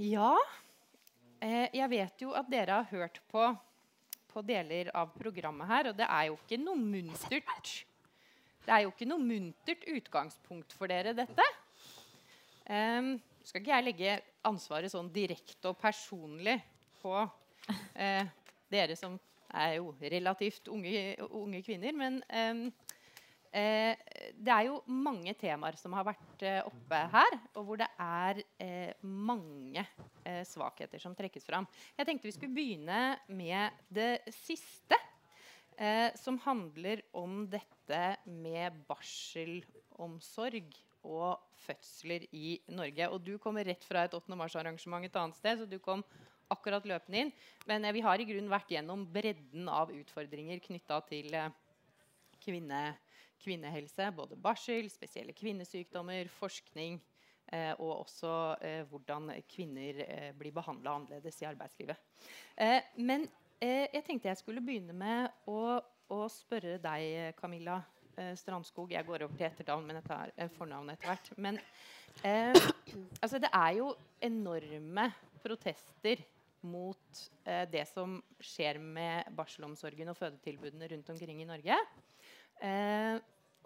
[0.00, 0.32] Ja.
[1.44, 3.42] Eh, jeg vet jo at dere har hørt på,
[4.30, 7.72] på, deler av programmet her, og det er jo ikke noe muntert
[8.64, 11.44] Det er jo ikke noe muntert utgangspunkt for dere, dette.
[12.70, 16.56] Um, skal ikke jeg legge ansvaret sånn direkte og personlig
[17.02, 18.24] på uh,
[18.72, 19.18] dere som
[19.50, 22.68] er jo relativt unge, unge kvinner, men um,
[23.50, 23.98] Eh,
[24.38, 28.38] det er jo mange temaer som har vært eh, oppe her, og hvor det er
[28.62, 29.82] eh, mange
[30.22, 31.66] eh, svakheter som trekkes fram.
[31.98, 34.94] Jeg tenkte vi skulle begynne med det siste.
[35.80, 40.70] eh, som handler om dette med barselomsorg
[41.08, 43.06] og fødsler i Norge.
[43.08, 44.36] Og du kommer rett fra et 8.
[44.36, 46.04] mars-arrangement et annet sted, så du kom
[46.52, 47.32] akkurat løpende inn.
[47.66, 51.34] Men eh, vi har i grunnen vært gjennom bredden av utfordringer knytta til
[52.40, 52.94] kvinne,
[53.40, 54.10] kvinnehelse.
[54.16, 57.00] Både barsel, spesielle kvinnesykdommer, forskning.
[57.50, 58.32] Eh, og også
[58.62, 61.98] eh, hvordan kvinner eh, blir behandla annerledes i arbeidslivet.
[63.00, 63.26] Men
[63.60, 65.80] jeg tenkte jeg skulle begynne med å,
[66.12, 67.80] å spørre deg, Camilla
[68.36, 68.92] Strandskog.
[68.94, 71.30] Jeg går over til etternavn, men jeg tar fornavnet etter hvert.
[71.36, 71.58] Men
[73.20, 73.90] altså, det er jo
[74.24, 75.06] enorme
[75.42, 76.22] protester
[76.64, 77.22] mot
[77.72, 81.76] det som skjer med barselomsorgen og fødetilbudene rundt omkring i Norge.
[82.60, 83.16] Eh,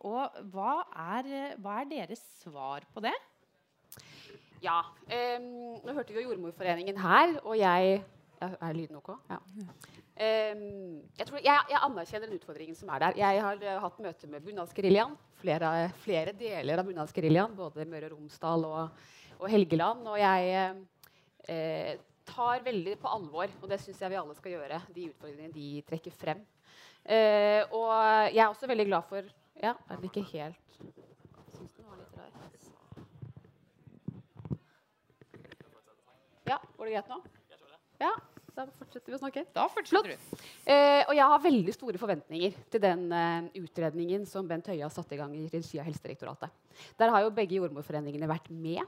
[0.05, 0.75] og hva
[1.17, 3.15] er, hva er, deres svar på det?
[4.65, 8.03] Ja, eh, nå hørte vi jo Jordmorforeningen her, og jeg
[8.45, 9.09] Er lyden OK?
[9.31, 9.39] Ja.
[10.19, 13.15] jeg, tror, jeg, jeg, anerkjenner den utfordringen som er der.
[13.17, 15.15] Jeg har uh, hatt møte med bunadsgeriljaen.
[15.41, 15.71] Flere,
[16.03, 19.07] flere, deler av bunadsgeriljaen, både Møre og Romsdal og,
[19.39, 20.05] og Helgeland.
[20.11, 20.75] Og jeg
[21.49, 21.95] eh,
[22.29, 25.71] tar veldig på alvor, og det syns jeg vi alle skal gjøre, de utfordringene de
[25.89, 26.45] trekker frem.
[27.05, 27.91] Uh, og
[28.33, 29.27] jeg er også veldig glad for
[29.61, 30.77] Ja, er det ikke helt
[31.53, 32.31] Syns den var litt rar.
[36.49, 37.19] Ja, går det greit nå?
[38.01, 38.15] Ja,
[38.55, 39.43] da fortsetter vi å snakke.
[39.55, 40.43] Da fortsetter du.
[40.71, 44.93] Eh, og jeg har veldig store forventninger til den eh, utredningen som Bent Høie har
[44.95, 46.53] satt i gang i regi av Helsedirektoratet.
[47.01, 48.85] Der har jo begge jordmorforeningene vært med.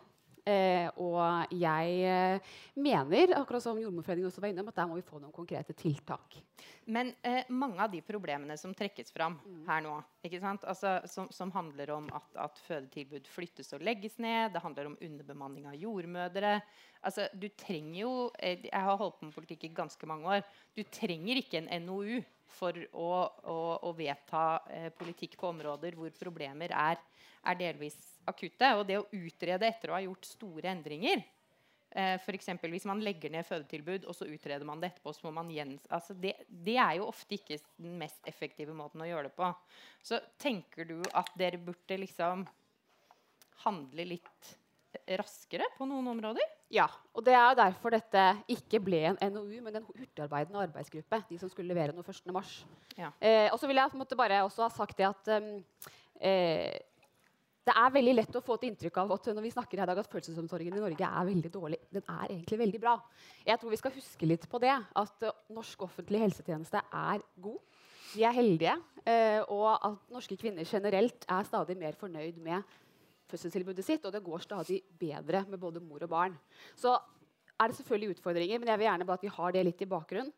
[0.47, 5.03] Eh, og jeg eh, mener, akkurat som Jordmorforeningen også var innom, at der må vi
[5.03, 6.37] få noen konkrete tiltak.
[6.87, 9.65] Men eh, mange av de problemene som trekkes fram mm.
[9.67, 9.97] her nå,
[10.63, 14.99] altså, som, som, handler om at, at, fødetilbud flyttes og legges ned, det handler om
[15.03, 16.61] underbemanning av jordmødre
[17.03, 20.47] altså, Du trenger jo eh, Jeg har holdt på med politikk i ganske mange år.
[20.79, 22.23] Du trenger ikke en NOU
[22.57, 23.11] for å,
[23.51, 27.01] å, å vedta eh, politikk på områder hvor problemer er,
[27.47, 27.97] er delvis
[28.29, 28.73] akutte.
[28.79, 32.51] Og det å utrede etter å ha gjort store endringer eh, F.eks.
[32.63, 35.87] Hvis man legger ned fødetilbud og så utreder man det etterpå, så må man gjens...
[35.93, 39.51] Altså det, det, er jo ofte ikke den mest effektive måten å gjøre det på.
[40.05, 42.47] Så tenker du at dere burde liksom
[43.67, 44.57] handle litt
[45.21, 46.57] raskere på noen områder?
[46.73, 51.23] Ja, og det er jo derfor dette ikke ble en NOU, men en hurtigarbeidende arbeidsgruppe.
[51.29, 52.33] de som skulle levere noe 1.
[52.35, 52.65] mars.
[52.97, 53.13] Ja.
[53.21, 55.63] Eh, og så vil jeg på en måte bare også ha sagt det at um,
[56.21, 56.75] eh,
[57.67, 59.91] det er veldig lett å få et inntrykk av at når vi snakker her i
[59.91, 61.79] dag at følelsesomsorgen i Norge er veldig dårlig.
[61.91, 62.97] Den er egentlig veldig bra.
[63.47, 64.75] Jeg tror vi skal huske litt på det.
[64.75, 67.59] At uh, norsk offentlig helsetjeneste er god.
[68.13, 68.75] Vi er heldige.
[69.07, 72.77] Uh, og at norske kvinner generelt er stadig mer fornøyd med
[73.31, 74.07] fødselstilbudet sitt.
[74.07, 76.39] Og det går stadig bedre med både mor og barn.
[76.79, 76.95] Så
[77.57, 79.91] er det selvfølgelig utfordringer, men jeg vil gjerne bare at vi har det litt i
[79.91, 80.33] bakgrunnen.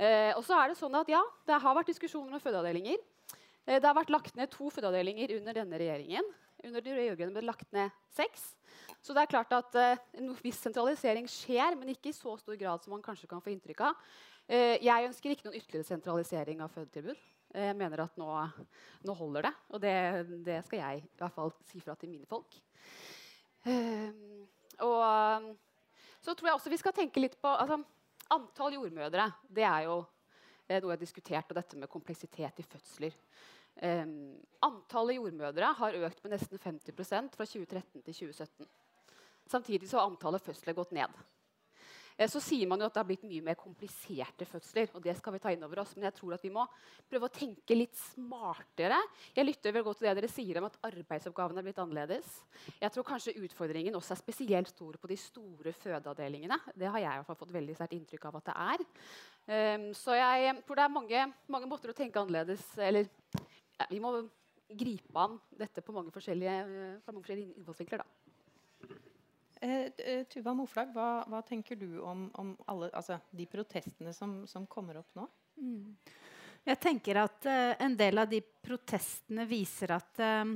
[0.00, 3.02] Eh, og så er det sånn at ja, det har vært diskusjoner om fødeavdelinger.
[3.62, 6.30] Det har vært lagt ned to fødeavdelinger under denne regjeringen.
[6.66, 8.52] Under de rød-grønne ble det lagt ned seks.
[9.02, 12.58] Så det er klart at eh, en viss sentralisering skjer, men ikke i så stor
[12.58, 14.12] grad som man kanskje kan få inntrykk av.
[14.50, 17.18] Uh, jeg ønsker ikke noen ytterligere sentralisering av fødetilbud.
[17.52, 18.28] Uh, jeg mener at nå,
[19.06, 19.96] nå holder det, og det,
[20.46, 22.56] det, skal jeg i hvert fall si fra til mine folk.
[24.82, 25.52] og
[26.22, 27.78] så tror jeg også vi skal tenke litt på altså,
[28.34, 30.00] Antall jordmødre det er jo
[30.80, 33.16] noe jeg har diskutert, og dette med kompleksitet i fødsler.
[33.82, 38.68] Um, antallet jordmødre har økt med nesten 50% fra 2013 til 2017.
[39.48, 41.12] Samtidig så har antallet fødsler gått ned.
[42.22, 44.90] Eh, så sier man jo at det har blitt mye mer kompliserte fødsler.
[44.94, 46.66] og det skal vi ta inn over oss, Men jeg tror at vi må
[47.10, 48.98] prøve å tenke litt smartere.
[49.34, 52.42] Jeg lytter vel godt til det dere sier om at arbeidsoppgavene er blitt annerledes.
[52.80, 56.58] Jeg tror kanskje utfordringen også er spesielt stor på de store fødeavdelingene.
[56.74, 58.86] Det har jeg i hvert fall fått veldig sterkt inntrykk av at det er.
[59.42, 63.08] Um, så jeg tror det er mange, mange måter å tenke annerledes eller
[63.90, 64.12] vi må
[64.78, 68.00] gripe an dette på mange forskjellige, eh, fra mange forskjellige innfallsvinkler.
[68.00, 68.21] Eh,
[69.62, 74.66] eh, Tuva Moflag, hva, hva, tenker du om, om alle, altså, de protestene som, som,
[74.66, 75.28] kommer opp nå?
[75.62, 76.12] Mm.
[76.66, 80.54] Jeg tenker at eh, en del av de protestene viser at eh,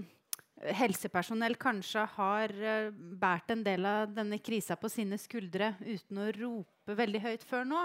[0.76, 6.30] helsepersonell kanskje har uh, båret en del av denne krisa på sine skuldre uten å
[6.32, 7.82] rope veldig høyt før nå.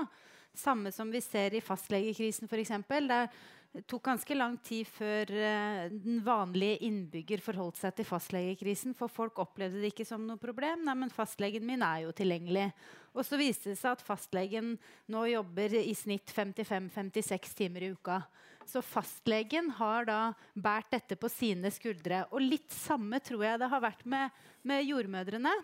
[0.55, 2.71] Samme som vi ser i fastlegekrisen, f.eks.
[2.87, 3.27] Der
[3.71, 8.95] det tok ganske lang tid før uh, den vanlige innbygger forholdt seg til fastlegekrisen.
[8.97, 10.83] For folk opplevde det ikke som noe problem.
[10.83, 12.67] Nei, men fastlegen min er jo tilgjengelig.
[13.15, 14.73] Og så viste det seg at fastlegen
[15.11, 18.19] nå jobber i snitt 55-56 timer i uka.
[18.67, 20.19] Så fastlegen har da
[20.51, 22.25] båret dette på sine skuldre.
[22.35, 25.55] Og litt samme tror jeg det har vært med, med jordmødrene.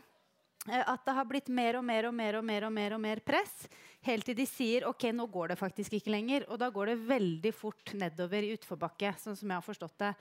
[0.67, 3.03] Eh, at det har blitt mer og mer og mer og mer og mer, og
[3.03, 3.65] mer press.
[4.07, 6.47] Helt til de sier ok, nå går det faktisk ikke lenger.
[6.51, 9.15] Og da går det veldig fort nedover i utforbakke.
[9.19, 10.13] sånn som jeg har forstått det.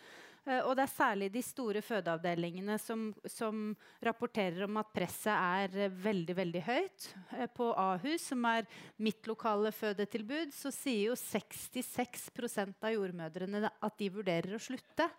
[0.47, 5.89] Uh, og det er særlig de store fødeavdelingene som, som rapporterer om at presset er
[5.89, 7.09] uh, veldig veldig høyt.
[7.57, 8.69] På Ahus, som er
[9.03, 15.11] mitt lokale fødetilbud, så sier jo 66% av jordmødrene at de vurderer å slutte.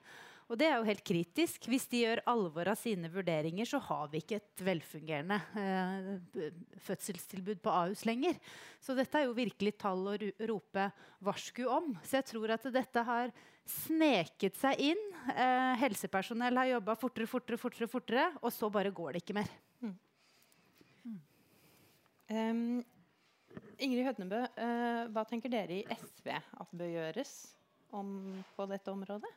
[0.47, 1.65] Og det er jo helt kritisk.
[1.67, 6.51] Hvis de gjør alvor av sine vurderinger, så har vi ikke et velfungerende eh,
[6.85, 8.37] fødselstilbud på Ahus lenger.
[8.79, 10.15] Så dette er jo virkelig tall å
[10.47, 10.85] rope
[11.27, 11.91] varsku om.
[12.07, 13.33] Så jeg tror at dette har
[13.67, 15.01] sneket seg inn.
[15.33, 19.51] Eh, helsepersonell har jobba fortere, fortere, fortere, fortere, og så bare går det ikke mer.
[19.83, 19.97] Mm.
[21.03, 21.17] Mm.
[22.31, 22.61] Um,
[23.83, 27.33] Ingrid Hødnebø, uh, hva tenker dere i SV at bør gjøres
[27.91, 28.15] om,
[28.55, 29.33] på dette området?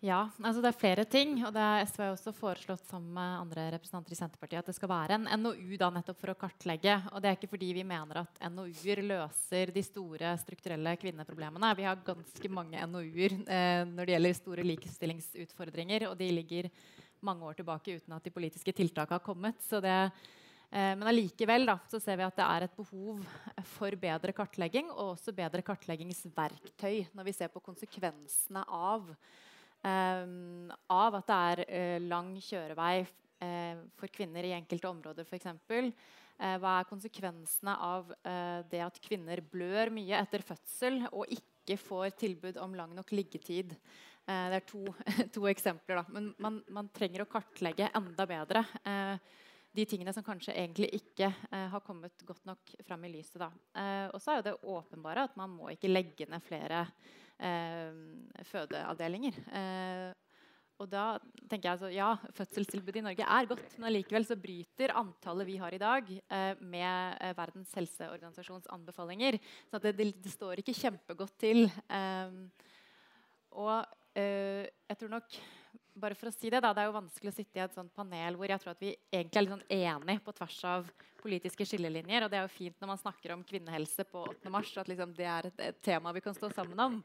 [0.00, 1.34] Ja, altså det er flere ting.
[1.44, 4.74] og det er SV har også foreslått sammen med andre representanter i Senterpartiet at det
[4.78, 6.94] skal være en NOU da nettopp for å kartlegge.
[7.12, 11.74] og Det er ikke fordi vi mener at NOU-er løser de store strukturelle kvinneproblemene.
[11.76, 16.06] Vi har ganske mange NOU-er eh, når det gjelder store likestillingsutfordringer.
[16.08, 16.70] Og de ligger
[17.20, 19.60] mange år tilbake uten at de politiske tiltakene har kommet.
[19.68, 23.20] så det eh, men allikevel ser vi at det er et behov
[23.76, 29.04] for bedre kartlegging og også bedre kartleggingsverktøy når vi ser på konsekvensene av
[29.86, 35.48] av at det er uh, lang kjørevei uh, for kvinner i enkelte områder f.eks.
[36.40, 38.06] Eh, hva er konsekvensene av
[38.72, 43.74] det at kvinner blør mye etter fødsel og ikke får tilbud om lang nok liggetid?
[44.24, 44.80] det er to,
[45.34, 46.00] to eksempler.
[46.00, 46.14] Da.
[46.16, 48.62] Men man, man, trenger å kartlegge enda bedre
[49.76, 53.42] de tingene som kanskje egentlig ikke har kommet godt nok fram i lyset.
[53.42, 56.88] og så er jo det åpenbare at man må ikke legge ned flere
[57.40, 57.92] Eh,
[58.50, 59.36] fødeavdelinger.
[59.56, 60.10] Eh,
[60.80, 61.04] og da
[61.48, 65.56] tenker jeg altså, Ja, fødselstilbudet i Norge er godt, men allikevel så bryter antallet vi
[65.60, 69.38] har i dag, eh, med eh, Verdens helseorganisasjons anbefalinger.
[69.70, 71.64] Så det, det, står ikke kjempegodt til.
[71.88, 72.36] Eh,
[73.56, 75.40] og eh, jeg tror nok
[76.02, 77.92] bare for å si Det da, det er jo vanskelig å sitte i et sånt
[77.96, 80.90] panel hvor jeg tror at vi egentlig er litt sånn enige på tvers av
[81.20, 82.24] politiske skillelinjer.
[82.24, 84.52] og Det er jo fint når man snakker om kvinnehelse på 8.
[84.52, 86.98] mars, at liksom det er et, et, tema vi kan stå sammen om.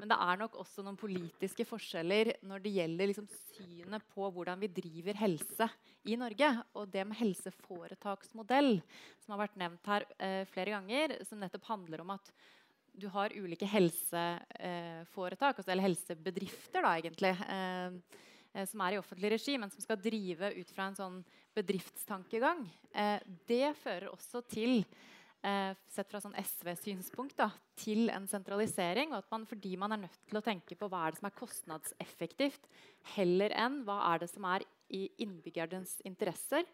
[0.00, 4.60] Men det er nok også noen politiske forskjeller når det gjelder liksom synet på hvordan
[4.62, 5.68] vi driver helse
[6.08, 6.52] i Norge.
[6.78, 8.78] Og det med helseforetaksmodell,
[9.24, 12.32] som har vært nevnt her eh, flere ganger, som nettopp handler om at
[12.98, 18.24] du har ulike helseforetak, altså, eller helsebedrifter, da, egentlig, eh, eh,
[18.66, 21.20] som er i offentlig regi, men som skal drive ut fra en sånn
[21.56, 22.64] bedriftstankegang.
[22.92, 24.80] Eh, det fører også til
[25.42, 27.42] eh, sett fra sånn SV-synspunkt
[27.78, 29.12] til en sentralisering.
[29.12, 31.30] og at man, Fordi man er nødt til å tenke på hva er det som
[31.30, 32.70] er kostnadseffektivt,
[33.16, 36.64] heller enn hva er det som er i innbyggernes interesser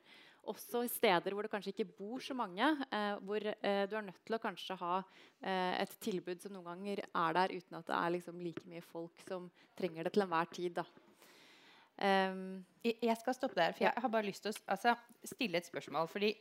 [0.50, 4.06] også i steder hvor det kanskje ikke bor så mange, eh, hvor eh, du er
[4.06, 7.88] nødt til å kanskje ha eh, et tilbud som noen ganger er der uten at
[7.88, 9.48] det er liksom like mye folk som
[9.78, 10.76] trenger det til enhver tid.
[10.80, 10.86] Da.
[12.02, 15.66] Um, jeg skal stoppe der, for jeg har bare lyst til å altså, stille et
[15.66, 16.08] spørsmål.
[16.10, 16.32] fordi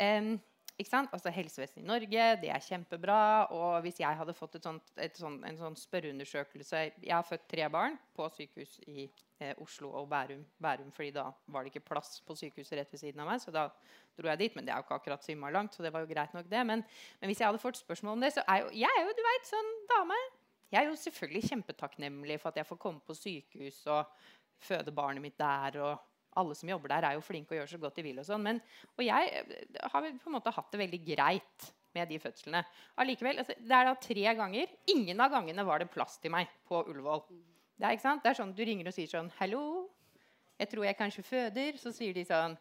[0.00, 0.34] um,
[0.74, 3.46] Altså Helsevesenet i Norge det er kjempebra.
[3.54, 7.46] og Hvis jeg hadde fått et sånt, et sånt, en sånn spørreundersøkelse Jeg har født
[7.48, 9.06] tre barn på sykehus i
[9.38, 13.00] eh, Oslo og Bærum, Bærum, fordi da var det ikke plass på sykehuset rett ved
[13.00, 13.40] siden av meg.
[13.40, 13.68] Så da
[14.18, 14.56] dro jeg dit.
[14.56, 16.66] Men det er jo ikke akkurat så langt, så det var jo greit nok, det.
[16.66, 16.82] Men,
[17.20, 19.22] men, hvis jeg hadde fått spørsmål om det, så er jo jeg er jo, du
[19.30, 20.18] vet, sånn dame.
[20.72, 24.10] Jeg er jo selvfølgelig kjempetakknemlig for at jeg får komme på sykehus og
[24.60, 25.80] føde barnet mitt der.
[25.80, 28.18] og alle som jobber der, er jo flinke og gjør så godt de vil.
[28.18, 28.60] Og sånn, men,
[28.96, 32.64] og jeg eh, har på en måte hatt det veldig greit med de fødslene.
[32.98, 34.72] Allikevel, altså, Det er da tre ganger.
[34.90, 37.22] Ingen av gangene var det plass til meg på Ullevål.
[37.78, 38.22] Det er, ikke sant?
[38.22, 39.88] det er sånn Du ringer og sier sånn 'Hallo,
[40.58, 42.58] jeg tror jeg kanskje føder.' Så sier de sånn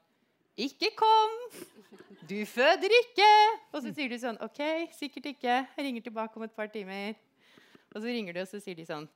[0.58, 1.34] 'Ikke kom!
[2.30, 5.56] Du føder ikke!' Og så sier de sånn 'OK, sikkert ikke.
[5.66, 7.16] Jeg ringer tilbake om et par timer.'
[7.94, 9.10] Og så ringer de, og så sier de sånn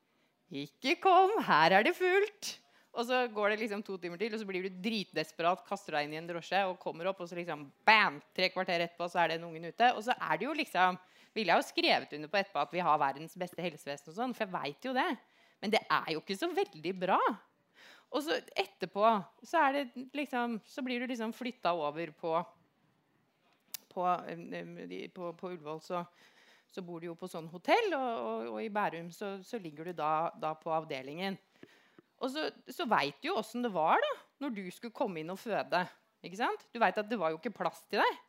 [0.52, 2.58] 'Ikke kom, her er det fullt.'
[2.98, 6.07] Og så går det liksom to timer til, og så blir du dritdesperat, kaster deg
[6.07, 8.18] inn i en drosje og kommer opp, og så liksom bam!
[8.34, 9.91] Tre kvarter etterpå så er den ungen ute.
[9.94, 10.99] Og så er det jo liksom
[11.38, 14.32] Ville jeg jo skrevet under på etterpå at vi har verdens beste helsevesen, og sånn,
[14.34, 15.11] for jeg veit jo det.
[15.61, 17.19] Men det er jo ikke så veldig bra.
[18.10, 19.03] Og så etterpå
[19.44, 22.40] så, er det liksom, så blir du liksom flytta over på
[23.98, 24.06] på,
[25.14, 26.03] på, på Ullevål så,
[26.69, 29.90] så, bor du jo på sånn hotell, og, og, og i Bærum så, så ligger
[29.90, 31.38] du da, da, på avdelingen.
[32.23, 34.11] Og så, så veit du jo åssen det var da,
[34.44, 35.84] når du skulle komme inn og føde.
[36.26, 36.65] Ikke sant?
[36.73, 38.19] Du veit at det var jo ikke plass til deg.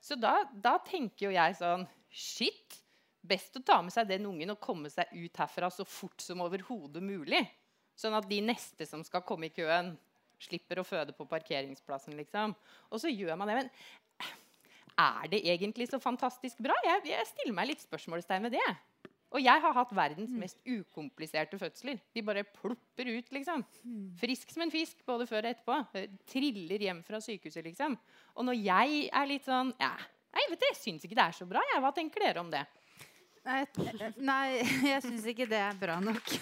[0.00, 2.78] Så da, da, tenker jo jeg sånn Shit!
[3.20, 6.40] Best å ta med seg den ungen og komme seg ut herfra så fort som
[6.40, 7.42] overhodet mulig.
[7.92, 9.92] Sånn at de neste som skal komme i køen,
[10.40, 12.54] Slipper å føde på parkeringsplassen, liksom.
[12.88, 13.58] Og så gjør man det.
[13.58, 14.30] Men
[14.96, 16.72] er det egentlig så fantastisk bra?
[16.86, 18.70] Jeg, jeg stiller meg litt spørsmålstegn ved det.
[19.30, 22.00] Og jeg har hatt verdens mest ukompliserte fødsler.
[22.14, 23.62] De bare plopper ut, liksom.
[24.18, 26.08] Frisk som en fisk både før og etterpå.
[26.32, 27.94] Triller hjem fra sykehuset, liksom.
[28.34, 29.94] Og når jeg er litt sånn ja,
[30.30, 31.62] Nei, vet du, jeg syns ikke det er så bra.
[31.72, 31.82] Jeg.
[31.82, 32.62] Hva tenker dere om det?
[33.46, 33.64] Nei,
[34.20, 34.60] nei
[34.92, 36.34] jeg syns ikke det er bra nok.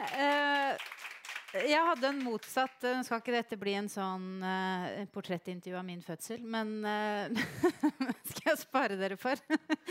[0.00, 0.72] uh,
[1.50, 6.02] jeg hadde en motsatt Nå skal ikke dette bli en sånn uh, portrettintervju av min
[6.04, 9.40] fødsel, men uh, skal jeg spare dere for.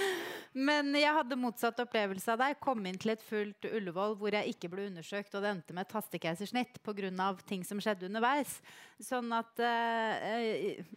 [0.69, 2.59] men jeg hadde motsatt opplevelse av deg.
[2.63, 5.87] Kom inn til et fullt Ullevål hvor jeg ikke ble undersøkt, og det endte med
[5.87, 7.33] et hastekeisersnitt pga.
[7.47, 8.59] ting som skjedde underveis.
[8.99, 10.15] Sånn at uh,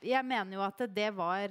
[0.02, 1.50] Jeg mener jo at det var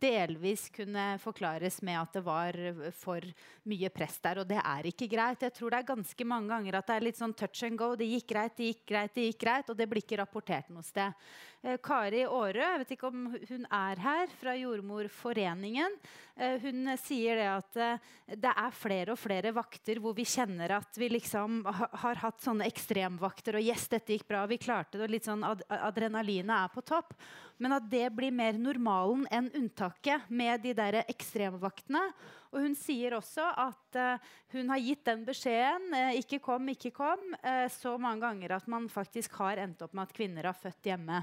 [0.00, 2.60] delvis kunne forklares med at det var
[2.96, 3.24] for
[3.68, 5.48] mye press der, og det er ikke greit.
[5.48, 7.92] Jeg tror det er ganske mange ganger at det er litt sånn touch and go.
[7.96, 10.70] Det gikk greit greit, det gikk greit, det gikk greit, og det blir ikke rapportert
[10.70, 11.12] noe sted.
[11.60, 15.92] Eh, Kari Aarø, jeg vet ikke om hun er her, fra Jordmorforeningen,
[16.40, 20.72] eh, hun sier det at eh, det er flere og flere vakter hvor vi kjenner
[20.78, 25.04] at vi liksom har hatt sånne ekstremvakter, og yes, dette gikk bra, vi klarte det,
[25.04, 27.12] og litt sånn ad adrenalinet er på topp.
[27.60, 32.06] Men at det blir mer normalen enn unntaket med de der ekstremvaktene.
[32.54, 36.94] Og hun sier også at uh, hun har gitt den beskjeden, uh, ikke kom, ikke
[36.96, 40.56] kom, uh, så mange ganger at man faktisk har endt opp med at kvinner har
[40.56, 41.20] født hjemme.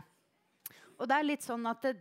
[0.97, 1.95] Og det er litt sånn at det,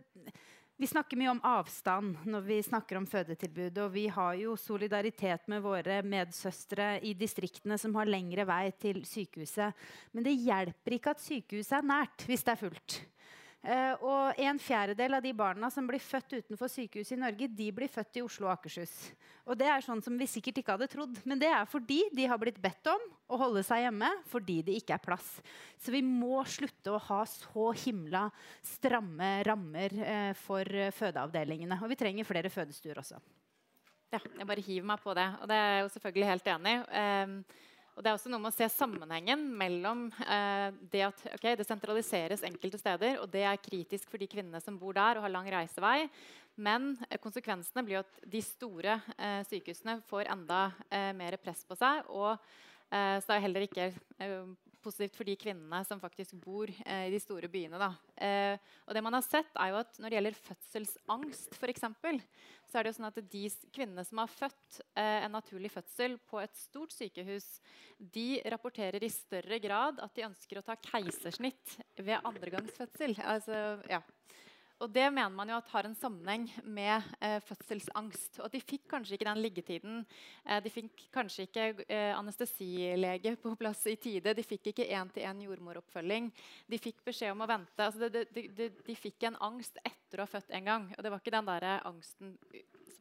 [0.77, 3.79] vi snakker mye om avstand når vi snakker om fødetilbud.
[3.81, 9.01] Og vi har jo solidaritet med våre medsøstre i distriktene som har lengre vei til
[9.07, 9.73] sykehuset.
[10.13, 12.99] Men det hjelper ikke at sykehuset er nært hvis det er fullt.
[13.65, 17.65] Uh, og en fjerdedel av de barna som blir født utenfor sykehus i Norge, de
[17.75, 18.93] blir født i Oslo og Akershus.
[19.49, 21.17] Og det er sånn som vi sikkert ikke hadde trodd.
[21.27, 23.03] Men det er fordi de har blitt bedt om
[23.33, 25.31] å holde seg hjemme fordi det ikke er plass.
[25.81, 28.27] Så vi må slutte å ha så himla
[28.75, 31.81] stramme rammer uh, for uh, fødeavdelingene.
[31.81, 33.19] Og vi trenger flere fødestuer også.
[34.13, 35.27] Ja, jeg bare hiver meg på det.
[35.41, 37.65] Og det er jeg jo selvfølgelig helt enig i.
[37.97, 41.65] Og Det er også noe med å se sammenhengen mellom eh, det at okay, det
[41.65, 45.33] sentraliseres enkelte steder, og det er kritisk for de kvinnene som bor der og har
[45.33, 46.03] lang reisevei.
[46.61, 51.73] Men eh, konsekvensene blir at de store eh, sykehusene får enda eh, mer press på
[51.79, 52.05] seg.
[52.13, 52.35] Og
[52.93, 54.45] eh, så er heller ikke eh,
[54.87, 57.77] positivt for de kvinnene som faktisk bor i de store byene.
[57.77, 62.21] og det man har sett er jo at Når det gjelder fødselsangst, for eksempel,
[62.67, 63.43] så er det jo sånn at de
[63.75, 67.47] kvinnene som har født eh, en naturlig fødsel på et stort sykehus,
[67.97, 73.17] de rapporterer i større grad at de ønsker å ta keisersnitt ved andregangsfødsel.
[73.23, 74.01] Altså, ja.
[74.77, 78.37] Og det mener man jo at har en sammenheng med eh, fødselsangst.
[78.45, 80.03] Og de fikk kanskje ikke den liggetiden.
[80.45, 84.35] Eh, de fikk kanskje ikke eh, anestesilege på plass i tide.
[84.37, 86.29] De fikk ikke én-til-én jordmoroppfølging.
[86.69, 87.87] De fikk beskjed om å vente.
[87.87, 90.89] Altså, de, de, de, de, fikk en angst etter å ha født en gang.
[90.93, 92.37] Og det var ikke den der angsten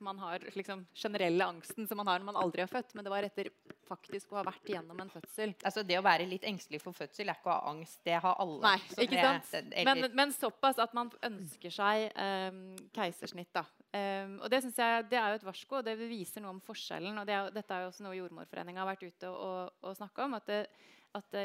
[0.04, 3.12] man har, liksom, generelle angsten som man har når man aldri har født, men det
[3.12, 3.50] var etter
[3.86, 5.54] faktisk å ha vært gjennom en fødsel.
[5.66, 8.00] Altså Det å være litt engstelig for fødsel er ikke å ha angst.
[8.06, 8.60] Det har alle.
[8.64, 9.50] Nei, ikke sant?
[9.70, 12.60] Det, men, men, såpass at man ønsker seg um,
[12.96, 13.52] keisersnitt.
[13.54, 13.64] da.
[13.96, 16.62] Um, og Det synes jeg, det er jo et varsko, og det viser noe om
[16.64, 17.18] forskjellen.
[17.22, 20.26] og det er, Dette er jo også noe Jordmorforeninga har vært ute og, og snakka
[20.26, 20.38] om.
[20.40, 20.62] At, det,
[21.16, 21.38] at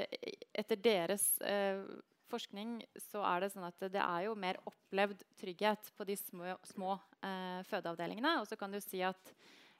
[0.63, 1.85] etter deres uh,
[2.31, 2.79] forskning
[3.09, 6.95] så er det sånn at det er jo mer opplevd trygghet på de små, små
[7.21, 8.39] eh, fødeavdelingene.
[8.41, 9.33] Og så kan du si at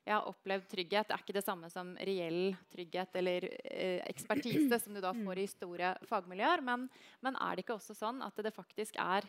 [0.07, 5.01] ja, opplevd trygghet er ikke det samme som reell trygghet eller eh, ekspertise, som du
[5.03, 6.63] da får i store fagmiljøer.
[6.65, 6.87] Men,
[7.21, 9.27] men, er det ikke også sånn at det faktisk er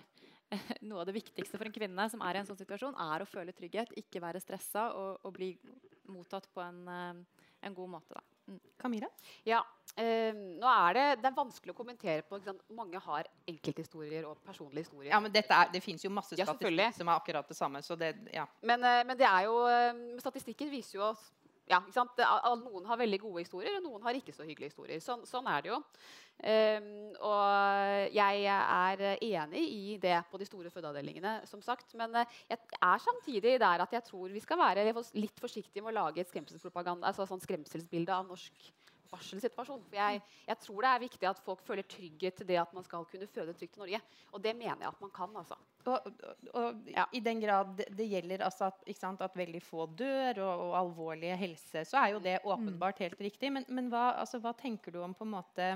[0.51, 3.25] eh, noe av det viktigste for en kvinne som er i en sånn situasjon, er
[3.25, 5.55] å føle trygghet, ikke være stressa og, og bli
[6.13, 8.17] mottatt på en, eh, en god måte.
[8.17, 8.32] da.
[8.81, 9.09] Kamira?
[9.47, 9.61] Ja,
[9.97, 12.41] eh, nå er det, det er vanskelig å kommentere på.
[12.77, 15.11] Mange har enkelthistorier og personlige historier.
[15.13, 16.59] Ja, men er, Det fins jo masse ja, som
[17.09, 17.83] er akkurat det samme.
[17.99, 18.47] Det, ja.
[18.63, 21.31] men, eh, men, det er jo, eh, statistikken viser jo oss
[21.71, 21.79] ja,
[22.59, 25.01] Noen har veldig gode historier, og noen har ikke så hyggelige historier.
[25.03, 25.79] Sånn, sånn er det jo.
[26.43, 26.87] Um,
[27.29, 31.95] og jeg er enig i det på de store fødeavdelingene, som sagt.
[31.99, 35.95] Men uh, jeg er samtidig der at jeg tror vi skal være litt forsiktige med
[35.95, 38.73] å lage et skremselspropaganda, altså sånn skremselsbilde av norsk
[39.13, 39.85] barselsituasjon.
[39.89, 42.87] For jeg, jeg, tror det er viktig at folk føler trygghet til det at man
[42.87, 44.03] skal kunne føde trygt i Norge.
[44.33, 45.37] Og det mener jeg at man kan.
[45.39, 45.59] altså.
[45.85, 46.11] Og,
[46.55, 47.07] og, ja.
[47.13, 50.77] I den grad det, det gjelder altså at, sant, at, veldig få dør, og, og,
[50.83, 52.53] alvorlige helse, så er jo det mm.
[52.55, 53.53] åpenbart helt riktig.
[53.53, 55.73] Men, men hva, altså, hva, tenker du om på en måte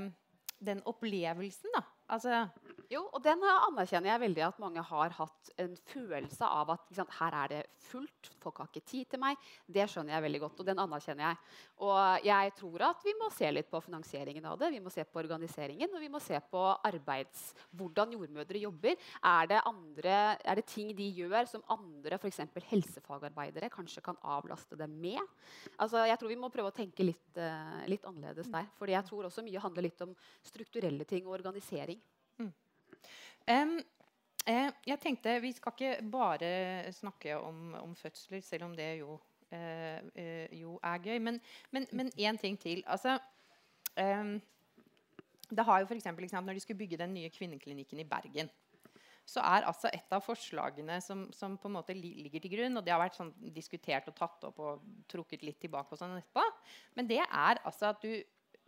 [0.66, 1.72] den opplevelsen?
[1.74, 1.84] da?
[2.06, 2.46] Altså,
[2.86, 7.14] Jo, og den anerkjenner jeg veldig at mange har hatt en følelse av at sant,
[7.18, 9.40] her er det fullt, folk har ikke tid til meg.
[9.66, 11.40] Det skjønner jeg veldig godt, og den anerkjenner jeg.
[11.82, 15.02] Og jeg tror at vi må se litt på finansieringen av det, vi må se
[15.02, 17.48] på organiseringen, og vi må se på arbeids...
[17.76, 18.94] Hvordan jordmødre jobber.
[19.26, 22.40] Er det, andre, er det ting de gjør som andre, f.eks.
[22.70, 25.20] helsefagarbeidere, kanskje kan avlaste dem med?
[25.76, 28.70] Altså, jeg tror vi må prøve å tenke litt, uh, litt annerledes der.
[28.78, 30.14] fordi jeg tror også mye handler litt om
[30.46, 32.00] strukturelle ting og organisering.
[33.46, 33.78] Um,
[34.46, 39.20] eh, jeg tenkte Vi skal ikke bare snakke om, om fødsler, selv om det jo,
[39.50, 41.18] eh, eh jo er gøy.
[41.18, 41.40] Men
[42.18, 42.82] én ting til.
[42.86, 43.18] Altså,
[43.96, 44.36] um,
[45.50, 48.50] det har jo for eksempel, Når de skulle bygge den nye kvinneklinikken i Bergen,
[49.26, 52.84] så er altså et av forslagene som, som, på en måte ligger til grunn, og
[52.86, 56.44] det har vært sånn diskutert og tatt opp og trukket litt tilbake, og sånn etterpå,
[56.94, 58.12] men det er altså at du,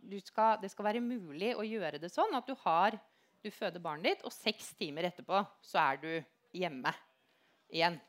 [0.03, 2.99] du skal, det skal være mulig å gjøre det sånn at du har
[3.43, 6.11] du føder barnet ditt, og seks timer etterpå så er du
[6.59, 6.91] hjemme
[7.71, 7.99] igjen.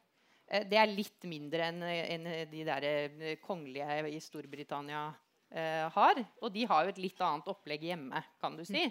[0.51, 5.07] Eh, det er litt mindre enn en de der eh, kongelige i Storbritannia
[5.51, 6.23] eh, har.
[6.43, 8.85] Og de har jo et litt annet opplegg hjemme kan du si,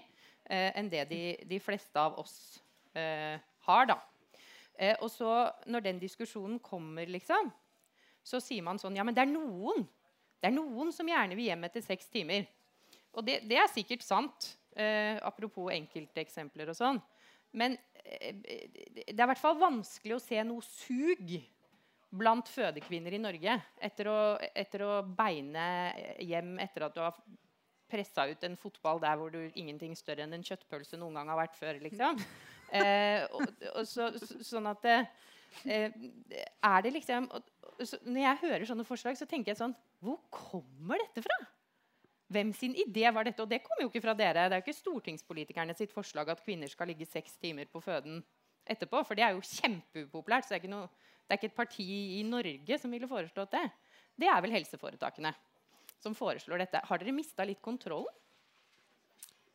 [0.49, 2.57] enn det de, de, fleste av oss
[2.95, 3.83] har.
[3.85, 3.99] da.
[5.03, 5.29] Og så,
[5.69, 7.51] når den diskusjonen kommer, liksom,
[8.25, 9.85] så sier man sånn Ja, men det er noen
[10.39, 12.47] det er noen som gjerne vil hjem etter seks timer.
[13.11, 14.53] Og det, det er sikkert sant.
[14.79, 16.99] Eh, apropos enkelteksempler og sånn.
[17.59, 17.75] Men
[18.05, 21.33] eh, det er i hvert fall vanskelig å se noe sug
[22.09, 24.19] blant fødekvinner i Norge etter å,
[24.57, 25.65] etter å beine
[26.25, 27.17] hjem etter at du har
[27.89, 31.41] pressa ut en fotball der hvor du ingenting større enn en kjøttpølse noen gang har
[31.41, 31.81] vært før.
[31.83, 32.21] liksom.
[32.69, 35.07] Eh, og, og så, så, sånn at eh,
[35.65, 37.47] Er det liksom og,
[37.81, 39.73] så, Når jeg hører sånne forslag, så tenker jeg sånn
[40.05, 41.37] Hvor kommer dette fra?
[42.29, 43.41] Hvem sin idé var dette?
[43.41, 44.45] Og det kommer jo ikke fra dere.
[44.45, 48.21] Det er jo ikke stortingspolitikerne sitt forslag at kvinner skal ligge seks timer på føden
[48.69, 49.01] etterpå.
[49.07, 50.45] For det er jo kjempeupopulært.
[50.45, 50.89] Så det er, ikke noe,
[51.25, 51.87] det er ikke et parti
[52.19, 53.65] i Norge som ville foreslått det.
[54.19, 55.33] Det er vel helseforetakene
[56.03, 56.83] som foreslår dette.
[56.85, 58.13] Har dere mista litt kontrollen?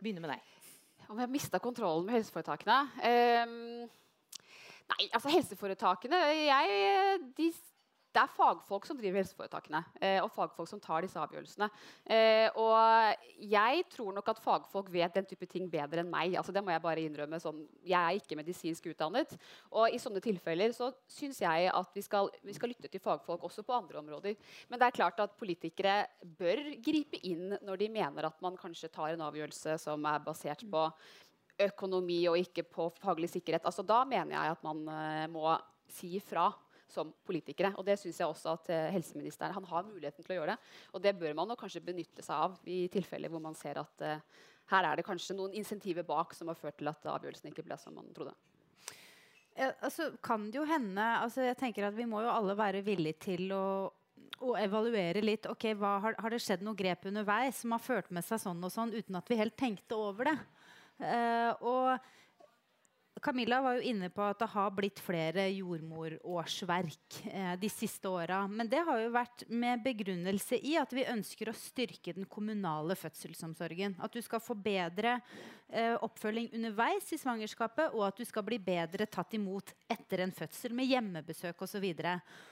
[0.01, 0.51] Begynner med deg.
[1.06, 2.80] Om vi har mista kontrollen med helseforetakene?
[3.05, 3.84] Um,
[4.90, 7.48] nei, altså helseforetakene jeg, de
[8.15, 11.66] det er fagfolk som driver helseforetakene, eh, og fagfolk som tar disse avgjørelsene.
[12.07, 16.36] Eh, og jeg tror nok at fagfolk vet den type ting bedre enn meg.
[16.39, 17.41] Altså, det må Jeg bare innrømme.
[17.43, 19.35] Sånn, jeg er ikke medisinsk utdannet.
[19.70, 23.45] Og i sånne tilfeller så syns jeg at vi skal, vi skal, lytte til fagfolk
[23.47, 24.39] også på andre områder.
[24.69, 26.07] Men det er klart at politikere
[26.39, 30.65] bør gripe inn når de mener at man kanskje tar en avgjørelse som er basert
[30.70, 30.89] på
[31.66, 33.66] økonomi og ikke på faglig sikkerhet.
[33.66, 35.55] Altså, da mener jeg at man uh, må
[35.91, 36.49] si ifra
[36.94, 37.74] som politikere.
[37.78, 40.72] Og det syns jeg også at uh, helseministeren han har muligheten til å gjøre det.
[40.94, 44.42] Og det bør man kanskje benytte seg av i tilfeller hvor man ser at uh,
[44.72, 47.76] her er det kanskje noen insentiver bak som har ført til at avgjørelsen ikke ble
[47.80, 48.32] som man trodde.
[49.54, 52.80] Ja, altså, kan det jo hende altså, jeg tenker at Vi må jo alle være
[52.82, 53.92] villige til å,
[54.42, 55.46] å evaluere litt.
[55.46, 58.64] ok, hva, har, har, det skjedd noe grep underveis som har ført med seg sånn
[58.66, 60.36] og sånn uten at vi helt tenkte over det?
[60.98, 62.10] Uh, og
[63.24, 68.42] Camilla var jo inne på at det har blitt flere jordmorårsverk eh, de siste åra.
[68.44, 72.92] Men det har jo vært med begrunnelse i at vi ønsker å styrke den kommunale
[73.01, 73.96] fødselsomsorgen.
[74.05, 75.14] At du skal få bedre
[75.72, 80.34] eh, oppfølging underveis i svangerskapet, og at du skal bli bedre tatt imot etter en
[80.34, 81.88] fødsel med hjemmebesøk osv.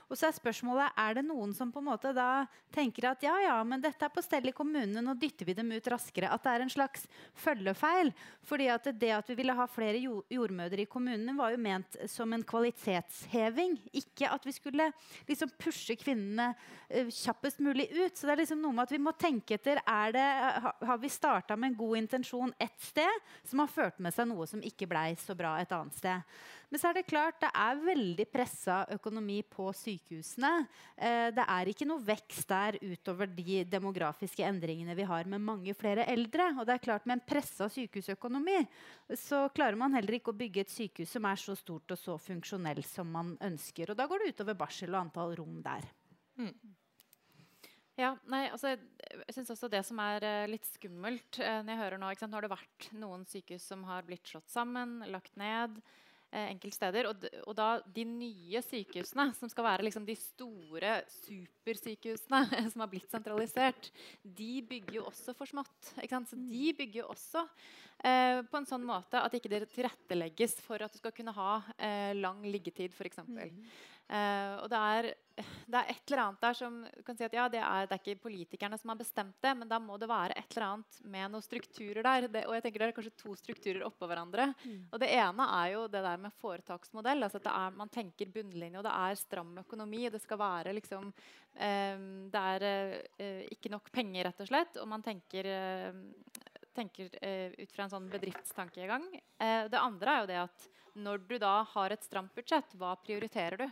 [0.09, 3.37] Og så er spørsmålet er det noen som på en måte da tenker at ja,
[3.45, 6.33] ja, men dette er på stell i kommunen, nå dytter vi dem ut raskere.
[6.33, 7.05] At det er en slags
[7.45, 8.17] følgefeil.
[8.41, 11.97] fordi at det at vi ville ha flere jordmødre jordmødre i kommunene var jo ment
[12.09, 13.79] som en kvalitetsheving.
[13.93, 14.91] Ikke at vi skulle
[15.29, 18.17] liksom pushe kvinnene uh, kjappest mulig ut.
[18.17, 19.81] Så det er liksom noe med at vi må tenke etter
[20.13, 20.27] det,
[20.87, 24.47] Har vi starta med en god intensjon ett sted, som har ført med seg noe
[24.47, 26.23] som ikke blei så bra et annet sted?
[26.73, 30.53] Men så er det klart det er veldig pressa økonomi på sykehusene.
[30.97, 35.75] Eh, det er ikke noe vekst der utover de demografiske endringene vi har med mange
[35.77, 36.49] flere eldre.
[36.57, 38.57] Og det er klart Med en pressa sykehusøkonomi
[39.21, 42.17] så klarer man heller ikke å bygge et sykehus som er så stort og så
[42.17, 43.93] funksjonelt som man ønsker.
[43.93, 45.85] Og da går det utover barsel og antall rom der.
[46.41, 46.55] Mm.
[48.01, 51.81] Ja, nei, altså, jeg synes også Det som er uh, litt skummelt uh, når jeg
[51.83, 55.77] hører nå, Nå har det vært noen sykehus som har blitt slått sammen, lagt ned
[56.33, 57.09] eh, enkeltsteder.
[57.11, 62.43] Og, og, da de nye sykehusene, som skal være liksom de store supersykehusene
[62.73, 63.93] som har blitt sentralisert,
[64.23, 65.79] de bygger jo også for smått.
[65.93, 66.77] Så de mm.
[66.81, 67.45] bygger jo også
[68.05, 71.59] eh, på en sånn måte at ikke det tilrettelegges for at du skal kunne ha
[71.77, 73.23] eh, lang liggetid, f.eks.
[73.29, 73.67] Mm.
[74.13, 77.45] Uh, og det er det er et eller annet der som kan si at ja,
[77.51, 80.37] det er, det er, ikke politikerne som har bestemt det, men da må det være
[80.37, 82.27] et eller annet med noen strukturer der.
[82.33, 84.51] Det, og jeg tenker det er kanskje to strukturer oppå hverandre.
[84.65, 84.83] Mm.
[84.91, 87.27] Og Det ene er jo det der med foretaksmodell.
[87.27, 90.07] altså at er, Man tenker bunnlinje, og det er stram økonomi.
[90.07, 91.09] og Det skal være liksom
[91.57, 94.77] eh, Det er eh, ikke nok penger, rett og slett.
[94.83, 95.93] Og man tenker, eh,
[96.75, 99.09] tenker eh, ut fra en sånn bedriftstankegang.
[99.39, 102.93] Eh, det andre er jo det at når du da har et stramt budsjett, hva
[103.01, 103.71] prioriterer du?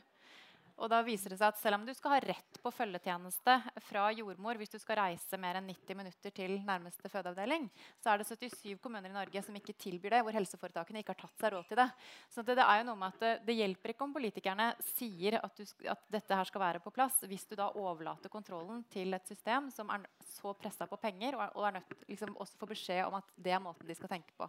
[0.81, 4.07] Og da viser det seg at Selv om du skal ha rett på følgetjeneste fra
[4.16, 7.66] jordmor hvis du skal reise mer enn 90 minutter til nærmeste fødeavdeling,
[8.01, 11.20] så er det 77 kommuner i Norge som ikke tilbyr det, hvor helseforetakene ikke har
[11.20, 11.89] tatt seg råd til det.
[12.32, 15.39] Så det, det er jo noe med at det, det, hjelper ikke om politikerne sier
[15.40, 19.16] at, du, at, dette her skal være på plass, hvis du da overlater kontrollen til
[19.16, 22.61] et system som er så pressa på penger, og er, og er nødt liksom, også
[22.61, 24.48] får beskjed om at det er måten de skal tenke på.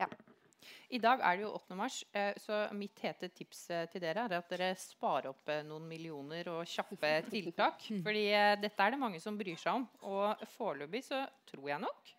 [0.00, 0.08] Ja.
[0.90, 1.76] I dag er det jo 8.
[1.78, 5.62] mars, eh, så mitt hete tips eh, til dere er at dere sparer opp eh,
[5.66, 7.86] noen millioner og kjappe tiltak.
[8.04, 8.24] Fordi
[8.62, 9.86] dette er det mange som bryr seg om.
[10.10, 12.16] Og foreløpig så tror jeg nok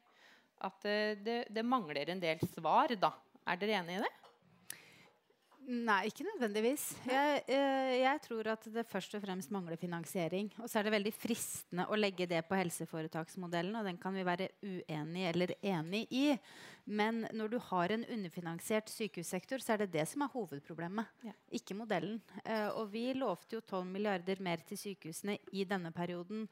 [0.61, 0.83] at
[1.25, 3.09] det, det mangler en del svar, da.
[3.49, 4.11] Er dere enig i det?
[5.69, 6.87] Nei, ikke nødvendigvis.
[7.05, 10.49] Jeg, eh, jeg, tror at det først og fremst mangler finansiering.
[10.57, 14.25] Og så er det veldig fristende å legge det på helseforetaksmodellen, og den kan vi
[14.25, 16.25] være uenig eller enig i.
[16.89, 21.35] Men når du har en underfinansiert sykehussektor, så er det det som er hovedproblemet, ja.
[21.53, 22.17] ikke modellen.
[22.43, 26.47] Eh, og vi lovte jo 12 milliarder mer til sykehusene i denne perioden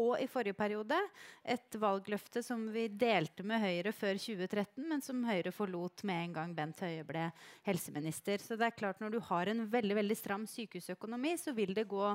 [0.00, 0.96] og i forrige periode.
[1.44, 6.36] Et valgløfte som vi delte med Høyre før 2013, men som Høyre forlot med en
[6.38, 7.26] gang Bent Høie ble
[7.66, 8.40] helseminister.
[8.42, 11.88] Så det er klart Når du har en veldig veldig stram sykehusøkonomi, så vil det
[11.90, 12.06] gå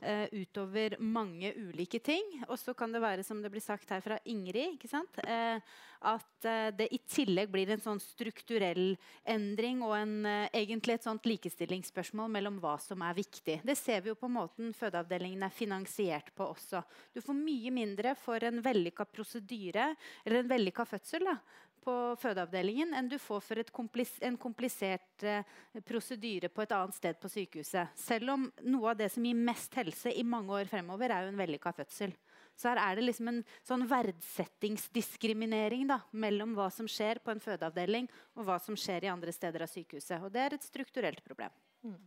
[0.00, 2.44] eh, utover mange ulike ting.
[2.48, 4.78] Og så kan det være, som det blir sagt her fra Ingrid,
[5.24, 5.58] eh,
[6.04, 8.94] at eh, det i tillegg blir en sånn strukturell
[9.28, 13.60] endring og en, eh, egentlig et sånt likestillingsspørsmål mellom hva som er viktig.
[13.64, 16.84] Det ser vi jo på måten fødeavdelingen er finansiert på også.
[17.14, 19.90] Du får mye mindre for en vellykka prosedyre
[20.24, 21.38] eller en vellykka fødsel da,
[21.84, 25.44] på fødeavdelingen enn du får for komplis en komplisert eh,
[25.86, 27.96] prosedyre på et annet sted på sykehuset.
[27.98, 31.34] Selv om noe av det som gir mest helse i mange år fremover, er jo
[31.34, 32.14] en vellykka fødsel.
[32.56, 37.42] Så her er det liksom en sånn verdsettingsdiskriminering da, mellom hva som skjer på en
[37.42, 38.08] fødeavdeling,
[38.38, 40.20] og hva som skjer i andre steder av sykehuset.
[40.22, 41.54] Og det er et strukturelt problem.
[41.84, 41.98] Mm.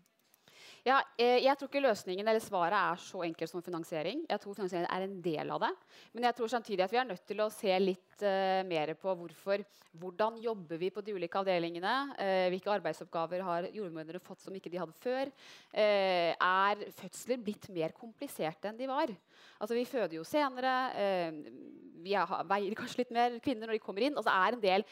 [0.87, 4.21] Ja, eh, jeg tror ikke løsningen eller svaret er så enkelt som finansiering.
[4.29, 5.71] Jeg tror finansiering er en del av det.
[6.15, 9.15] Men jeg tror samtidig at vi er nødt til å se litt uh, mer på
[9.19, 9.65] hvorfor.
[9.99, 11.95] Hvordan jobber vi på de ulike avdelingene?
[12.15, 15.33] Uh, hvilke arbeidsoppgaver har jordmødrene fått som ikke de hadde før?
[15.75, 19.11] Uh, er fødsler blitt mer kompliserte enn de var?
[19.59, 20.77] Altså, vi føder jo senere.
[22.05, 24.15] vi er, veier kanskje litt mer kvinner når de kommer inn.
[24.15, 24.87] Altså, er del,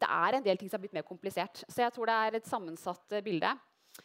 [0.00, 1.66] det er en del ting som er blitt mer komplisert.
[1.68, 3.52] Så jeg tror det er et sammensatt bilde.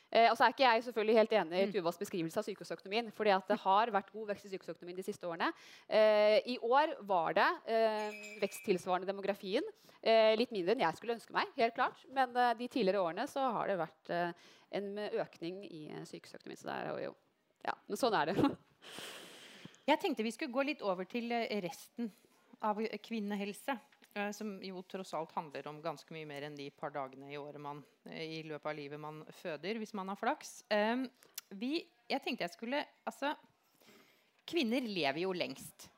[0.10, 1.74] Eh, og så er ikke jeg selvfølgelig helt enig i mm.
[1.76, 3.12] Tuvas beskrivelse av sykehusøkonomien.
[3.14, 5.52] fordi det har vært god vekst i sykehusøkonomien de siste årene.
[5.88, 9.66] Eh, I år var det eh, vekst tilsvarende demografien.
[10.02, 12.02] Eh, litt mindre enn jeg skulle ønske meg, helt klart.
[12.16, 14.48] Men eh, de tidligere årene så har det vært eh,
[14.80, 14.90] en
[15.26, 16.62] økning i sykehusøkonomien.
[16.62, 17.14] Så det er jo,
[17.68, 18.50] ja, men sånn er det.
[19.92, 21.34] jeg tenkte vi skulle gå litt over til
[21.66, 22.12] resten
[22.66, 23.78] av kvinnehelse.
[24.18, 27.38] Eh, som jo tross alt handler om ganske mye mer enn de par dagene i
[27.38, 30.64] året man, eh, i løpet av livet man føder, hvis man har flaks.
[31.50, 31.72] Vi,
[32.10, 33.34] jeg tenkte jeg skulle Altså,
[34.50, 35.90] kvinner lever jo lengst.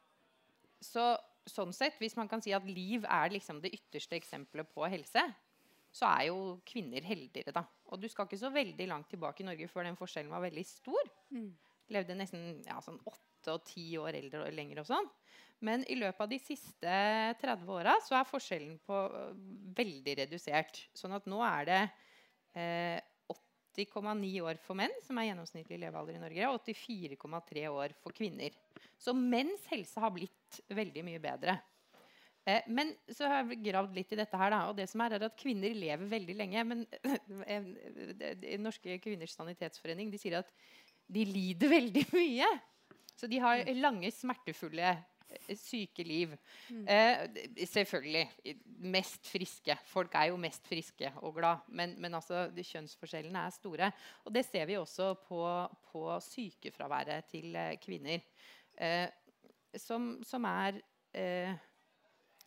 [0.82, 1.14] Så
[1.48, 5.24] sånn sett, hvis man kan si at liv er liksom det ytterste eksempelet på helse,
[5.92, 7.66] så er jo kvinner heldigere, da.
[7.92, 10.64] Og du skal ikke så veldig langt tilbake i Norge før den forskjellen var veldig
[10.68, 11.10] stor.
[11.36, 11.50] Mm.
[11.92, 15.10] Levde nesten ja, sånn åtte og ti år eldre og lenger og sånn.
[15.66, 16.98] Men i løpet av de siste
[17.42, 19.34] 30 åra så er forskjellen på øh,
[19.78, 20.84] veldig redusert.
[20.98, 21.82] Sånn at nå er det
[22.58, 22.98] eh,
[23.78, 28.56] 80,9 år for menn, som er gjennomsnittlig levealder i Norge, og 84,3 år for kvinner.
[29.00, 31.56] Så menns helse har blitt veldig mye bedre.
[32.50, 35.16] Eh, men så har jeg gravd litt i dette her, da, og det som er,
[35.20, 36.66] er at kvinner lever veldig lenge.
[36.74, 36.84] Men
[38.66, 40.50] Norske kvinners sanitetsforening de sier at
[41.06, 42.50] de lider veldig mye.
[43.14, 44.96] Så de har lange, smertefulle
[45.58, 46.36] syke liv.
[46.70, 46.86] Mm.
[46.88, 48.26] Eh, selvfølgelig.
[48.92, 49.78] Mest friske.
[49.86, 51.66] Folk er jo mest friske og glad.
[51.68, 53.92] Men, men altså, kjønnsforskjellene er store.
[54.26, 55.44] Og det ser vi også på,
[55.92, 58.24] på sykefraværet til eh, kvinner.
[58.78, 59.10] Eh,
[59.78, 60.80] som, som, er
[61.18, 61.52] eh,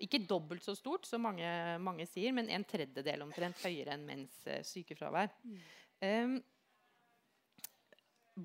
[0.03, 1.47] ikke dobbelt så stort, som mange,
[1.83, 5.33] mange, sier, men en tredjedel omtrent høyere enn menns eh, sykefravær.
[5.45, 6.41] Mm.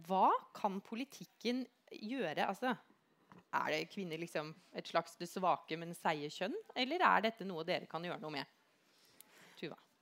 [0.06, 2.46] hva kan politikken gjøre?
[2.46, 2.76] Altså,
[3.56, 6.58] er det kvinner liksom et slags det svake, men seige kjønn?
[6.78, 8.59] Eller er dette noe dere kan gjøre noe med?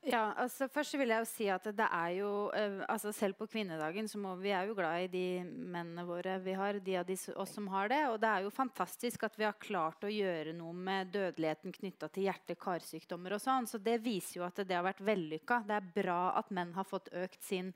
[0.08, 3.48] Ja, altså Først vil jeg jo si at det er jo uh, altså Selv på
[3.52, 6.80] kvinnedagen så må vi er jo glad i de mennene våre vi har.
[6.80, 8.00] De av de, oss som har det.
[8.14, 12.08] Og det er jo fantastisk at vi har klart å gjøre noe med dødeligheten knytta
[12.14, 13.68] til hjerte-karsykdommer og sånn.
[13.68, 15.60] Så det viser jo at det har vært vellykka.
[15.68, 17.74] Det er bra at menn har fått økt sin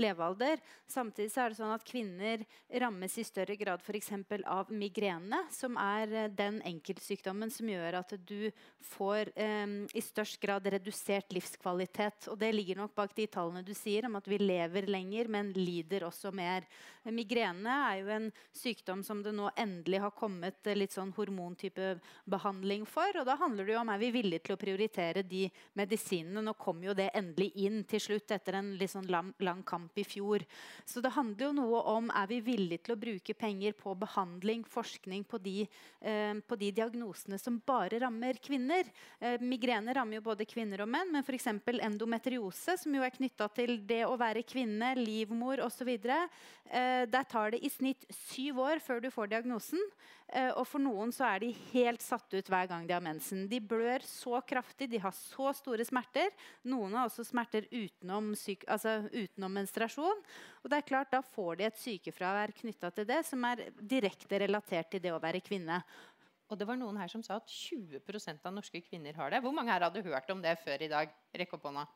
[0.00, 0.64] levealder.
[0.90, 2.46] Samtidig så er det sånn at kvinner
[2.80, 4.10] rammes i større grad f.eks.
[4.48, 8.48] av migrene, som er uh, den enkeltsykdommen som gjør at du
[8.94, 11.73] får eh, i størst grad redusert livskvalitet.
[11.74, 15.52] Og det ligger nok bak de tallene du sier om at vi lever lenger, men
[15.56, 16.66] lider også mer.
[17.12, 21.98] Migrene er jo en sykdom som det nå endelig har kommet litt sånn hormontype
[22.30, 23.10] behandling for.
[23.20, 25.42] Og da handler det jo om er vi villige til å prioritere de
[25.76, 26.40] medisinene.
[26.44, 29.98] Nå kom jo det endelig inn til slutt etter en litt sånn lang, lang kamp
[30.00, 30.46] i fjor.
[30.88, 34.64] Så det handler jo noe om er vi villige til å bruke penger på behandling,
[34.64, 35.56] forskning på de,
[36.00, 38.88] eh, på de diagnosene som bare rammer kvinner.
[39.20, 41.48] Eh, migrene rammer jo både kvinner og menn, men f.eks.
[41.72, 45.88] endometriose, som jo er knytta til det å være kvinne, livmor osv.
[45.94, 49.80] Eh, der tar det i snitt syv år før du får diagnosen.
[50.28, 53.44] Eh, og for noen så er de helt satt ut hver gang de har mensen.
[53.48, 56.32] De blør så kraftig, de har så store smerter.
[56.68, 60.24] Noen har også smerter utenom, syk, altså utenom menstruasjon.
[60.64, 64.40] Og det er klart, Da får de et sykefravær knytta til det, som er direkte
[64.40, 65.82] relatert til det å være kvinne.
[66.52, 69.40] Og det var noen her som sa at 20% av norske kvinner har det.
[69.44, 71.12] Hvor mange her hadde hørt om det før i dag?
[71.34, 71.86] Rekk opp hånda.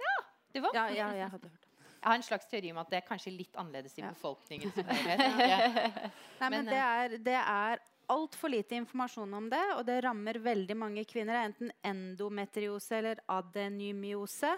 [0.00, 0.16] Ja,
[0.54, 1.70] det var ja, ja, jeg hadde hørt om
[2.00, 4.70] jeg har en slags teori om at det er kanskje litt annerledes i befolkningen.
[6.40, 10.76] Nei, men det er, det er altfor lite informasjon om det, og det rammer veldig
[10.78, 11.38] mange kvinner.
[11.44, 14.52] Enten endometriose eller adenymiose,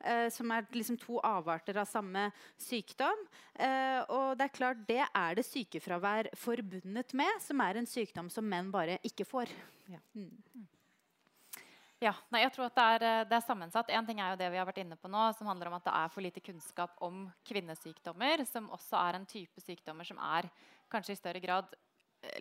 [0.00, 3.26] eh, som er liksom to avarter av samme sykdom.
[3.54, 8.30] Eh, og det er klart, det er det sykefravær forbundet med, som er en sykdom
[8.32, 9.52] som menn bare ikke får.
[9.92, 10.00] Ja.
[10.16, 10.68] Mm.
[12.02, 13.90] Ja, nei, jeg tror at det er, eh, det er, sammensatt.
[13.90, 15.86] En ting er jo det vi har vært inne på nå, som handler om at
[15.86, 20.50] det er for lite kunnskap om kvinnesykdommer, som også er en type sykdommer som er
[20.92, 21.70] kanskje i større grad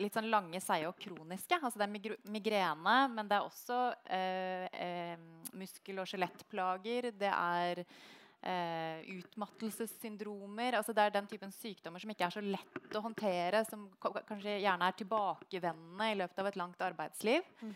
[0.02, 1.60] litt sånn lange, seige og kroniske.
[1.60, 5.24] Altså det er migrene, men det er også eh, eh,
[5.60, 7.10] muskel- og skjelettplager.
[7.20, 10.80] Det er eh, utmattelsessyndromer.
[10.80, 14.60] Altså det er den typen sykdommer som ikke er så lett å håndtere, som kanskje
[14.64, 17.52] gjerne er tilbakevendende i løpet av et langt arbeidsliv.
[17.64, 17.76] Mm.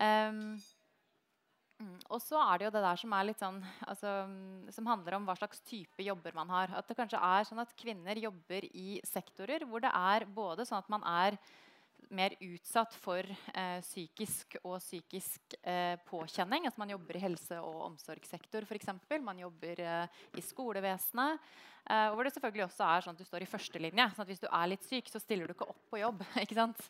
[0.00, 0.44] Um,
[1.80, 1.96] Mm.
[2.12, 4.10] Og så er det jo det der som er litt sånn altså,
[4.74, 6.74] Som handler om hva slags type jobber man har.
[6.76, 10.82] At det kanskje er sånn at kvinner jobber i sektorer hvor det er både sånn
[10.82, 11.38] at man er
[12.14, 16.66] mer utsatt for eh, psykisk og psykisk eh, påkjenning.
[16.66, 18.92] Altså man jobber i helse- og omsorgssektor f.eks.
[19.22, 21.50] Man jobber eh, i skolevesenet.
[21.90, 24.08] Eh, hvor det selvfølgelig også er sånn at du står i førstelinje.
[24.12, 26.20] sånn at Hvis du er litt syk, så stiller du ikke opp på jobb.
[26.44, 26.84] ikke sant?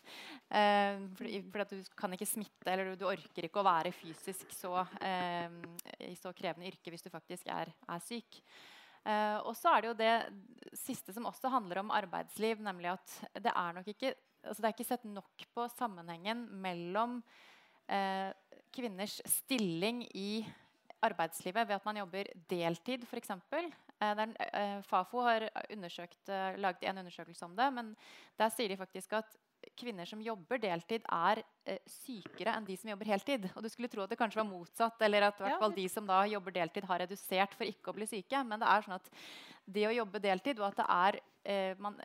[0.49, 4.51] Eh, fordi, fordi du kan ikke smitte, eller du, du, orker ikke å være fysisk
[4.57, 5.49] så, eh,
[6.11, 8.43] i så krevende yrke hvis du faktisk er, er syk.
[9.01, 13.15] Uh, og så er det jo det siste som også handler om arbeidsliv, nemlig at
[13.41, 14.11] det er nok ikke
[14.45, 17.21] altså Det er ikke sett nok på sammenhengen mellom
[17.91, 18.31] eh,
[18.75, 20.45] kvinners stilling i
[21.05, 23.31] arbeidslivet ved at man jobber deltid, f.eks.
[24.01, 27.69] Eh, eh, Fafo har eh, laget en undersøkelse om det.
[27.73, 27.95] Men
[28.39, 29.37] der sier de faktisk at
[29.79, 33.47] kvinner som jobber deltid, er eh, sykere enn de som jobber heltid.
[33.55, 35.59] Og du skulle tro at det kanskje var motsatt, eller at ja.
[35.77, 38.43] de som da jobber deltid, har redusert for ikke å bli syke.
[38.47, 39.11] Men det er sånn at
[39.71, 41.99] det å jobbe deltid, og at det er eh, man,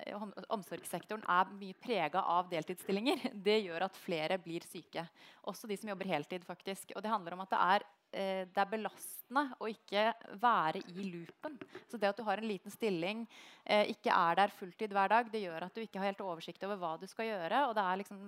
[0.54, 5.08] omsorgssektoren er mye prega av deltidsstillinger, det gjør at flere blir syke.
[5.50, 6.46] Også de som jobber heltid.
[6.46, 6.96] faktisk.
[6.96, 10.08] Og det handler om at det er det er belastende å ikke
[10.42, 11.58] være i loopen.
[11.90, 13.26] Så det at du har en liten stilling,
[13.66, 16.64] eh, ikke er der fulltid hver dag, det gjør at du ikke har helt oversikt
[16.64, 17.66] over hva du skal gjøre.
[17.70, 18.22] Og det er liksom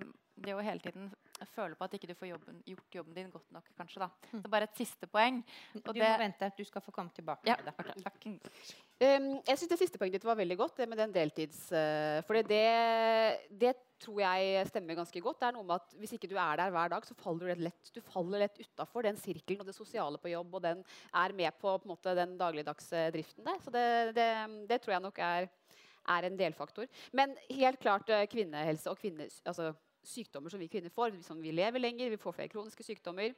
[0.48, 1.12] det å hele tiden
[1.56, 3.72] føle på at ikke du får jobben, gjort jobben din godt nok.
[3.78, 4.10] kanskje da.
[4.32, 4.41] Mm.
[4.44, 5.44] Så bare et siste poeng.
[5.74, 6.52] du det, må vente.
[6.57, 7.48] Du skal få komme tilbake.
[7.48, 7.57] Ja,
[8.03, 8.30] takk.
[8.98, 11.68] Um, jeg syns det siste poenget ditt var veldig godt, det med den deltids...
[11.69, 12.64] Uh, for det,
[13.53, 15.40] det, tror jeg stemmer ganske godt.
[15.41, 17.64] Det er noe med at Hvis ikke du er der hver dag, så faller du
[17.65, 20.84] lett, du faller lett utafor den sirkelen og det sosiale på jobb, og den
[21.14, 23.61] er med på, på måte, den dagligdagse driften der.
[23.61, 23.88] Så det,
[24.18, 24.28] det,
[24.69, 25.49] det tror jeg nok er,
[26.18, 26.90] er en delfaktor.
[27.14, 29.76] Men helt klart uh, kvinnehelse og kvinnes, altså,
[30.08, 31.18] sykdommer som vi kvinner får.
[31.26, 33.36] Som vi lever lenger, vi får flere kroniske sykdommer.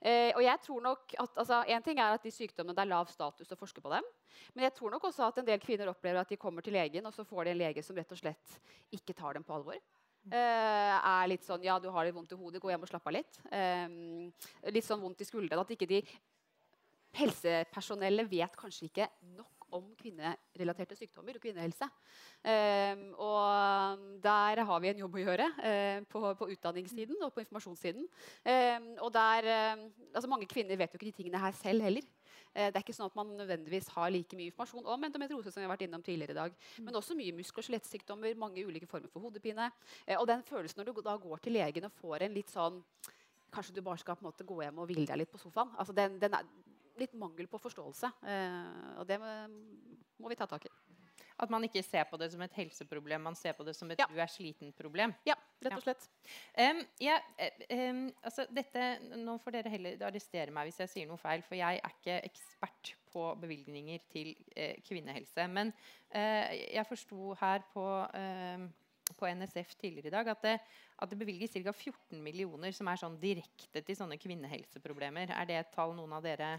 [0.00, 2.90] Eh, og jeg tror nok at, altså, en ting er at de sykdommene det er
[2.90, 4.06] lav status å forske på dem.
[4.54, 7.06] Men jeg tror nok også at en del kvinner opplever at de kommer til legen,
[7.06, 8.60] og så får de en lege som rett og slett
[8.96, 9.78] ikke tar dem på alvor.
[10.20, 13.06] Uh, er litt sånn Ja, du har litt vondt i hodet, gå hjem og slapp
[13.08, 13.38] av litt.
[13.56, 13.88] Eh,
[14.68, 15.62] litt sånn vondt i skuldrene.
[15.64, 16.02] At ikke de
[17.16, 19.08] helsepersonellet vet kanskje ikke
[19.38, 21.88] nok om kvinnerelaterte sykdommer og kvinnehelse.
[22.40, 27.44] Um, og der har vi en jobb å gjøre uh, på, på, utdanningssiden og på
[27.44, 28.06] informasjonssiden.
[28.46, 29.84] Um, og der, uh,
[30.14, 32.06] altså Mange kvinner vet jo ikke de tingene her selv heller.
[32.54, 35.62] Uh, det er ikke sånn at man nødvendigvis har like mye informasjon om endometriose som
[35.62, 36.58] vi har vært innom tidligere i dag.
[36.80, 39.70] Men også mye muskel- og skjelettsykdommer, mange ulike former for hodepine.
[40.18, 42.84] og den følelsen når du da går til legen og får en litt sånn
[43.50, 45.72] Kanskje du bare skal på en måte gå hjem og hvile deg litt på sofaen.
[45.74, 46.46] Altså den, den er,
[47.00, 48.12] litt mangel på forståelse.
[48.30, 50.72] Eh, og det må vi ta tak i.
[51.40, 54.00] At man ikke ser på det som et helseproblem, man ser på det som et
[54.02, 54.06] ja.
[54.10, 55.14] du er sliten-problem.
[55.24, 56.08] Ja, rett og slett.
[56.52, 56.70] Ja.
[56.70, 57.16] Um, ja,
[57.72, 61.56] um, altså dette, nå får dere heller arrestere meg hvis jeg sier noe feil, for
[61.56, 65.48] jeg er ikke ekspert på bevilgninger til uh, kvinnehelse.
[65.48, 65.72] Men
[66.12, 68.68] uh, jeg forsto her på, uh,
[69.14, 70.56] på, NSF tidligere i dag at det,
[71.00, 71.72] at det bevilges ca.
[71.72, 75.32] 14 millioner som er sånn direkte til sånne kvinnehelseproblemer.
[75.32, 76.58] Er det et tall noen av dere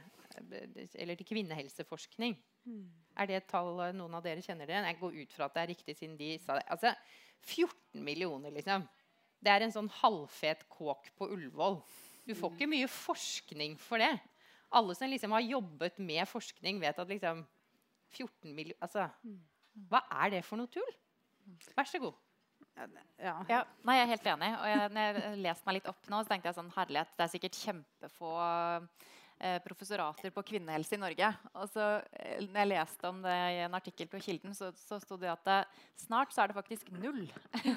[0.98, 2.38] Eller til kvinnehelseforskning?
[2.66, 2.88] Mm.
[3.22, 4.80] Er det et tall noen av dere kjenner det?
[4.88, 6.66] Jeg går ut fra at det er riktig, siden de sa det.
[6.74, 6.94] Altså,
[7.46, 8.88] 14 millioner, liksom.
[9.42, 11.82] Det er en sånn halvfet kåk på Ullevål.
[12.26, 14.14] Du får ikke mye forskning for det.
[14.78, 17.44] Alle som liksom har jobbet med forskning, vet at liksom
[18.12, 19.08] 14 millioner Altså,
[19.90, 20.94] hva er det for noe tull?
[21.76, 22.18] Vær så god.
[23.22, 23.36] Ja.
[23.50, 23.62] ja.
[23.86, 24.52] Nei, jeg er helt enig.
[24.58, 27.26] Og jeg, når jeg leste meg litt opp nå, så tenkte jeg sånn Herlighet, det
[27.26, 28.32] er sikkert kjempefå
[29.64, 31.30] professorater på kvinnehelse i Norge.
[31.56, 35.00] Og så eh, når jeg leste om det i en artikkel på Kilden, så, så
[35.02, 35.58] sto det at det,
[36.04, 37.24] snart så er det faktisk null.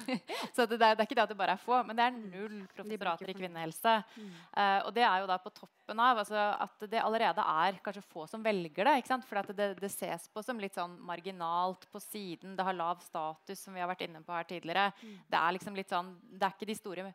[0.55, 2.61] så det, det, er ikke det at det bare er få, men det er null
[2.75, 3.97] professorater i kvinnehelse.
[4.15, 4.31] Mm.
[4.61, 8.05] Eh, og det er jo da på toppen av altså, at det allerede er kanskje
[8.13, 8.97] få som velger det.
[9.25, 12.55] For det, det, ses på som litt sånn marginalt på siden.
[12.57, 14.91] Det har lav status, som vi har vært inne på her tidligere.
[15.01, 15.15] Mm.
[15.31, 17.13] Det er liksom litt sånn, det er ikke de store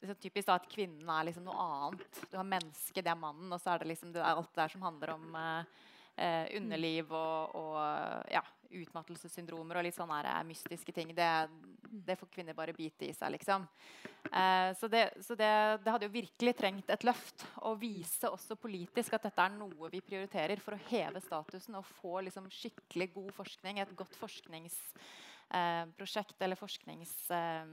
[0.00, 2.22] liksom typisk da, at kvinnen er liksom noe annet.
[2.30, 4.62] Du har mennesket, det er mannen, og så er det liksom det er alt det
[4.62, 5.84] der som handler om eh,
[6.16, 8.40] eh underliv og, og ja,
[8.70, 11.08] utmattelsessyndromer og litt sånne her, eh, mystiske ting.
[11.16, 11.28] Det,
[12.06, 13.60] det, får kvinner bare bite i seg, liksom.
[14.26, 15.52] Eh, så, det, så det,
[15.84, 17.38] det, hadde jo virkelig trengt et løft.
[17.62, 21.90] Å vise også politisk at dette er noe vi prioriterer for å heve statusen og
[22.00, 23.74] få liksom, skikkelig god forskning.
[23.82, 27.14] Et godt forskningsprosjekt eh, eller forsknings...
[27.30, 27.64] Eh,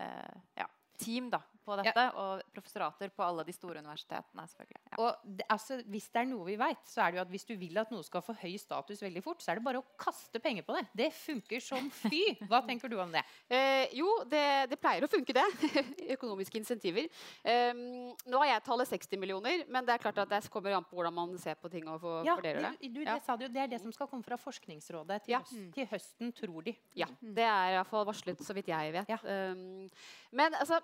[0.00, 0.68] eh ja
[1.00, 2.10] team da, på dette, ja.
[2.18, 4.46] og professorater på alle de store universitetene.
[4.50, 4.82] selvfølgelig.
[4.90, 4.98] Ja.
[5.04, 7.46] Og det, altså, Hvis det er noe vi vet, så er det jo at hvis
[7.48, 9.86] du vil at noe skal få høy status veldig fort, så er det bare å
[10.00, 10.84] kaste penger på det.
[11.02, 12.22] Det funker som fy.
[12.50, 13.22] Hva tenker du om det?
[13.48, 15.46] Eh, jo, det, det, pleier å funke, det.
[16.16, 17.08] Økonomiske insentiver.
[17.44, 20.86] Um, nå har jeg tallet 60 millioner, men det er klart at det kommer an
[20.86, 22.90] på hvordan man ser på ting og for, ja, fordeler det.
[22.90, 25.42] Du, det, sa du, det er det som skal komme fra Forskningsrådet til, ja.
[25.44, 26.74] høsten, til høsten, tror de.
[26.98, 29.10] Ja, det er iallfall varslet, så vidt jeg vet.
[29.10, 29.20] Ja.
[29.22, 29.88] Um,
[30.36, 30.80] men altså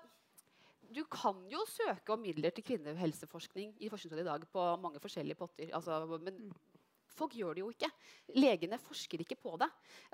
[0.92, 5.38] du kan jo søke om midler til kvinnehelseforskning i Forskningsrådet i dag på mange forskjellige
[5.38, 5.70] potter.
[5.76, 6.50] Altså, men
[7.16, 7.90] folk gjør det jo ikke.
[8.36, 9.68] Legene forsker ikke på det.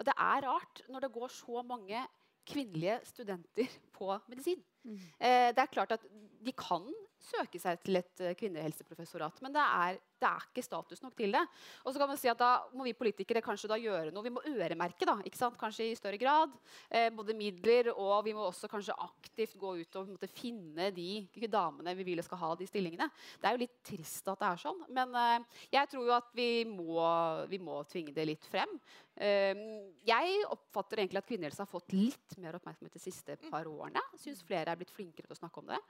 [0.06, 2.04] Det er rart når det går så mange
[2.48, 4.62] kvinnelige studenter på medisin.
[4.82, 4.98] Mm.
[5.20, 6.06] Eh, det er klart at
[6.42, 6.88] de kan
[7.22, 9.38] søke seg til et uh, kvinnehelseprofessorat.
[9.44, 11.42] Men det er, det er, ikke status nok til det.
[11.84, 14.24] Og så kan man si at Da må vi politikere kanskje da gjøre noe.
[14.26, 15.58] Vi må øremerke da, ikke sant?
[15.60, 16.54] kanskje i større grad.
[16.90, 21.28] Eh, både midler og vi må også kanskje aktivt gå ut og måte, finne de
[21.50, 23.08] damene vi vil skal ha de stillingene.
[23.40, 24.82] Det er jo litt trist at det er sånn.
[24.94, 26.98] Men eh, jeg tror jo at vi må,
[27.50, 28.78] vi må tvinge det litt frem.
[29.12, 29.58] Eh,
[30.08, 34.00] jeg oppfatter egentlig at kvinnehelse har fått litt mer oppmerksomhet de siste par årene.
[34.20, 35.80] Syns flere er blitt flinkere til å snakke om det.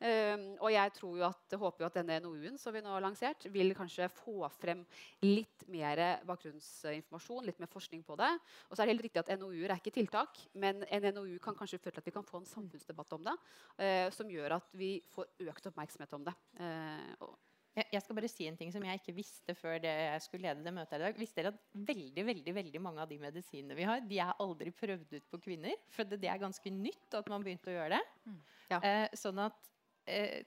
[0.00, 3.04] Ehm, og jeg tror jo at, håper jo at denne NOU-en som vi nå har
[3.04, 4.84] lansert, vil kanskje få frem
[5.24, 8.30] litt mer bakgrunnsinformasjon, litt mer forskning på det.
[8.68, 11.56] Og så er det helt riktig at NOU-er er ikke tiltak, men en NOU kan
[11.58, 13.36] kanskje føre til at vi kan få en samfunnsdebatt om det,
[13.82, 16.36] eh, som gjør at vi får økt oppmerksomhet om det.
[16.60, 17.30] Eh,
[17.78, 20.72] jeg skal bare si en ting som jeg ikke visste før jeg skulle lede det
[20.74, 21.20] møtet her i dag.
[21.20, 24.72] Visste dere at veldig veldig, veldig mange av de medisinene vi har, de er aldri
[24.74, 25.76] prøvd ut på kvinner?
[25.94, 28.02] For det, det er ganske nytt at man begynte å gjøre det.
[28.26, 28.40] Mm.
[28.72, 28.80] Ja.
[28.82, 29.70] Eh, sånn at
[30.10, 30.42] eh,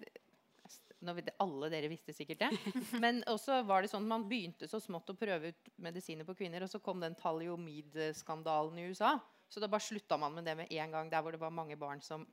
[1.18, 2.52] vet, Alle dere visste sikkert det.
[3.04, 6.64] Men også var det sånn man begynte så smått å prøve ut medisiner på kvinner,
[6.64, 9.18] og så kom den taliomid-skandalen i USA.
[9.52, 11.76] Så da bare slutta man med det med en gang, der hvor det var mange
[11.78, 12.24] barn som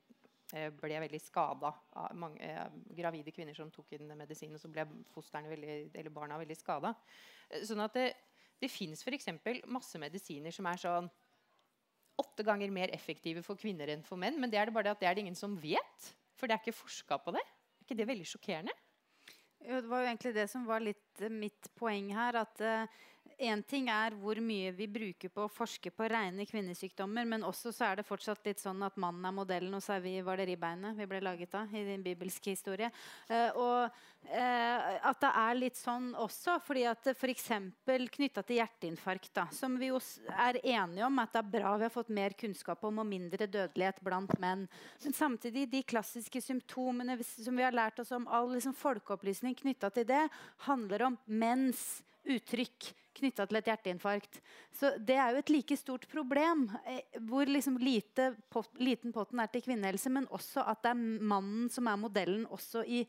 [0.50, 1.70] Eh, ble veldig skada
[2.42, 2.62] eh,
[2.98, 6.90] gravide kvinner som tok inn medisin, og så ble veldig, eller barna veldig skada.
[7.48, 8.06] Eh, sånn at det,
[8.58, 9.30] det fins f.eks.
[9.70, 11.10] masse medisiner som er sånn
[12.20, 14.40] åtte ganger mer effektive for kvinner enn for menn.
[14.42, 16.10] Men det er det bare det at det er det ingen som vet.
[16.36, 17.44] For det er ikke forska på det.
[17.90, 18.72] Ikke det veldig sjokkerende?
[19.66, 22.38] Jo, det var jo egentlig det som var litt mitt poeng her.
[22.38, 22.62] At
[23.40, 27.72] en ting er hvor mye vi bruker på å forske på rene kvinnesykdommer, men også
[27.72, 30.40] så er det fortsatt litt sånn at mannen er modellen, og så er vi, var
[30.40, 32.90] det ribbeinet vi ble laget av i din bibelske historie.
[33.30, 33.78] Uh, og
[34.28, 37.48] uh, at det er litt sånn også, fordi at f.eks.
[37.86, 41.74] For knytta til hjerteinfarkt, da, som vi jo er enige om at det er bra
[41.80, 44.66] vi har fått mer kunnskap om og mindre dødelighet blant menn.
[45.04, 49.90] Men samtidig, de klassiske symptomene som vi har lært oss om, all liksom folkeopplysning knytta
[49.94, 50.26] til det,
[50.68, 52.02] handler om menns
[52.36, 52.90] uttrykk
[53.20, 54.38] knytta til et hjerteinfarkt.
[54.76, 59.42] Så det er jo et like stort problem eh, hvor liksom lite pot, liten potten
[59.42, 61.04] er til kvinnehelse, men også at det er
[61.34, 63.04] mannen som er modellen også i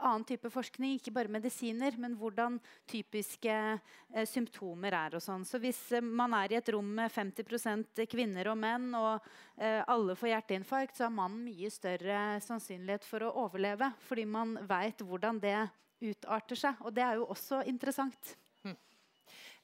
[0.00, 2.58] annen type forskning, ikke bare medisiner, men hvordan
[2.90, 5.16] typiske eh, symptomer er.
[5.16, 5.44] og sånn.
[5.44, 9.26] Så Hvis eh, man er i et rom med 50 kvinner og menn, og
[9.56, 14.56] eh, alle får hjerteinfarkt, så har mannen mye større sannsynlighet for å overleve, fordi man
[14.68, 15.58] veit hvordan det
[16.00, 16.80] utarter seg.
[16.86, 18.36] Og det er jo også interessant.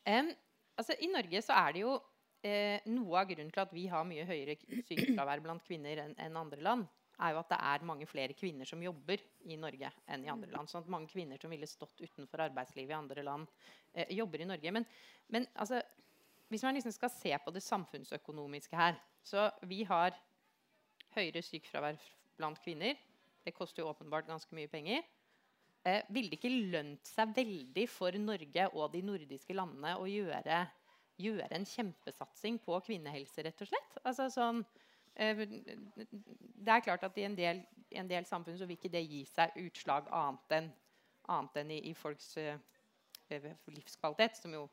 [0.06, 0.30] Um,
[0.78, 1.96] altså, I Norge så er det jo
[2.46, 4.56] eh, noe av grunnen til at vi har mye høyere
[4.86, 8.68] sykefravær blant kvinner enn en andre land, er jo at det er mange flere kvinner
[8.68, 10.68] som jobber i Norge enn i andre land.
[10.68, 13.48] sånn at Mange kvinner som ville stått utenfor arbeidslivet i andre land,
[13.94, 14.72] eh, jobber i Norge.
[14.72, 14.86] Men,
[15.32, 15.80] men altså,
[16.52, 20.14] hvis man liksom skal se på det samfunnsøkonomiske her så Vi har
[21.16, 21.96] høyere sykefravær
[22.36, 22.94] blant kvinner.
[23.42, 25.02] Det koster jo åpenbart ganske mye penger.
[25.86, 30.64] Eh, ville det ikke lønt seg veldig for Norge og de nordiske landene å gjøre,
[31.22, 34.00] gjøre en kjempesatsing på kvinnehelse, rett og slett?
[34.02, 34.64] Altså, sånn,
[35.14, 37.62] eh, det er klart at i en del,
[38.02, 40.72] en del, samfunn så vil ikke det gi seg utslag annet enn,
[41.36, 42.58] annet enn i, i, folks eh,
[43.70, 44.66] livskvalitet, som jo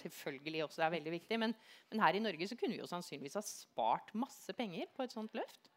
[0.00, 1.38] selvfølgelig også er veldig viktig.
[1.38, 1.54] Men,
[1.92, 5.14] men, her i Norge så kunne vi jo sannsynligvis ha spart masse penger på et
[5.14, 5.70] sånt løft.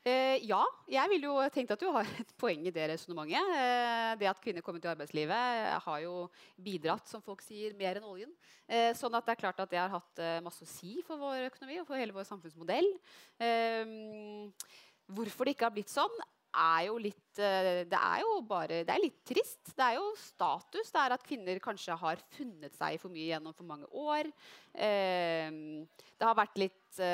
[0.00, 3.50] Eh, ja, jeg vil jo tenke at du har et poeng i det resonnementet.
[3.52, 6.14] Eh, det at kvinner kommer til arbeidslivet, har jo
[6.56, 8.32] bidratt som folk sier, mer enn oljen.
[8.64, 11.20] Eh, sånn at det er klart at det har hatt eh, masse å si for
[11.20, 12.88] vår økonomi og for hele vår samfunnsmodell.
[13.44, 13.92] Eh,
[15.12, 16.16] hvorfor det ikke har blitt sånn,
[16.50, 19.68] er jo litt eh, Det er jo bare Det er litt trist.
[19.68, 20.88] Det er jo status.
[20.90, 24.32] Det er at kvinner kanskje har funnet seg for mye gjennom for mange år.
[24.72, 27.04] det har vært litt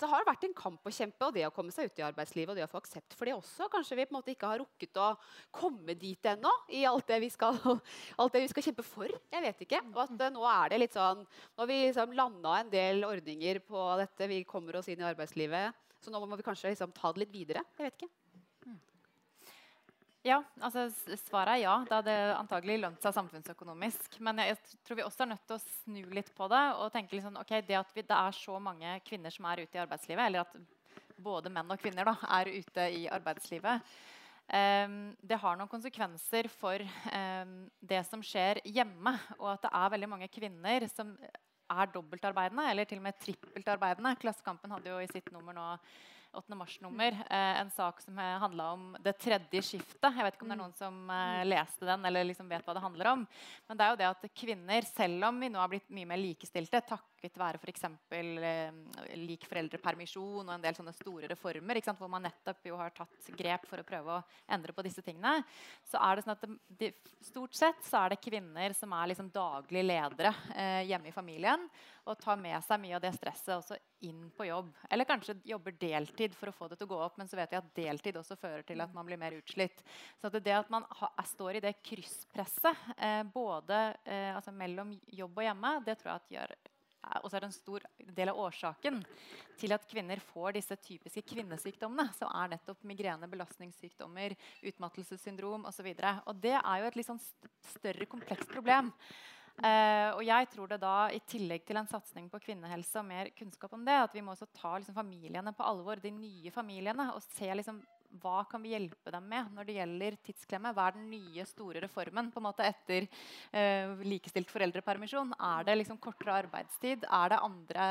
[0.00, 2.04] så har det vært en kamp å kjempe, og det å komme seg ut i
[2.06, 3.68] arbeidslivet og det å få aksept for det også.
[3.72, 5.08] Kanskje vi på en måte ikke har rukket å
[5.54, 7.58] komme dit ennå i alt det vi skal,
[8.34, 9.10] det vi skal kjempe for.
[9.32, 9.82] Jeg vet ikke.
[9.94, 13.04] Og at uh, nå er det litt sånn Nå har vi liksom landa en del
[13.06, 14.30] ordninger på dette.
[14.30, 15.82] Vi kommer oss inn i arbeidslivet.
[16.02, 17.64] Så nå må vi kanskje liksom ta det litt videre.
[17.76, 18.12] Jeg vet ikke.
[20.26, 20.88] Ja, altså
[21.20, 21.74] Svaret er ja.
[21.86, 24.16] Det hadde antagelig lønt seg samfunnsøkonomisk.
[24.26, 26.90] Men jeg, jeg, tror vi også er nødt til å snu litt på det og
[26.94, 29.78] tenke litt sånn, ok, det at vi, det er så mange kvinner som er ute
[29.78, 30.56] i arbeidslivet, eller at
[31.22, 33.94] både menn og kvinner da, er ute i arbeidslivet,
[34.50, 39.14] um, det har noen konsekvenser for um, det som skjer hjemme.
[39.38, 41.14] Og at det er veldig mange kvinner som
[41.70, 44.16] er dobbeltarbeidende, eller til og med trippeltarbeidende.
[44.18, 45.70] Klassekampen hadde jo i sitt nummer nå
[46.36, 46.56] 8.
[46.58, 50.06] mars-nummer eh, en sak som handla om det tredje skiftet.
[50.06, 52.76] Jeg vet ikke om det er noen som eh, leste den eller liksom vet hva
[52.76, 53.24] det handler om.
[53.68, 56.20] Men det er jo det at kvinner, selv om vi nå har blitt mye mer
[56.20, 56.82] likestilte
[57.16, 57.86] takket være f.eks.
[58.12, 63.30] Eh, lik foreldrepermisjon og en del sånne store reformer, hvor man nettopp jo har tatt
[63.36, 64.22] grep for å prøve å
[64.52, 65.42] endre på disse tingene,
[65.86, 66.92] så er det sånn at det, de,
[67.24, 71.66] stort sett så er det kvinner som er liksom daglig ledere eh, hjemme i familien
[72.06, 74.68] og tar med seg mye av det stresset også inn på jobb.
[74.92, 77.50] Eller kanskje jobber deltid for å få det til å gå opp, men så vet
[77.50, 79.82] vi at deltid også fører til at man blir mer utslitt.
[80.20, 85.42] Så det at man ha, står i det krysspresset eh, både eh, altså mellom jobb
[85.42, 86.56] og hjemme, det tror jeg at gjør
[87.22, 88.98] og så er det en stor del av årsaken
[89.60, 94.34] til at kvinner får disse typiske kvinnesykdommene, som er nettopp migrene, belastningssykdommer,
[94.72, 95.92] utmattelsessyndrom osv.
[95.94, 97.22] Det er jo et litt sånn
[97.76, 98.92] større, komplekst problem.
[99.56, 103.30] Uh, og jeg tror det da, I tillegg til en satsing på kvinnehelse og mer
[103.38, 107.08] kunnskap om det, at vi må også ta liksom, familiene på alvor, de nye familiene,
[107.14, 107.80] og se liksom,
[108.22, 110.72] hva kan vi hjelpe dem med når det gjelder tidsklemme.
[110.76, 115.36] Hva er den nye, store reformen på en måte etter uh, likestilt foreldrepermisjon?
[115.36, 117.06] Er det liksom kortere arbeidstid?
[117.06, 117.88] Er det andre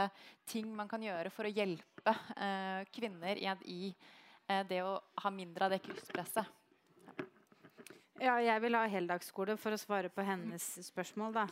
[0.49, 5.67] ting man kan gjøre for å hjelpe uh, kvinner i, i det å ha mindre
[5.67, 6.64] av det krysspresset?
[8.15, 11.33] Ja, jeg vil ha heldagsskole for å svare på hennes spørsmål.
[11.35, 11.43] Da.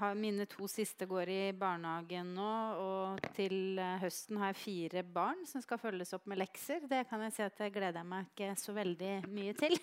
[0.00, 5.02] Har, mine to siste går i barnehagen nå, og til uh, høsten har jeg fire
[5.04, 6.86] barn som skal følges opp med lekser.
[6.88, 9.76] Det kan jeg si at jeg gleder meg ikke så veldig mye til.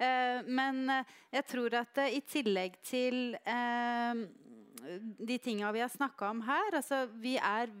[0.00, 3.36] uh, men uh, jeg tror at i tillegg til
[5.28, 7.34] de tinga vi har snakka om her altså, vi,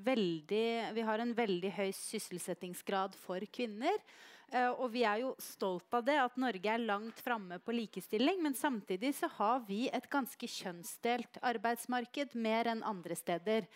[0.04, 3.96] veldig, vi har en veldig høy sysselsettingsgrad for kvinner.
[4.48, 8.40] Uh, og vi er jo stolt av det, at Norge er langt framme på likestilling.
[8.44, 13.68] Men samtidig så har vi et ganske kjønnsdelt arbeidsmarked mer enn andre steder.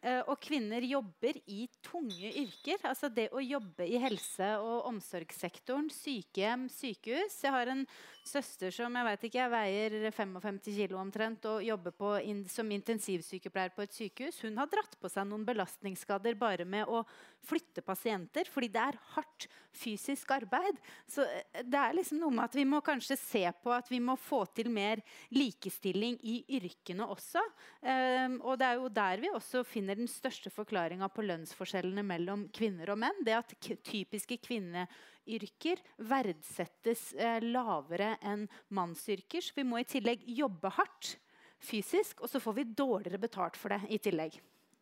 [0.00, 2.78] Uh, og kvinner jobber i tunge yrker.
[2.86, 7.40] Altså det å jobbe i helse- og omsorgssektoren, sykehjem, sykehus.
[7.42, 7.82] Jeg har en
[8.24, 13.74] søster som jeg vet ikke, jeg veier 55 kg omtrent og jobber in, som intensivsykepleier
[13.74, 14.40] på et sykehus.
[14.46, 17.02] Hun har dratt på seg noen belastningsskader bare med å
[17.46, 19.46] flytte pasienter, fordi det er hardt
[19.76, 20.78] fysisk arbeid.
[21.08, 24.00] Så eh, det er liksom noe med at vi må kanskje se på at vi
[24.02, 25.02] må få til mer
[25.34, 27.42] likestilling i yrkene også.
[27.80, 32.48] Um, og det er jo der vi også finner den største forklaringa på lønnsforskjellene mellom
[32.54, 33.24] kvinner og menn.
[33.26, 33.56] Det at
[33.86, 38.46] typiske kvinneyrker verdsettes eh, lavere enn
[38.76, 39.44] mannsyrker.
[39.44, 41.16] Så vi må i tillegg jobbe hardt
[41.60, 44.38] fysisk, og så får vi dårligere betalt for det i tillegg.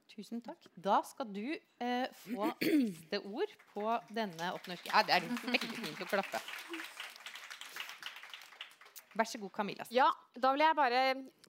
[0.09, 0.68] Tusen takk.
[0.74, 6.05] Da skal du eh, få siste ord på denne oppnorske Ja, det er veldig fint
[6.05, 6.40] å klappe.
[9.18, 9.86] Vær så god, Camilla.
[9.93, 10.09] Ja,
[10.39, 11.02] da vil jeg bare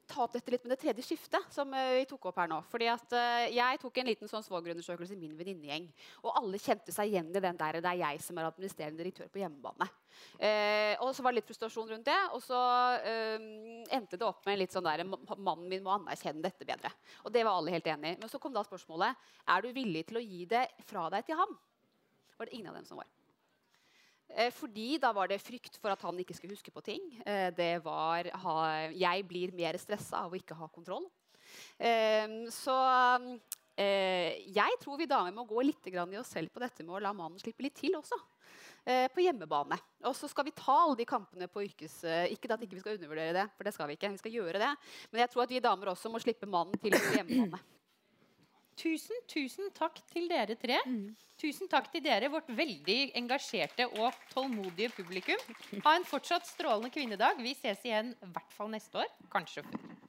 [0.09, 2.59] ta opp dette litt med det tredje skiftet som uh, vi tok opp her nå.
[2.71, 5.87] Fordi at uh, Jeg tok en liten sånn svogerundersøkelse i min venninnegjeng.
[6.23, 9.29] Og alle kjente seg igjen i den der det er jeg som er administrerende direktør
[9.31, 9.87] på hjemmebane.
[10.41, 12.17] Eh, og så var det litt frustrasjon rundt det.
[12.35, 12.59] Og så
[13.95, 16.91] endte det opp med litt sånn der mannen min må anerkjenne dette bedre.
[17.23, 18.19] Og det var alle helt enig i.
[18.23, 21.39] Men så kom da spørsmålet er du villig til å gi det fra deg til
[21.39, 21.55] ham.
[22.39, 23.07] var det ingen av dem som var.
[24.35, 27.05] Eh, fordi da var det frykt for at han ikke skulle huske på ting.
[27.25, 28.29] Eh, det var
[28.93, 31.09] Jeg blir mer stressa av å ikke ha kontroll.
[31.79, 32.75] Eh, så
[33.79, 37.13] jeg tror vi damer må gå litt i oss selv på dette med å la
[37.13, 38.17] mannen slippe litt til også.
[38.83, 39.77] På hjemmebane.
[40.03, 42.03] Og så skal vi ta alle de kampene på yrkes...
[42.27, 44.11] Ikke at ikke vi skal undervurdere det, for det skal vi ikke.
[44.11, 44.75] Vi skal gjøre det.
[45.13, 47.61] Men jeg tror at vi damer også må slippe mannen til på hjemmebane.
[48.79, 50.77] Tusen, tusen takk til dere tre.
[50.87, 51.09] Mm.
[51.39, 55.39] Tusen takk til dere, vårt veldig engasjerte og tålmodige publikum.
[55.83, 57.39] Ha en fortsatt strålende kvinnedag.
[57.43, 59.11] Vi ses igjen i hvert fall neste år.
[59.31, 60.08] Kanskje før.